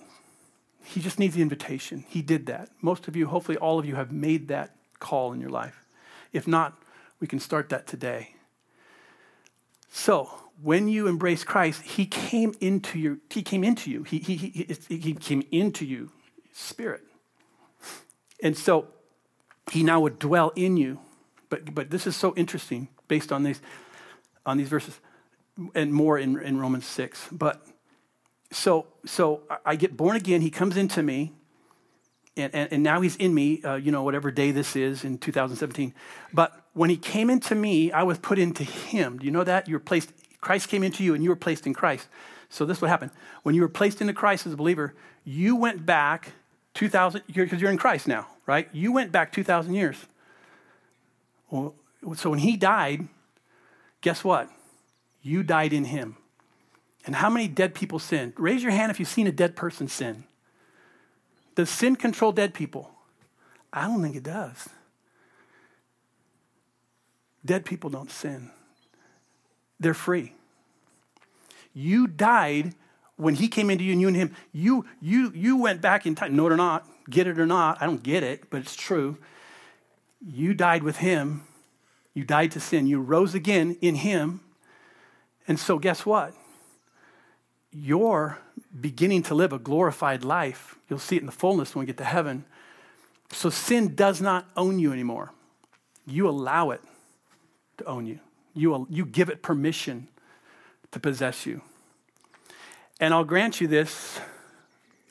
He 0.84 1.02
just 1.02 1.20
needs 1.20 1.36
the 1.36 1.42
invitation. 1.42 2.06
He 2.08 2.22
did 2.22 2.48
that. 2.48 2.70
Most 2.82 3.08
of 3.08 3.16
you, 3.16 3.28
hopefully 3.28 3.58
all 3.58 3.80
of 3.80 3.86
you, 3.86 3.96
have 3.96 4.12
made 4.12 4.48
that 4.48 4.76
call 5.00 5.34
in 5.34 5.40
your 5.40 5.50
life. 5.50 5.86
If 6.34 6.48
not, 6.48 6.82
we 7.20 7.28
can 7.28 7.40
start 7.40 7.70
that 7.70 7.86
today. 7.86 8.36
So, 9.92 10.32
when 10.62 10.88
you 10.88 11.08
embrace 11.08 11.44
Christ, 11.44 11.82
He 11.82 12.06
came 12.06 12.54
into 12.60 13.00
you. 13.00 13.20
He 13.30 13.42
came 13.42 13.64
into 13.64 13.90
you. 13.92 14.04
He, 14.04 14.20
he, 14.20 14.36
he, 14.36 14.98
he 14.98 15.14
came 15.14 15.44
into 15.52 15.86
you, 15.86 16.12
Spirit. 16.54 17.04
And 18.42 18.58
so, 18.58 18.88
He 19.72 19.84
now 19.84 20.00
would 20.00 20.20
dwell 20.20 20.52
in 20.56 20.78
you. 20.78 21.00
But, 21.50 21.74
but 21.74 21.90
this 21.90 22.06
is 22.06 22.16
so 22.16 22.34
interesting 22.36 22.90
based 23.10 23.34
on 23.34 23.44
these, 23.44 23.60
on 24.46 24.58
these 24.58 24.70
verses 24.70 24.98
and 25.76 25.94
more 25.94 26.18
in, 26.18 26.42
in 26.42 26.58
Romans 26.58 26.86
6. 26.86 27.28
But 27.32 27.66
so, 28.52 28.88
so 29.06 29.42
I 29.66 29.76
get 29.76 29.98
born 29.98 30.16
again. 30.16 30.42
He 30.42 30.50
comes 30.50 30.78
into 30.78 31.04
me, 31.04 31.34
and, 32.38 32.54
and, 32.56 32.72
and 32.72 32.84
now 32.84 33.02
he's 33.02 33.16
in 33.18 33.34
me, 33.34 33.62
uh, 33.64 33.76
you 33.76 33.92
know, 33.92 34.04
whatever 34.04 34.32
day 34.32 34.52
this 34.52 34.76
is 34.76 35.04
in 35.04 35.18
2017. 35.18 35.94
But 36.34 36.60
when 36.74 36.90
he 36.90 36.98
came 36.98 37.30
into 37.30 37.56
me, 37.56 37.92
I 37.92 38.04
was 38.04 38.18
put 38.18 38.40
into 38.40 38.64
him. 38.64 39.20
Do 39.20 39.26
you 39.26 39.32
know 39.32 39.44
that? 39.44 39.68
You 39.68 39.76
were 39.76 39.80
placed, 39.80 40.14
Christ 40.42 40.70
came 40.70 40.84
into 40.84 41.04
you, 41.04 41.14
and 41.14 41.24
you 41.24 41.30
were 41.30 41.36
placed 41.36 41.68
in 41.68 41.74
Christ. 41.74 42.08
So 42.50 42.66
this 42.66 42.78
is 42.78 42.82
what 42.82 42.90
happened. 42.90 43.12
When 43.44 43.54
you 43.54 43.62
were 43.62 43.70
placed 43.70 44.02
into 44.02 44.14
Christ 44.14 44.48
as 44.48 44.54
a 44.54 44.58
believer, 44.58 44.96
you 45.24 45.56
went 45.56 45.86
back 45.86 46.32
2,000, 46.76 47.24
because 47.28 47.62
you're 47.62 47.72
in 47.72 47.78
Christ 47.78 48.08
now, 48.08 48.28
right? 48.48 48.68
You 48.72 48.92
went 48.92 49.12
back 49.12 49.32
2,000 49.32 49.74
years. 49.74 49.98
Well, 51.52 51.76
so 52.16 52.30
when 52.30 52.40
he 52.40 52.58
died, 52.58 53.08
guess 54.02 54.24
what? 54.24 54.50
You 55.22 55.44
died 55.44 55.74
in 55.74 55.86
him. 55.86 56.18
And 57.06 57.16
how 57.16 57.30
many 57.30 57.48
dead 57.48 57.74
people 57.74 58.00
sin? 58.00 58.34
Raise 58.38 58.62
your 58.62 58.72
hand 58.72 58.92
if 58.92 59.00
you've 59.00 59.10
seen 59.10 59.28
a 59.28 59.32
dead 59.32 59.56
person 59.56 59.88
sin. 59.88 60.26
Does 61.56 61.70
sin 61.70 61.96
control 61.96 62.32
dead 62.32 62.54
people? 62.54 62.92
I 63.72 63.88
don't 63.88 64.02
think 64.02 64.16
it 64.16 64.24
does. 64.24 64.70
Dead 67.46 67.66
people 67.66 67.90
don't 67.90 68.12
sin, 68.12 68.52
they're 69.80 69.94
free. 69.94 70.34
You 71.74 72.08
died 72.08 72.74
when 73.16 73.36
he 73.36 73.48
came 73.48 73.70
into 73.70 73.84
you 73.84 73.92
and 73.92 74.02
you 74.02 74.08
and 74.08 74.18
him, 74.18 74.36
you, 74.52 74.86
you, 75.02 75.32
you 75.36 75.58
went 75.58 75.82
back 75.82 76.06
in 76.06 76.16
time. 76.16 76.36
Know 76.36 76.48
it 76.48 76.54
or 76.54 76.58
not, 76.58 76.88
get 77.10 77.28
it 77.28 77.38
or 77.40 77.46
not, 77.46 77.82
I 77.82 77.86
don't 77.86 78.02
get 78.02 78.24
it, 78.24 78.50
but 78.50 78.62
it's 78.62 78.76
true. 78.76 79.18
You 80.26 80.54
died 80.54 80.84
with 80.84 80.98
him. 80.98 81.44
You 82.14 82.24
died 82.24 82.52
to 82.52 82.60
sin. 82.60 82.88
You 82.88 83.02
rose 83.02 83.36
again 83.36 83.78
in 83.82 83.96
him. 83.96 84.42
And 85.48 85.60
so, 85.60 85.80
guess 85.80 86.06
what? 86.06 86.34
You're 87.72 88.40
beginning 88.80 89.24
to 89.24 89.36
live 89.36 89.54
a 89.54 89.60
glorified 89.60 90.24
life. 90.24 90.78
You'll 90.90 91.00
see 91.00 91.16
it 91.16 91.22
in 91.22 91.26
the 91.26 91.32
fullness 91.32 91.76
when 91.76 91.82
we 91.82 91.86
get 91.86 91.98
to 91.98 92.04
heaven. 92.04 92.46
So, 93.32 93.50
sin 93.50 93.96
does 93.96 94.22
not 94.22 94.48
own 94.58 94.80
you 94.80 94.92
anymore. 94.92 95.32
You 96.06 96.28
allow 96.28 96.72
it 96.72 96.82
to 97.78 97.86
own 97.86 98.06
you, 98.06 98.20
you, 98.54 98.88
you 98.90 99.06
give 99.06 99.30
it 99.30 99.42
permission 99.42 100.08
to 100.92 101.00
possess 101.00 101.46
you. 101.46 101.62
And 103.00 103.14
I'll 103.14 103.24
grant 103.24 103.62
you 103.62 103.68
this 103.68 104.20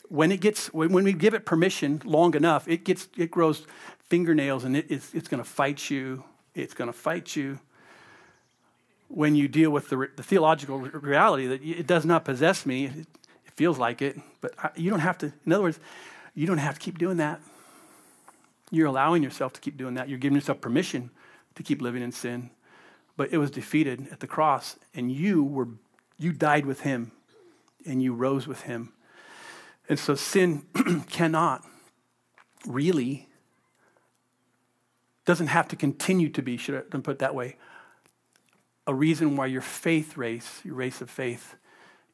when 0.08 0.32
it 0.32 0.40
gets 0.40 0.72
when, 0.72 0.92
we 0.92 1.12
give 1.12 1.34
it 1.34 1.44
permission 1.44 2.02
long 2.04 2.34
enough, 2.34 2.66
it 2.66 2.84
gets 2.84 3.08
it 3.16 3.30
grows 3.30 3.66
fingernails 4.08 4.64
and 4.64 4.76
it, 4.76 4.86
it's, 4.88 5.12
it's 5.14 5.28
going 5.28 5.42
to 5.42 5.48
fight 5.48 5.90
you. 5.90 6.24
It's 6.54 6.74
going 6.74 6.88
to 6.88 6.96
fight 6.96 7.36
you 7.36 7.60
when 9.08 9.34
you 9.34 9.48
deal 9.48 9.70
with 9.70 9.88
the, 9.88 10.08
the 10.16 10.22
theological 10.22 10.78
reality 10.78 11.46
that 11.46 11.62
it 11.62 11.86
does 11.86 12.04
not 12.04 12.24
possess 12.24 12.66
me. 12.66 12.86
It, 12.86 13.06
it 13.46 13.52
feels 13.56 13.78
like 13.78 14.02
it, 14.02 14.18
but 14.40 14.52
I, 14.58 14.70
you 14.76 14.90
don't 14.90 15.00
have 15.00 15.18
to. 15.18 15.32
In 15.46 15.52
other 15.52 15.62
words, 15.62 15.80
you 16.34 16.46
don't 16.46 16.58
have 16.58 16.74
to 16.74 16.80
keep 16.80 16.98
doing 16.98 17.16
that. 17.18 17.40
You're 18.70 18.86
allowing 18.86 19.22
yourself 19.22 19.52
to 19.54 19.60
keep 19.60 19.76
doing 19.76 19.94
that. 19.94 20.08
You're 20.08 20.18
giving 20.18 20.36
yourself 20.36 20.60
permission 20.60 21.10
to 21.54 21.62
keep 21.62 21.80
living 21.80 22.02
in 22.02 22.12
sin. 22.12 22.50
But 23.16 23.32
it 23.32 23.38
was 23.38 23.50
defeated 23.50 24.08
at 24.12 24.20
the 24.20 24.26
cross, 24.26 24.76
and 24.94 25.10
you 25.10 25.42
were 25.42 25.68
you 26.18 26.32
died 26.32 26.66
with 26.66 26.80
him 26.80 27.12
and 27.86 28.02
you 28.02 28.12
rose 28.12 28.46
with 28.46 28.62
him. 28.62 28.92
And 29.88 29.98
so 29.98 30.14
sin 30.14 30.66
cannot 31.10 31.64
really, 32.66 33.27
doesn't 35.28 35.48
have 35.48 35.68
to 35.68 35.76
continue 35.76 36.30
to 36.30 36.40
be, 36.40 36.56
should 36.56 36.74
I 36.74 36.80
put 37.00 37.08
it 37.08 37.18
that 37.18 37.34
way, 37.34 37.56
a 38.86 38.94
reason 38.94 39.36
why 39.36 39.44
your 39.44 39.60
faith 39.60 40.16
race, 40.16 40.62
your 40.64 40.74
race 40.74 41.02
of 41.02 41.10
faith, 41.10 41.54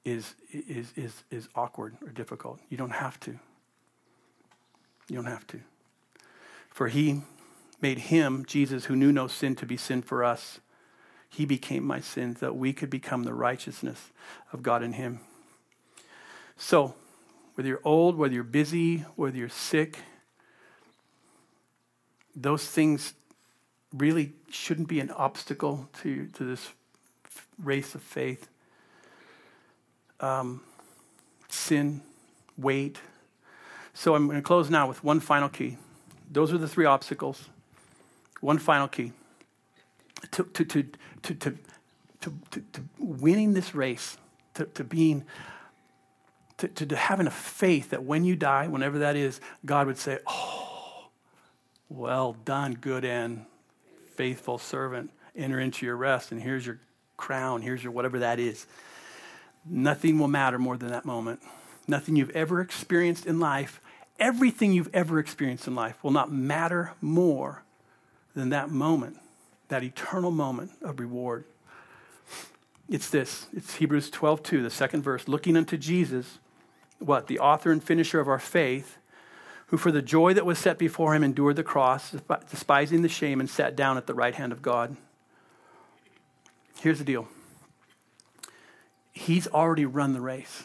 is, 0.04 0.34
is, 0.50 0.92
is, 0.96 1.22
is 1.30 1.48
awkward 1.54 1.96
or 2.02 2.08
difficult. 2.08 2.58
You 2.68 2.76
don't 2.76 2.90
have 2.90 3.20
to. 3.20 3.38
You 5.08 5.14
don't 5.14 5.26
have 5.26 5.46
to. 5.46 5.60
For 6.70 6.88
he 6.88 7.22
made 7.80 7.98
him, 7.98 8.44
Jesus, 8.48 8.86
who 8.86 8.96
knew 8.96 9.12
no 9.12 9.28
sin, 9.28 9.54
to 9.56 9.64
be 9.64 9.76
sin 9.76 10.02
for 10.02 10.24
us. 10.24 10.58
He 11.30 11.44
became 11.44 11.84
my 11.84 12.00
sin 12.00 12.36
that 12.40 12.56
we 12.56 12.72
could 12.72 12.90
become 12.90 13.22
the 13.22 13.32
righteousness 13.32 14.10
of 14.52 14.64
God 14.64 14.82
in 14.82 14.94
him. 14.94 15.20
So, 16.56 16.96
whether 17.54 17.68
you're 17.68 17.80
old, 17.84 18.16
whether 18.16 18.34
you're 18.34 18.42
busy, 18.42 19.04
whether 19.14 19.38
you're 19.38 19.48
sick, 19.48 19.98
those 22.34 22.66
things 22.66 23.14
really 23.92 24.32
shouldn't 24.50 24.88
be 24.88 25.00
an 25.00 25.10
obstacle 25.10 25.88
to, 26.02 26.26
to 26.28 26.44
this 26.44 26.70
race 27.62 27.94
of 27.94 28.02
faith. 28.02 28.48
Um, 30.20 30.62
sin, 31.48 32.02
weight. 32.56 32.98
So 33.92 34.14
I'm 34.14 34.26
going 34.26 34.38
to 34.38 34.42
close 34.42 34.70
now 34.70 34.88
with 34.88 35.04
one 35.04 35.20
final 35.20 35.48
key. 35.48 35.76
Those 36.30 36.52
are 36.52 36.58
the 36.58 36.68
three 36.68 36.86
obstacles. 36.86 37.48
One 38.40 38.58
final 38.58 38.88
key 38.88 39.12
to, 40.32 40.44
to, 40.44 40.64
to, 40.64 40.82
to, 41.22 41.34
to, 41.34 41.58
to, 42.20 42.32
to, 42.50 42.60
to 42.72 42.84
winning 42.98 43.54
this 43.54 43.74
race, 43.74 44.16
to, 44.54 44.64
to 44.66 44.84
being 44.84 45.24
to, 46.58 46.68
to, 46.68 46.86
to 46.86 46.96
having 46.96 47.26
a 47.26 47.32
faith 47.32 47.90
that 47.90 48.04
when 48.04 48.24
you 48.24 48.36
die, 48.36 48.68
whenever 48.68 49.00
that 49.00 49.16
is, 49.16 49.40
God 49.66 49.86
would 49.86 49.98
say, 49.98 50.18
Oh, 50.26 50.63
well 51.88 52.36
done, 52.44 52.74
good 52.74 53.04
and 53.04 53.46
faithful 54.14 54.58
servant. 54.58 55.10
Enter 55.36 55.58
into 55.58 55.84
your 55.84 55.96
rest, 55.96 56.32
and 56.32 56.40
here's 56.40 56.64
your 56.64 56.78
crown, 57.16 57.62
here's 57.62 57.82
your 57.82 57.92
whatever 57.92 58.20
that 58.20 58.38
is. 58.38 58.66
Nothing 59.64 60.18
will 60.18 60.28
matter 60.28 60.58
more 60.58 60.76
than 60.76 60.90
that 60.90 61.04
moment. 61.04 61.40
Nothing 61.88 62.16
you've 62.16 62.30
ever 62.30 62.60
experienced 62.60 63.26
in 63.26 63.40
life, 63.40 63.80
everything 64.18 64.72
you've 64.72 64.90
ever 64.94 65.18
experienced 65.18 65.66
in 65.66 65.74
life 65.74 66.02
will 66.02 66.10
not 66.10 66.30
matter 66.30 66.92
more 67.00 67.64
than 68.34 68.50
that 68.50 68.70
moment, 68.70 69.18
that 69.68 69.82
eternal 69.82 70.30
moment 70.30 70.72
of 70.82 71.00
reward. 71.00 71.44
It's 72.88 73.08
this. 73.08 73.46
It's 73.52 73.74
Hebrews 73.74 74.10
12, 74.10 74.42
2, 74.42 74.62
the 74.62 74.70
second 74.70 75.02
verse. 75.02 75.26
Looking 75.26 75.56
unto 75.56 75.76
Jesus, 75.76 76.38
what? 76.98 77.26
The 77.26 77.38
author 77.38 77.72
and 77.72 77.82
finisher 77.82 78.20
of 78.20 78.28
our 78.28 78.38
faith, 78.38 78.98
who 79.66 79.76
for 79.76 79.90
the 79.90 80.02
joy 80.02 80.34
that 80.34 80.46
was 80.46 80.58
set 80.58 80.78
before 80.78 81.14
him 81.14 81.24
endured 81.24 81.56
the 81.56 81.62
cross, 81.62 82.14
despising 82.50 83.02
the 83.02 83.08
shame, 83.08 83.40
and 83.40 83.48
sat 83.48 83.74
down 83.74 83.96
at 83.96 84.06
the 84.06 84.14
right 84.14 84.34
hand 84.34 84.52
of 84.52 84.62
God. 84.62 84.96
Here's 86.80 86.98
the 86.98 87.04
deal 87.04 87.28
He's 89.12 89.46
already 89.48 89.86
run 89.86 90.12
the 90.12 90.20
race, 90.20 90.64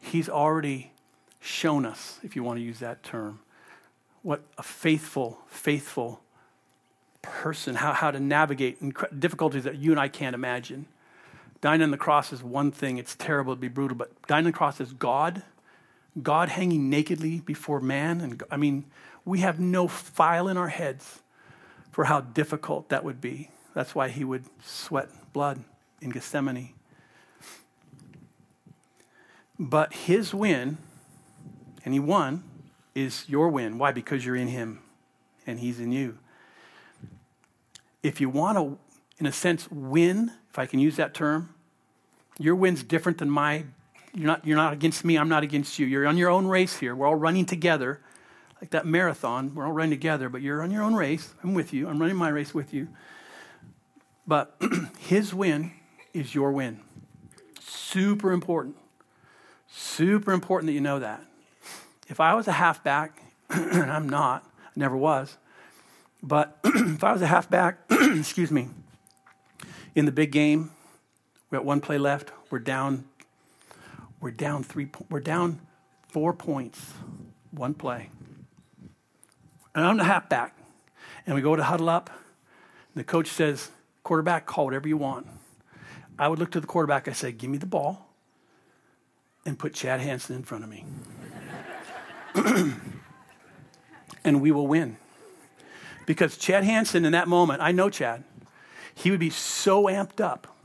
He's 0.00 0.28
already 0.28 0.92
shown 1.40 1.86
us, 1.86 2.18
if 2.22 2.36
you 2.36 2.42
want 2.42 2.58
to 2.58 2.62
use 2.62 2.80
that 2.80 3.02
term, 3.02 3.40
what 4.22 4.42
a 4.58 4.62
faithful, 4.62 5.38
faithful 5.46 6.20
person, 7.22 7.76
how, 7.76 7.92
how 7.92 8.10
to 8.10 8.20
navigate 8.20 8.78
difficulties 9.18 9.64
that 9.64 9.76
you 9.76 9.90
and 9.90 10.00
I 10.00 10.08
can't 10.08 10.34
imagine. 10.34 10.86
Dying 11.60 11.82
on 11.82 11.90
the 11.90 11.96
cross 11.96 12.32
is 12.32 12.42
one 12.42 12.70
thing, 12.70 12.98
it's 12.98 13.16
terrible, 13.16 13.54
to 13.54 13.60
be 13.60 13.68
brutal, 13.68 13.96
but 13.96 14.10
dying 14.26 14.44
on 14.44 14.52
the 14.52 14.56
cross 14.56 14.80
is 14.80 14.92
God, 14.92 15.42
God 16.22 16.48
hanging 16.48 16.90
nakedly 16.90 17.40
before 17.40 17.80
man. 17.80 18.20
And 18.20 18.42
I 18.50 18.56
mean, 18.56 18.84
we 19.24 19.40
have 19.40 19.60
no 19.60 19.88
file 19.88 20.48
in 20.48 20.56
our 20.56 20.68
heads 20.68 21.20
for 21.92 22.04
how 22.04 22.20
difficult 22.20 22.88
that 22.88 23.04
would 23.04 23.20
be. 23.20 23.50
That's 23.74 23.94
why 23.94 24.08
he 24.08 24.24
would 24.24 24.44
sweat 24.62 25.08
blood 25.32 25.62
in 26.00 26.10
Gethsemane. 26.10 26.74
But 29.58 29.92
his 29.92 30.32
win, 30.32 30.78
and 31.84 31.92
he 31.92 32.00
won, 32.00 32.44
is 32.94 33.24
your 33.28 33.48
win. 33.48 33.78
Why? 33.78 33.92
Because 33.92 34.24
you're 34.24 34.36
in 34.36 34.48
him 34.48 34.80
and 35.46 35.60
he's 35.60 35.80
in 35.80 35.92
you. 35.92 36.18
If 38.02 38.20
you 38.20 38.28
want 38.28 38.58
to, 38.58 38.78
in 39.18 39.26
a 39.26 39.32
sense, 39.32 39.68
win 39.70 40.32
if 40.50 40.58
I 40.58 40.66
can 40.66 40.78
use 40.78 40.96
that 40.96 41.14
term. 41.14 41.54
Your 42.38 42.54
win's 42.54 42.82
different 42.82 43.18
than 43.18 43.30
my. 43.30 43.64
You're 44.14 44.26
not, 44.26 44.46
you're 44.46 44.56
not 44.56 44.72
against 44.72 45.04
me, 45.04 45.16
I'm 45.16 45.28
not 45.28 45.42
against 45.42 45.78
you. 45.78 45.86
You're 45.86 46.06
on 46.06 46.16
your 46.16 46.30
own 46.30 46.46
race 46.46 46.76
here. 46.78 46.94
We're 46.94 47.06
all 47.06 47.14
running 47.14 47.46
together, 47.46 48.00
like 48.60 48.70
that 48.70 48.86
marathon. 48.86 49.54
We're 49.54 49.66
all 49.66 49.72
running 49.72 49.90
together, 49.90 50.28
but 50.28 50.42
you're 50.42 50.62
on 50.62 50.70
your 50.70 50.82
own 50.82 50.94
race. 50.94 51.34
I'm 51.42 51.54
with 51.54 51.72
you. 51.72 51.88
I'm 51.88 51.98
running 51.98 52.16
my 52.16 52.28
race 52.28 52.54
with 52.54 52.72
you. 52.72 52.88
But 54.26 54.60
his 54.98 55.32
win 55.34 55.72
is 56.12 56.34
your 56.34 56.52
win. 56.52 56.80
Super 57.60 58.32
important. 58.32 58.76
Super 59.68 60.32
important 60.32 60.66
that 60.68 60.72
you 60.72 60.80
know 60.80 60.98
that. 60.98 61.22
If 62.08 62.20
I 62.20 62.34
was 62.34 62.48
a 62.48 62.52
halfback, 62.52 63.22
and 63.50 63.90
I'm 63.90 64.08
not, 64.08 64.44
I 64.64 64.70
never 64.76 64.96
was, 64.96 65.36
but 66.22 66.58
if 66.64 67.04
I 67.04 67.12
was 67.12 67.22
a 67.22 67.26
halfback, 67.26 67.78
excuse 67.90 68.50
me, 68.50 68.68
in 69.94 70.06
the 70.06 70.12
big 70.12 70.32
game, 70.32 70.70
we 71.50 71.56
got 71.56 71.64
one 71.64 71.80
play 71.80 71.98
left. 71.98 72.30
We're 72.50 72.58
down. 72.58 73.04
We're 74.20 74.30
down 74.30 74.64
three. 74.64 74.88
We're 75.10 75.20
down 75.20 75.60
four 76.08 76.32
points. 76.32 76.92
One 77.50 77.74
play. 77.74 78.10
And 79.74 79.86
I'm 79.86 79.96
the 79.96 80.04
halfback. 80.04 80.56
And 81.26 81.34
we 81.34 81.40
go 81.40 81.54
to 81.56 81.62
huddle 81.62 81.88
up. 81.88 82.10
The 82.94 83.04
coach 83.04 83.28
says, 83.28 83.70
quarterback, 84.02 84.46
call 84.46 84.64
whatever 84.64 84.88
you 84.88 84.96
want. 84.96 85.26
I 86.18 86.28
would 86.28 86.38
look 86.38 86.50
to 86.52 86.60
the 86.60 86.66
quarterback. 86.66 87.06
I 87.06 87.12
say, 87.12 87.30
give 87.30 87.48
me 87.48 87.58
the 87.58 87.66
ball 87.66 88.08
and 89.46 89.58
put 89.58 89.72
Chad 89.72 90.00
Hansen 90.00 90.36
in 90.36 90.42
front 90.42 90.64
of 90.64 90.70
me. 90.70 90.84
and 94.24 94.40
we 94.40 94.50
will 94.50 94.66
win. 94.66 94.96
Because 96.06 96.36
Chad 96.36 96.64
Hansen, 96.64 97.04
in 97.04 97.12
that 97.12 97.28
moment, 97.28 97.62
I 97.62 97.70
know 97.70 97.88
Chad, 97.88 98.24
he 98.94 99.10
would 99.10 99.20
be 99.20 99.30
so 99.30 99.84
amped 99.84 100.20
up 100.20 100.56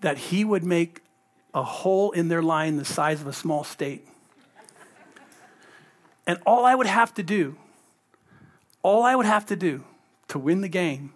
that 0.00 0.18
he 0.18 0.44
would 0.44 0.64
make 0.64 1.02
a 1.56 1.64
hole 1.64 2.12
in 2.12 2.28
their 2.28 2.42
line 2.42 2.76
the 2.76 2.84
size 2.84 3.22
of 3.22 3.26
a 3.26 3.32
small 3.32 3.64
state. 3.64 4.06
And 6.26 6.38
all 6.44 6.66
I 6.66 6.74
would 6.74 6.86
have 6.86 7.14
to 7.14 7.22
do, 7.22 7.56
all 8.82 9.02
I 9.02 9.16
would 9.16 9.26
have 9.26 9.46
to 9.46 9.56
do 9.56 9.82
to 10.28 10.38
win 10.38 10.60
the 10.60 10.68
game 10.68 11.14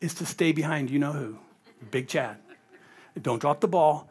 is 0.00 0.14
to 0.14 0.26
stay 0.26 0.52
behind 0.52 0.90
you 0.90 1.00
know 1.00 1.12
who? 1.12 1.38
Big 1.90 2.06
Chad. 2.06 2.36
Don't 3.20 3.40
drop 3.40 3.60
the 3.60 3.68
ball. 3.68 4.08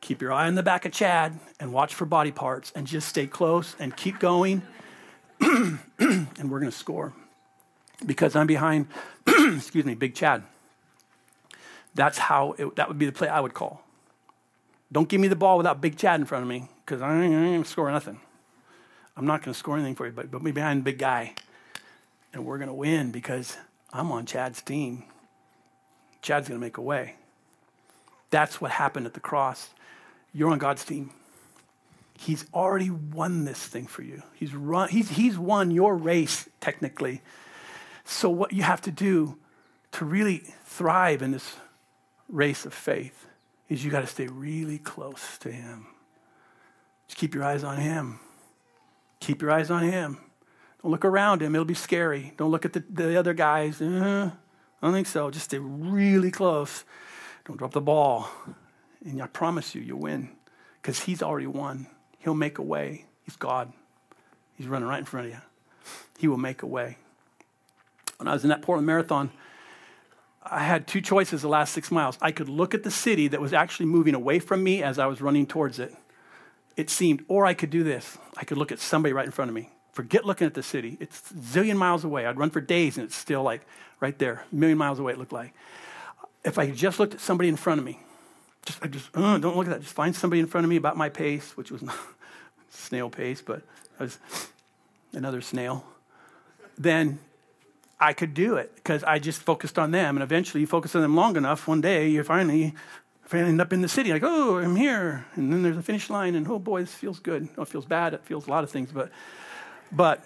Keep 0.00 0.22
your 0.22 0.32
eye 0.32 0.46
on 0.46 0.54
the 0.54 0.62
back 0.62 0.84
of 0.84 0.92
Chad 0.92 1.38
and 1.58 1.72
watch 1.72 1.94
for 1.94 2.04
body 2.06 2.30
parts 2.30 2.70
and 2.76 2.86
just 2.86 3.08
stay 3.08 3.26
close 3.26 3.74
and 3.80 3.96
keep 3.96 4.20
going. 4.20 4.62
and 5.40 5.80
we're 5.98 6.60
going 6.60 6.70
to 6.70 6.76
score 6.76 7.12
because 8.06 8.36
I'm 8.36 8.46
behind, 8.46 8.86
excuse 9.26 9.84
me, 9.84 9.94
Big 9.94 10.14
Chad. 10.14 10.44
That's 11.94 12.18
how 12.18 12.52
it, 12.52 12.76
that 12.76 12.86
would 12.86 12.98
be 12.98 13.06
the 13.06 13.12
play 13.12 13.28
I 13.28 13.40
would 13.40 13.52
call. 13.52 13.82
Don't 14.92 15.08
give 15.08 15.20
me 15.22 15.28
the 15.28 15.36
ball 15.36 15.56
without 15.56 15.80
Big 15.80 15.96
Chad 15.96 16.20
in 16.20 16.26
front 16.26 16.42
of 16.42 16.48
me 16.48 16.68
because 16.84 17.00
I 17.00 17.22
ain't, 17.22 17.32
going 17.32 17.62
to 17.62 17.68
score 17.68 17.90
nothing. 17.90 18.20
I'm 19.16 19.26
not 19.26 19.42
going 19.42 19.54
to 19.54 19.58
score 19.58 19.76
anything 19.76 19.94
for 19.94 20.06
you, 20.06 20.12
but 20.12 20.30
put 20.30 20.42
me 20.42 20.52
behind 20.52 20.80
the 20.80 20.84
big 20.84 20.98
guy. 20.98 21.34
And 22.34 22.44
we're 22.44 22.58
going 22.58 22.68
to 22.68 22.74
win 22.74 23.10
because 23.10 23.56
I'm 23.90 24.12
on 24.12 24.26
Chad's 24.26 24.60
team. 24.60 25.04
Chad's 26.20 26.48
going 26.48 26.60
to 26.60 26.64
make 26.64 26.76
a 26.76 26.82
way. 26.82 27.16
That's 28.30 28.60
what 28.60 28.70
happened 28.70 29.06
at 29.06 29.14
the 29.14 29.20
cross. 29.20 29.70
You're 30.34 30.50
on 30.50 30.58
God's 30.58 30.84
team. 30.84 31.10
He's 32.18 32.44
already 32.54 32.90
won 32.90 33.44
this 33.44 33.66
thing 33.66 33.86
for 33.86 34.02
you. 34.02 34.22
He's, 34.34 34.54
run, 34.54 34.90
he's, 34.90 35.10
he's 35.10 35.38
won 35.38 35.70
your 35.70 35.96
race, 35.96 36.48
technically. 36.60 37.22
So, 38.04 38.30
what 38.30 38.52
you 38.52 38.62
have 38.62 38.80
to 38.82 38.90
do 38.90 39.38
to 39.92 40.04
really 40.04 40.44
thrive 40.64 41.22
in 41.22 41.32
this 41.32 41.56
race 42.28 42.64
of 42.64 42.72
faith 42.72 43.26
is 43.68 43.84
you 43.84 43.90
got 43.90 44.00
to 44.00 44.06
stay 44.06 44.26
really 44.26 44.78
close 44.78 45.38
to 45.38 45.50
Him. 45.50 45.86
Just 47.08 47.18
keep 47.18 47.34
your 47.34 47.44
eyes 47.44 47.64
on 47.64 47.78
Him. 47.78 48.20
Keep 49.20 49.42
your 49.42 49.50
eyes 49.50 49.70
on 49.70 49.82
Him. 49.82 50.18
Don't 50.82 50.90
look 50.90 51.04
around 51.04 51.42
Him, 51.42 51.54
it'll 51.54 51.64
be 51.64 51.74
scary. 51.74 52.34
Don't 52.36 52.50
look 52.50 52.64
at 52.64 52.72
the, 52.72 52.84
the 52.90 53.16
other 53.16 53.34
guys. 53.34 53.80
Uh, 53.80 54.30
I 54.80 54.86
don't 54.86 54.94
think 54.94 55.06
so. 55.06 55.30
Just 55.30 55.46
stay 55.46 55.58
really 55.58 56.30
close. 56.30 56.84
Don't 57.44 57.56
drop 57.56 57.72
the 57.72 57.80
ball. 57.80 58.30
And 59.04 59.22
I 59.22 59.26
promise 59.26 59.74
you, 59.74 59.80
you'll 59.80 60.00
win 60.00 60.30
because 60.80 61.00
He's 61.00 61.22
already 61.22 61.46
won. 61.46 61.86
He'll 62.18 62.34
make 62.34 62.58
a 62.58 62.62
way. 62.62 63.06
He's 63.24 63.36
God. 63.36 63.72
He's 64.56 64.66
running 64.66 64.88
right 64.88 64.98
in 64.98 65.04
front 65.04 65.26
of 65.26 65.32
you. 65.32 65.40
He 66.18 66.28
will 66.28 66.36
make 66.36 66.62
a 66.62 66.66
way. 66.66 66.98
When 68.18 68.28
I 68.28 68.32
was 68.32 68.44
in 68.44 68.50
that 68.50 68.62
Portland 68.62 68.86
Marathon, 68.86 69.32
I 70.44 70.60
had 70.60 70.86
two 70.86 71.00
choices 71.00 71.42
the 71.42 71.48
last 71.48 71.72
six 71.72 71.90
miles. 71.90 72.18
I 72.20 72.32
could 72.32 72.48
look 72.48 72.74
at 72.74 72.82
the 72.82 72.90
city 72.90 73.28
that 73.28 73.40
was 73.40 73.52
actually 73.52 73.86
moving 73.86 74.14
away 74.14 74.38
from 74.38 74.62
me 74.62 74.82
as 74.82 74.98
I 74.98 75.06
was 75.06 75.20
running 75.20 75.46
towards 75.46 75.78
it, 75.78 75.94
it 76.76 76.90
seemed, 76.90 77.24
or 77.28 77.46
I 77.46 77.54
could 77.54 77.70
do 77.70 77.84
this. 77.84 78.18
I 78.36 78.44
could 78.44 78.58
look 78.58 78.72
at 78.72 78.78
somebody 78.78 79.12
right 79.12 79.26
in 79.26 79.30
front 79.30 79.50
of 79.50 79.54
me. 79.54 79.70
Forget 79.92 80.24
looking 80.24 80.46
at 80.46 80.54
the 80.54 80.62
city. 80.62 80.96
It's 81.00 81.30
a 81.30 81.34
zillion 81.34 81.76
miles 81.76 82.02
away. 82.02 82.26
I'd 82.26 82.38
run 82.38 82.50
for 82.50 82.60
days 82.60 82.96
and 82.96 83.06
it's 83.06 83.14
still 83.14 83.42
like 83.42 83.60
right 84.00 84.18
there, 84.18 84.44
a 84.50 84.54
million 84.54 84.78
miles 84.78 84.98
away, 84.98 85.12
it 85.12 85.18
looked 85.18 85.32
like. 85.32 85.52
If 86.44 86.58
I 86.58 86.70
just 86.70 86.98
looked 86.98 87.14
at 87.14 87.20
somebody 87.20 87.48
in 87.48 87.56
front 87.56 87.78
of 87.78 87.84
me, 87.84 88.00
just, 88.64 88.82
I 88.82 88.88
just 88.88 89.10
uh, 89.14 89.38
don't 89.38 89.56
look 89.56 89.66
at 89.66 89.70
that. 89.70 89.82
Just 89.82 89.94
find 89.94 90.14
somebody 90.14 90.40
in 90.40 90.46
front 90.46 90.64
of 90.64 90.70
me 90.70 90.76
about 90.76 90.96
my 90.96 91.08
pace, 91.08 91.56
which 91.56 91.70
was 91.70 91.82
not 91.82 91.96
snail 92.70 93.10
pace, 93.10 93.42
but 93.42 93.62
I 94.00 94.04
was 94.04 94.18
another 95.12 95.40
snail. 95.40 95.84
Then 96.78 97.18
I 98.02 98.12
could 98.12 98.34
do 98.34 98.56
it 98.56 98.74
because 98.74 99.04
I 99.04 99.18
just 99.18 99.42
focused 99.42 99.78
on 99.78 99.90
them. 99.90 100.16
And 100.16 100.22
eventually, 100.22 100.60
you 100.60 100.66
focus 100.66 100.94
on 100.94 101.02
them 101.02 101.14
long 101.14 101.36
enough, 101.36 101.68
one 101.68 101.80
day 101.80 102.08
you 102.08 102.22
finally, 102.24 102.74
end 103.32 103.60
up 103.60 103.72
in 103.72 103.80
the 103.80 103.88
city, 103.88 104.12
like, 104.12 104.22
oh, 104.24 104.58
I'm 104.58 104.76
here. 104.76 105.24
And 105.36 105.52
then 105.52 105.62
there's 105.62 105.76
a 105.76 105.82
finish 105.82 106.10
line, 106.10 106.34
and 106.34 106.46
oh 106.48 106.58
boy, 106.58 106.80
this 106.80 106.92
feels 106.92 107.18
good. 107.18 107.48
Oh, 107.56 107.62
it 107.62 107.68
feels 107.68 107.86
bad. 107.86 108.12
It 108.12 108.24
feels 108.24 108.46
a 108.46 108.50
lot 108.50 108.64
of 108.64 108.70
things. 108.70 108.90
But, 108.92 109.10
but 109.90 110.22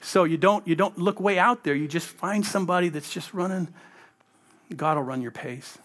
so 0.00 0.24
you 0.24 0.36
don't, 0.36 0.66
you 0.68 0.76
don't 0.76 0.96
look 0.98 1.20
way 1.20 1.38
out 1.38 1.64
there. 1.64 1.74
You 1.74 1.88
just 1.88 2.06
find 2.06 2.46
somebody 2.46 2.88
that's 2.88 3.12
just 3.12 3.34
running. 3.34 3.68
God 4.76 4.96
will 4.96 5.04
run 5.04 5.22
your 5.22 5.32
pace. 5.32 5.78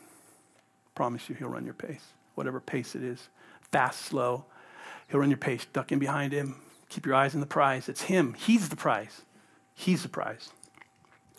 Promise 0.94 1.30
you, 1.30 1.36
He'll 1.36 1.50
run 1.50 1.66
your 1.66 1.74
pace, 1.74 2.06
whatever 2.36 2.60
pace 2.60 2.96
it 2.96 3.04
is 3.04 3.30
fast, 3.76 4.04
slow. 4.04 4.46
He'll 5.10 5.20
run 5.20 5.30
your 5.30 5.38
pace. 5.38 5.66
Duck 5.74 5.92
in 5.92 6.00
behind 6.00 6.32
Him. 6.32 6.56
Keep 6.88 7.06
your 7.06 7.16
eyes 7.16 7.34
on 7.34 7.42
the 7.42 7.46
prize. 7.46 7.90
It's 7.90 8.04
Him. 8.04 8.34
He's 8.36 8.70
the 8.70 8.78
prize. 8.78 9.24
He's 9.74 10.04
the 10.04 10.08
prize. 10.08 10.50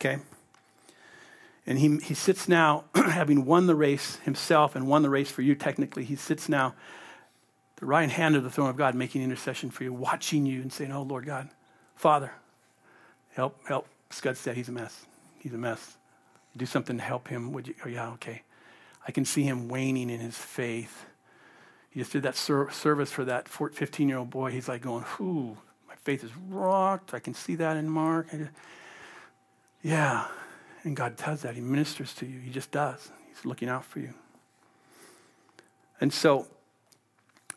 Okay? 0.07 0.23
And 1.67 1.79
he, 1.79 1.99
he 1.99 2.15
sits 2.15 2.49
now, 2.49 2.85
having 2.95 3.45
won 3.45 3.67
the 3.67 3.75
race 3.75 4.17
himself 4.25 4.77
and 4.77 4.87
won 4.87 5.03
the 5.03 5.11
race 5.11 5.31
for 5.31 5.43
you 5.43 5.55
technically, 5.55 6.05
he 6.05 6.17
sits 6.17 6.49
now 6.49 6.75
the 7.77 7.87
right 7.87 8.09
hand 8.09 8.37
of 8.37 8.45
the 8.45 8.51
throne 8.51 8.71
of 8.71 8.77
God, 8.77 8.95
making 8.95 9.23
intercession 9.23 9.71
for 9.71 9.85
you, 9.85 9.93
watching 9.93 10.47
you 10.47 10.63
and 10.63 10.73
saying, 10.73 10.93
Oh, 10.93 11.03
Lord 11.03 11.27
God, 11.27 11.51
Father, 11.97 12.33
help, 13.35 13.59
help. 13.67 13.89
Scud 14.11 14.37
said 14.37 14.57
he's 14.57 14.69
a 14.69 14.73
mess. 14.73 15.05
He's 15.41 15.53
a 15.53 15.59
mess. 15.59 15.97
Do 16.57 16.65
something 16.65 16.97
to 16.97 17.03
help 17.03 17.29
him. 17.29 17.53
Would 17.53 17.69
you? 17.69 17.75
Oh, 17.85 17.89
yeah, 17.89 18.11
okay. 18.13 18.43
I 19.07 19.11
can 19.11 19.25
see 19.25 19.43
him 19.43 19.69
waning 19.69 20.09
in 20.09 20.21
his 20.21 20.39
faith. 20.39 21.05
He 21.91 22.01
just 22.01 22.13
did 22.13 22.23
that 22.23 22.37
ser- 22.37 22.71
service 22.71 23.11
for 23.11 23.25
that 23.25 23.49
15 23.49 24.09
year 24.09 24.19
old 24.19 24.31
boy. 24.31 24.53
He's 24.53 24.69
like 24.69 24.83
going, 24.83 25.05
Ooh, 25.21 25.57
my 25.89 25.97
faith 25.97 26.23
is 26.23 26.31
rocked. 26.49 27.13
I 27.13 27.19
can 27.19 27.35
see 27.35 27.57
that 27.57 27.77
in 27.77 27.91
Mark. 27.91 28.29
Yeah. 29.83 30.27
And 30.83 30.97
God 30.97 31.17
does 31.17 31.43
that. 31.43 31.55
He 31.55 31.61
ministers 31.61 32.15
to 32.15 32.27
you. 32.27 32.39
He 32.39 32.51
just 32.51 32.71
does. 32.71 33.11
He's 33.29 33.45
looking 33.45 33.69
out 33.69 33.85
for 33.85 33.99
you. 33.99 34.15
And 36.01 36.13
so 36.13 36.47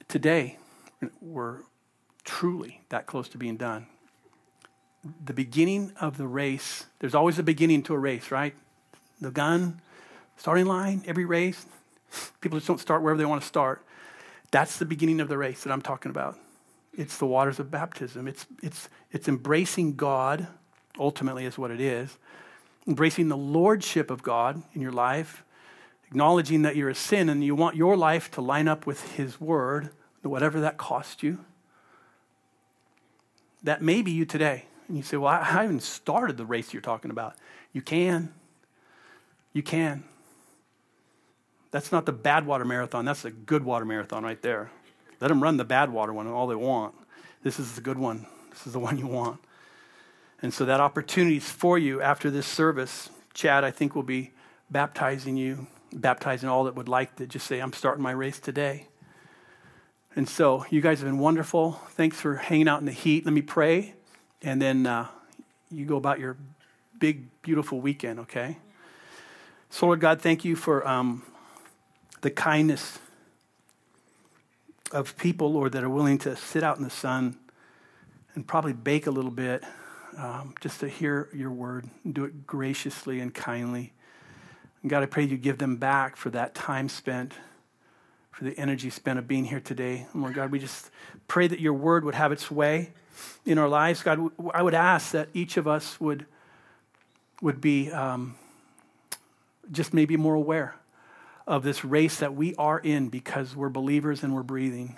today, 0.08 0.58
we're 1.22 1.60
truly 2.24 2.82
that 2.90 3.06
close 3.06 3.30
to 3.30 3.38
being 3.38 3.58
done. 3.58 3.88
The 5.24 5.34
beginning 5.34 5.94
of 6.00 6.18
the 6.18 6.28
race, 6.28 6.86
there's 7.00 7.16
always 7.16 7.40
a 7.40 7.44
beginning 7.44 7.84
to 7.84 7.94
a 7.94 7.98
race, 7.98 8.32
right? 8.32 8.56
The 9.22 9.32
gun, 9.32 9.82
starting 10.38 10.66
line, 10.66 11.04
every 11.06 11.26
race. 11.26 11.66
People 12.42 12.58
just 12.58 12.68
don't 12.68 12.80
start 12.80 13.02
wherever 13.02 13.18
they 13.18 13.26
want 13.26 13.42
to 13.42 13.48
start. 13.48 13.86
That's 14.52 14.78
the 14.78 14.86
beginning 14.86 15.22
of 15.22 15.30
the 15.30 15.38
race 15.38 15.64
that 15.64 15.72
I'm 15.72 15.82
talking 15.82 16.10
about. 16.10 16.38
It's 16.94 17.18
the 17.18 17.28
waters 17.28 17.60
of 17.60 17.70
baptism. 17.70 18.28
It's, 18.28 18.46
it's, 18.64 18.90
it's 19.12 19.28
embracing 19.28 19.96
God, 19.96 20.48
ultimately, 21.00 21.46
is 21.46 21.58
what 21.58 21.72
it 21.72 21.82
is. 21.82 22.18
Embracing 22.88 23.30
the 23.30 23.38
lordship 23.38 24.12
of 24.12 24.24
God 24.24 24.62
in 24.74 24.82
your 24.82 24.92
life, 24.92 25.44
acknowledging 26.08 26.64
that 26.64 26.76
you're 26.76 26.90
a 26.90 26.96
sin 26.96 27.30
and 27.30 27.44
you 27.44 27.56
want 27.56 27.76
your 27.76 27.96
life 27.96 28.32
to 28.32 28.42
line 28.42 28.68
up 28.68 28.86
with 28.86 29.16
His 29.16 29.40
word, 29.40 29.90
whatever 30.22 30.60
that 30.62 30.78
cost 30.78 31.24
you. 31.24 31.40
That 33.64 33.82
may 33.82 34.02
be 34.02 34.12
you 34.12 34.26
today. 34.26 34.66
And 34.88 34.98
you 34.98 35.04
say, 35.04 35.18
Well, 35.18 35.32
I 35.32 35.44
haven't 35.44 35.84
started 35.84 36.38
the 36.38 36.46
race 36.46 36.74
you're 36.74 36.82
talking 36.82 37.12
about. 37.12 37.36
You 37.74 37.82
can. 37.82 38.34
You 39.54 39.64
can. 39.64 40.04
That's 41.72 41.92
not 41.92 42.06
the 42.06 42.12
bad 42.12 42.46
water 42.46 42.66
marathon. 42.66 43.06
That's 43.06 43.22
the 43.22 43.32
good 43.32 43.64
water 43.64 43.86
marathon 43.86 44.24
right 44.24 44.42
there. 44.42 44.72
Let 45.22 45.28
them 45.28 45.44
run 45.44 45.58
the 45.58 45.66
bad 45.66 45.92
water 45.92 46.14
one 46.14 46.28
all 46.28 46.48
they 46.48 46.56
want. 46.56 46.96
This 47.44 47.60
is 47.60 47.74
the 47.74 47.82
good 47.82 47.98
one. 47.98 48.26
This 48.50 48.66
is 48.66 48.74
the 48.74 48.80
one 48.80 48.98
you 48.98 49.08
want. 49.08 49.40
And 50.42 50.54
so 50.54 50.66
that 50.66 50.80
opportunity 50.80 51.38
is 51.38 51.50
for 51.50 51.78
you 51.78 52.02
after 52.02 52.32
this 52.32 52.48
service. 52.48 53.10
Chad, 53.34 53.64
I 53.64 53.72
think, 53.72 53.96
will 53.96 54.04
be 54.04 54.32
baptizing 54.70 55.36
you, 55.36 55.68
baptizing 55.94 56.48
all 56.48 56.64
that 56.66 56.76
would 56.76 56.88
like 56.88 57.16
to 57.18 57.28
just 57.28 57.48
say, 57.48 57.60
I'm 57.60 57.74
starting 57.74 58.02
my 58.04 58.12
race 58.12 58.40
today. 58.40 58.88
And 60.16 60.28
so 60.28 60.66
you 60.70 60.82
guys 60.82 61.00
have 61.00 61.08
been 61.08 61.20
wonderful. 61.20 61.74
Thanks 61.92 62.20
for 62.20 62.36
hanging 62.36 62.68
out 62.68 62.80
in 62.80 62.86
the 62.86 62.92
heat. 62.92 63.26
Let 63.26 63.34
me 63.34 63.42
pray. 63.42 63.96
And 64.42 64.62
then 64.62 64.88
uh, 64.88 65.08
you 65.70 65.86
go 65.86 65.98
about 65.98 66.20
your 66.20 66.38
big, 66.98 67.28
beautiful 67.42 67.82
weekend, 67.82 68.20
okay? 68.20 68.58
So, 69.70 69.86
Lord 69.86 70.00
God, 70.00 70.22
thank 70.22 70.44
you 70.44 70.56
for 70.56 70.88
um, 70.88 71.24
the 72.22 72.32
kindness 72.32 73.00
of 74.92 75.16
people, 75.18 75.54
Lord, 75.54 75.74
that 75.74 75.84
are 75.84 75.90
willing 75.90 76.18
to 76.20 76.36
sit 76.36 76.64
out 76.64 76.78
in 76.78 76.84
the 76.84 76.90
sun 76.90 77.38
and 78.34 78.48
probably 78.48 78.74
bake 78.74 79.06
a 79.06 79.12
little 79.12 79.32
bit 79.32 79.64
um, 80.18 80.54
just 80.60 80.80
to 80.82 80.88
hear 80.88 81.30
your 81.34 81.52
word 81.52 81.90
and 82.04 82.14
do 82.14 82.26
it 82.26 82.48
graciously 82.48 83.20
and 83.20 83.34
kindly. 83.34 83.94
And 84.82 84.90
God, 84.90 85.04
I 85.04 85.06
pray 85.06 85.24
you 85.24 85.38
give 85.38 85.58
them 85.58 85.78
back 85.78 86.16
for 86.16 86.30
that 86.32 86.56
time 86.56 86.90
spent, 86.90 87.34
for 88.32 88.44
the 88.44 88.58
energy 88.58 88.90
spent 88.90 89.20
of 89.20 89.28
being 89.28 89.46
here 89.46 89.60
today. 89.60 90.08
And 90.14 90.22
Lord 90.22 90.36
God, 90.36 90.52
we 90.52 90.60
just 90.60 90.90
pray 91.28 91.48
that 91.48 91.60
your 91.60 91.74
word 91.74 92.06
would 92.06 92.16
have 92.16 92.32
its 92.32 92.50
way 92.50 92.92
in 93.46 93.58
our 93.58 93.68
lives. 93.68 94.04
God, 94.04 94.32
I 94.54 94.64
would 94.64 94.74
ask 94.74 95.12
that 95.12 95.30
each 95.34 95.58
of 95.58 95.68
us 95.68 96.00
would, 96.00 96.26
would 97.42 97.60
be 97.60 97.92
um, 97.92 98.36
just 99.72 99.94
maybe 99.94 100.18
more 100.18 100.36
aware 100.36 100.76
of 101.46 101.64
this 101.64 101.84
race 101.84 102.18
that 102.18 102.36
we 102.36 102.56
are 102.56 102.80
in 102.80 103.10
because 103.10 103.56
we're 103.56 103.70
believers 103.70 104.24
and 104.24 104.34
we're 104.36 104.44
breathing. 104.44 104.98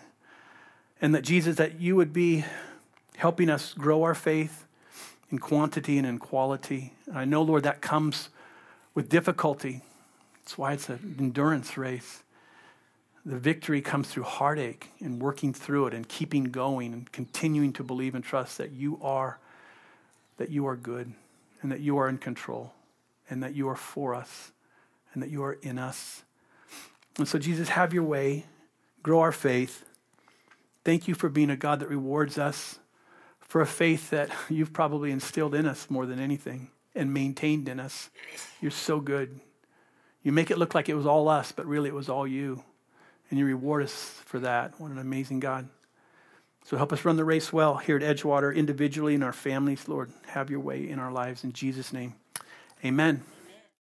And 1.02 1.16
that 1.16 1.24
Jesus, 1.24 1.56
that 1.56 1.80
you 1.80 1.96
would 1.96 2.14
be 2.14 2.46
helping 3.18 3.50
us 3.50 3.74
grow 3.74 4.04
our 4.04 4.14
faith 4.14 4.66
in 5.32 5.40
quantity 5.40 5.98
and 5.98 6.06
in 6.06 6.20
quality. 6.20 6.94
And 7.08 7.18
I 7.18 7.26
know, 7.26 7.42
Lord, 7.42 7.64
that 7.64 7.82
comes 7.82 8.30
with 8.94 9.10
difficulty. 9.10 9.82
That's 10.44 10.58
why 10.58 10.74
it's 10.74 10.90
an 10.90 11.16
endurance 11.20 11.78
race. 11.78 12.24
The 13.26 13.38
victory 13.38 13.82
comes 13.82 14.08
through 14.10 14.24
heartache 14.24 14.90
and 15.00 15.22
working 15.22 15.54
through 15.54 15.88
it 15.88 15.94
and 15.94 16.08
keeping 16.08 16.46
going 16.46 16.92
and 16.92 17.12
continuing 17.12 17.72
to 17.74 17.84
believe 17.84 18.16
and 18.16 18.24
trust 18.24 18.58
that 18.58 18.72
you 18.72 19.00
are 19.02 19.40
that 20.38 20.50
you 20.50 20.66
are 20.66 20.76
good 20.76 21.14
and 21.62 21.72
that 21.72 21.82
you 21.82 21.98
are 22.00 22.10
in 22.10 22.18
control 22.18 22.74
and 23.30 23.44
that 23.44 23.54
you 23.54 23.70
are 23.70 23.76
for 23.76 24.16
us 24.16 24.52
and 25.14 25.22
that 25.22 25.30
you 25.30 25.44
are 25.44 25.54
in 25.62 25.78
us 25.78 26.24
and 27.18 27.28
so, 27.28 27.38
Jesus, 27.38 27.70
have 27.70 27.94
your 27.94 28.04
way, 28.04 28.46
grow 29.04 29.20
our 29.20 29.32
faith. 29.32 29.86
Thank 30.84 31.08
you 31.08 31.16
for 31.16 31.30
being 31.30 31.50
a 31.50 31.56
God 31.56 31.80
that 31.80 31.90
rewards 31.90 32.38
us 32.38 32.80
for 33.52 33.60
a 33.60 33.68
faith 33.68 34.12
that 34.12 34.30
you've 34.50 34.72
probably 34.72 35.12
instilled 35.12 35.54
in 35.54 35.66
us 35.66 35.90
more 35.90 36.06
than 36.06 36.22
anything 36.22 36.70
and 36.96 37.14
maintained 37.14 37.68
in 37.68 37.82
us. 37.82 38.10
You're 38.62 38.72
so 38.72 39.02
good. 39.02 39.42
You 40.24 40.32
make 40.32 40.52
it 40.52 40.58
look 40.58 40.74
like 40.74 40.88
it 40.88 40.94
was 40.94 41.06
all 41.06 41.28
us, 41.28 41.52
but 41.52 41.66
really 41.66 41.90
it 41.90 41.94
was 41.94 42.08
all 42.08 42.26
you. 42.26 42.64
And 43.30 43.38
you 43.38 43.46
reward 43.46 43.84
us 43.84 44.22
for 44.24 44.40
that. 44.40 44.80
What 44.80 44.92
an 44.92 45.00
amazing 45.00 45.42
God. 45.42 45.68
So 46.64 46.78
help 46.78 46.94
us 46.94 47.04
run 47.04 47.18
the 47.18 47.26
race 47.26 47.52
well 47.52 47.76
here 47.76 47.98
at 47.98 48.04
Edgewater, 48.04 48.56
individually 48.56 49.16
in 49.16 49.24
our 49.24 49.34
families. 49.34 49.86
Lord, 49.90 50.12
have 50.28 50.50
your 50.50 50.62
way 50.62 50.88
in 50.88 50.98
our 50.98 51.12
lives. 51.12 51.44
In 51.44 51.52
Jesus' 51.52 51.92
name, 51.92 52.14
amen. 52.86 53.22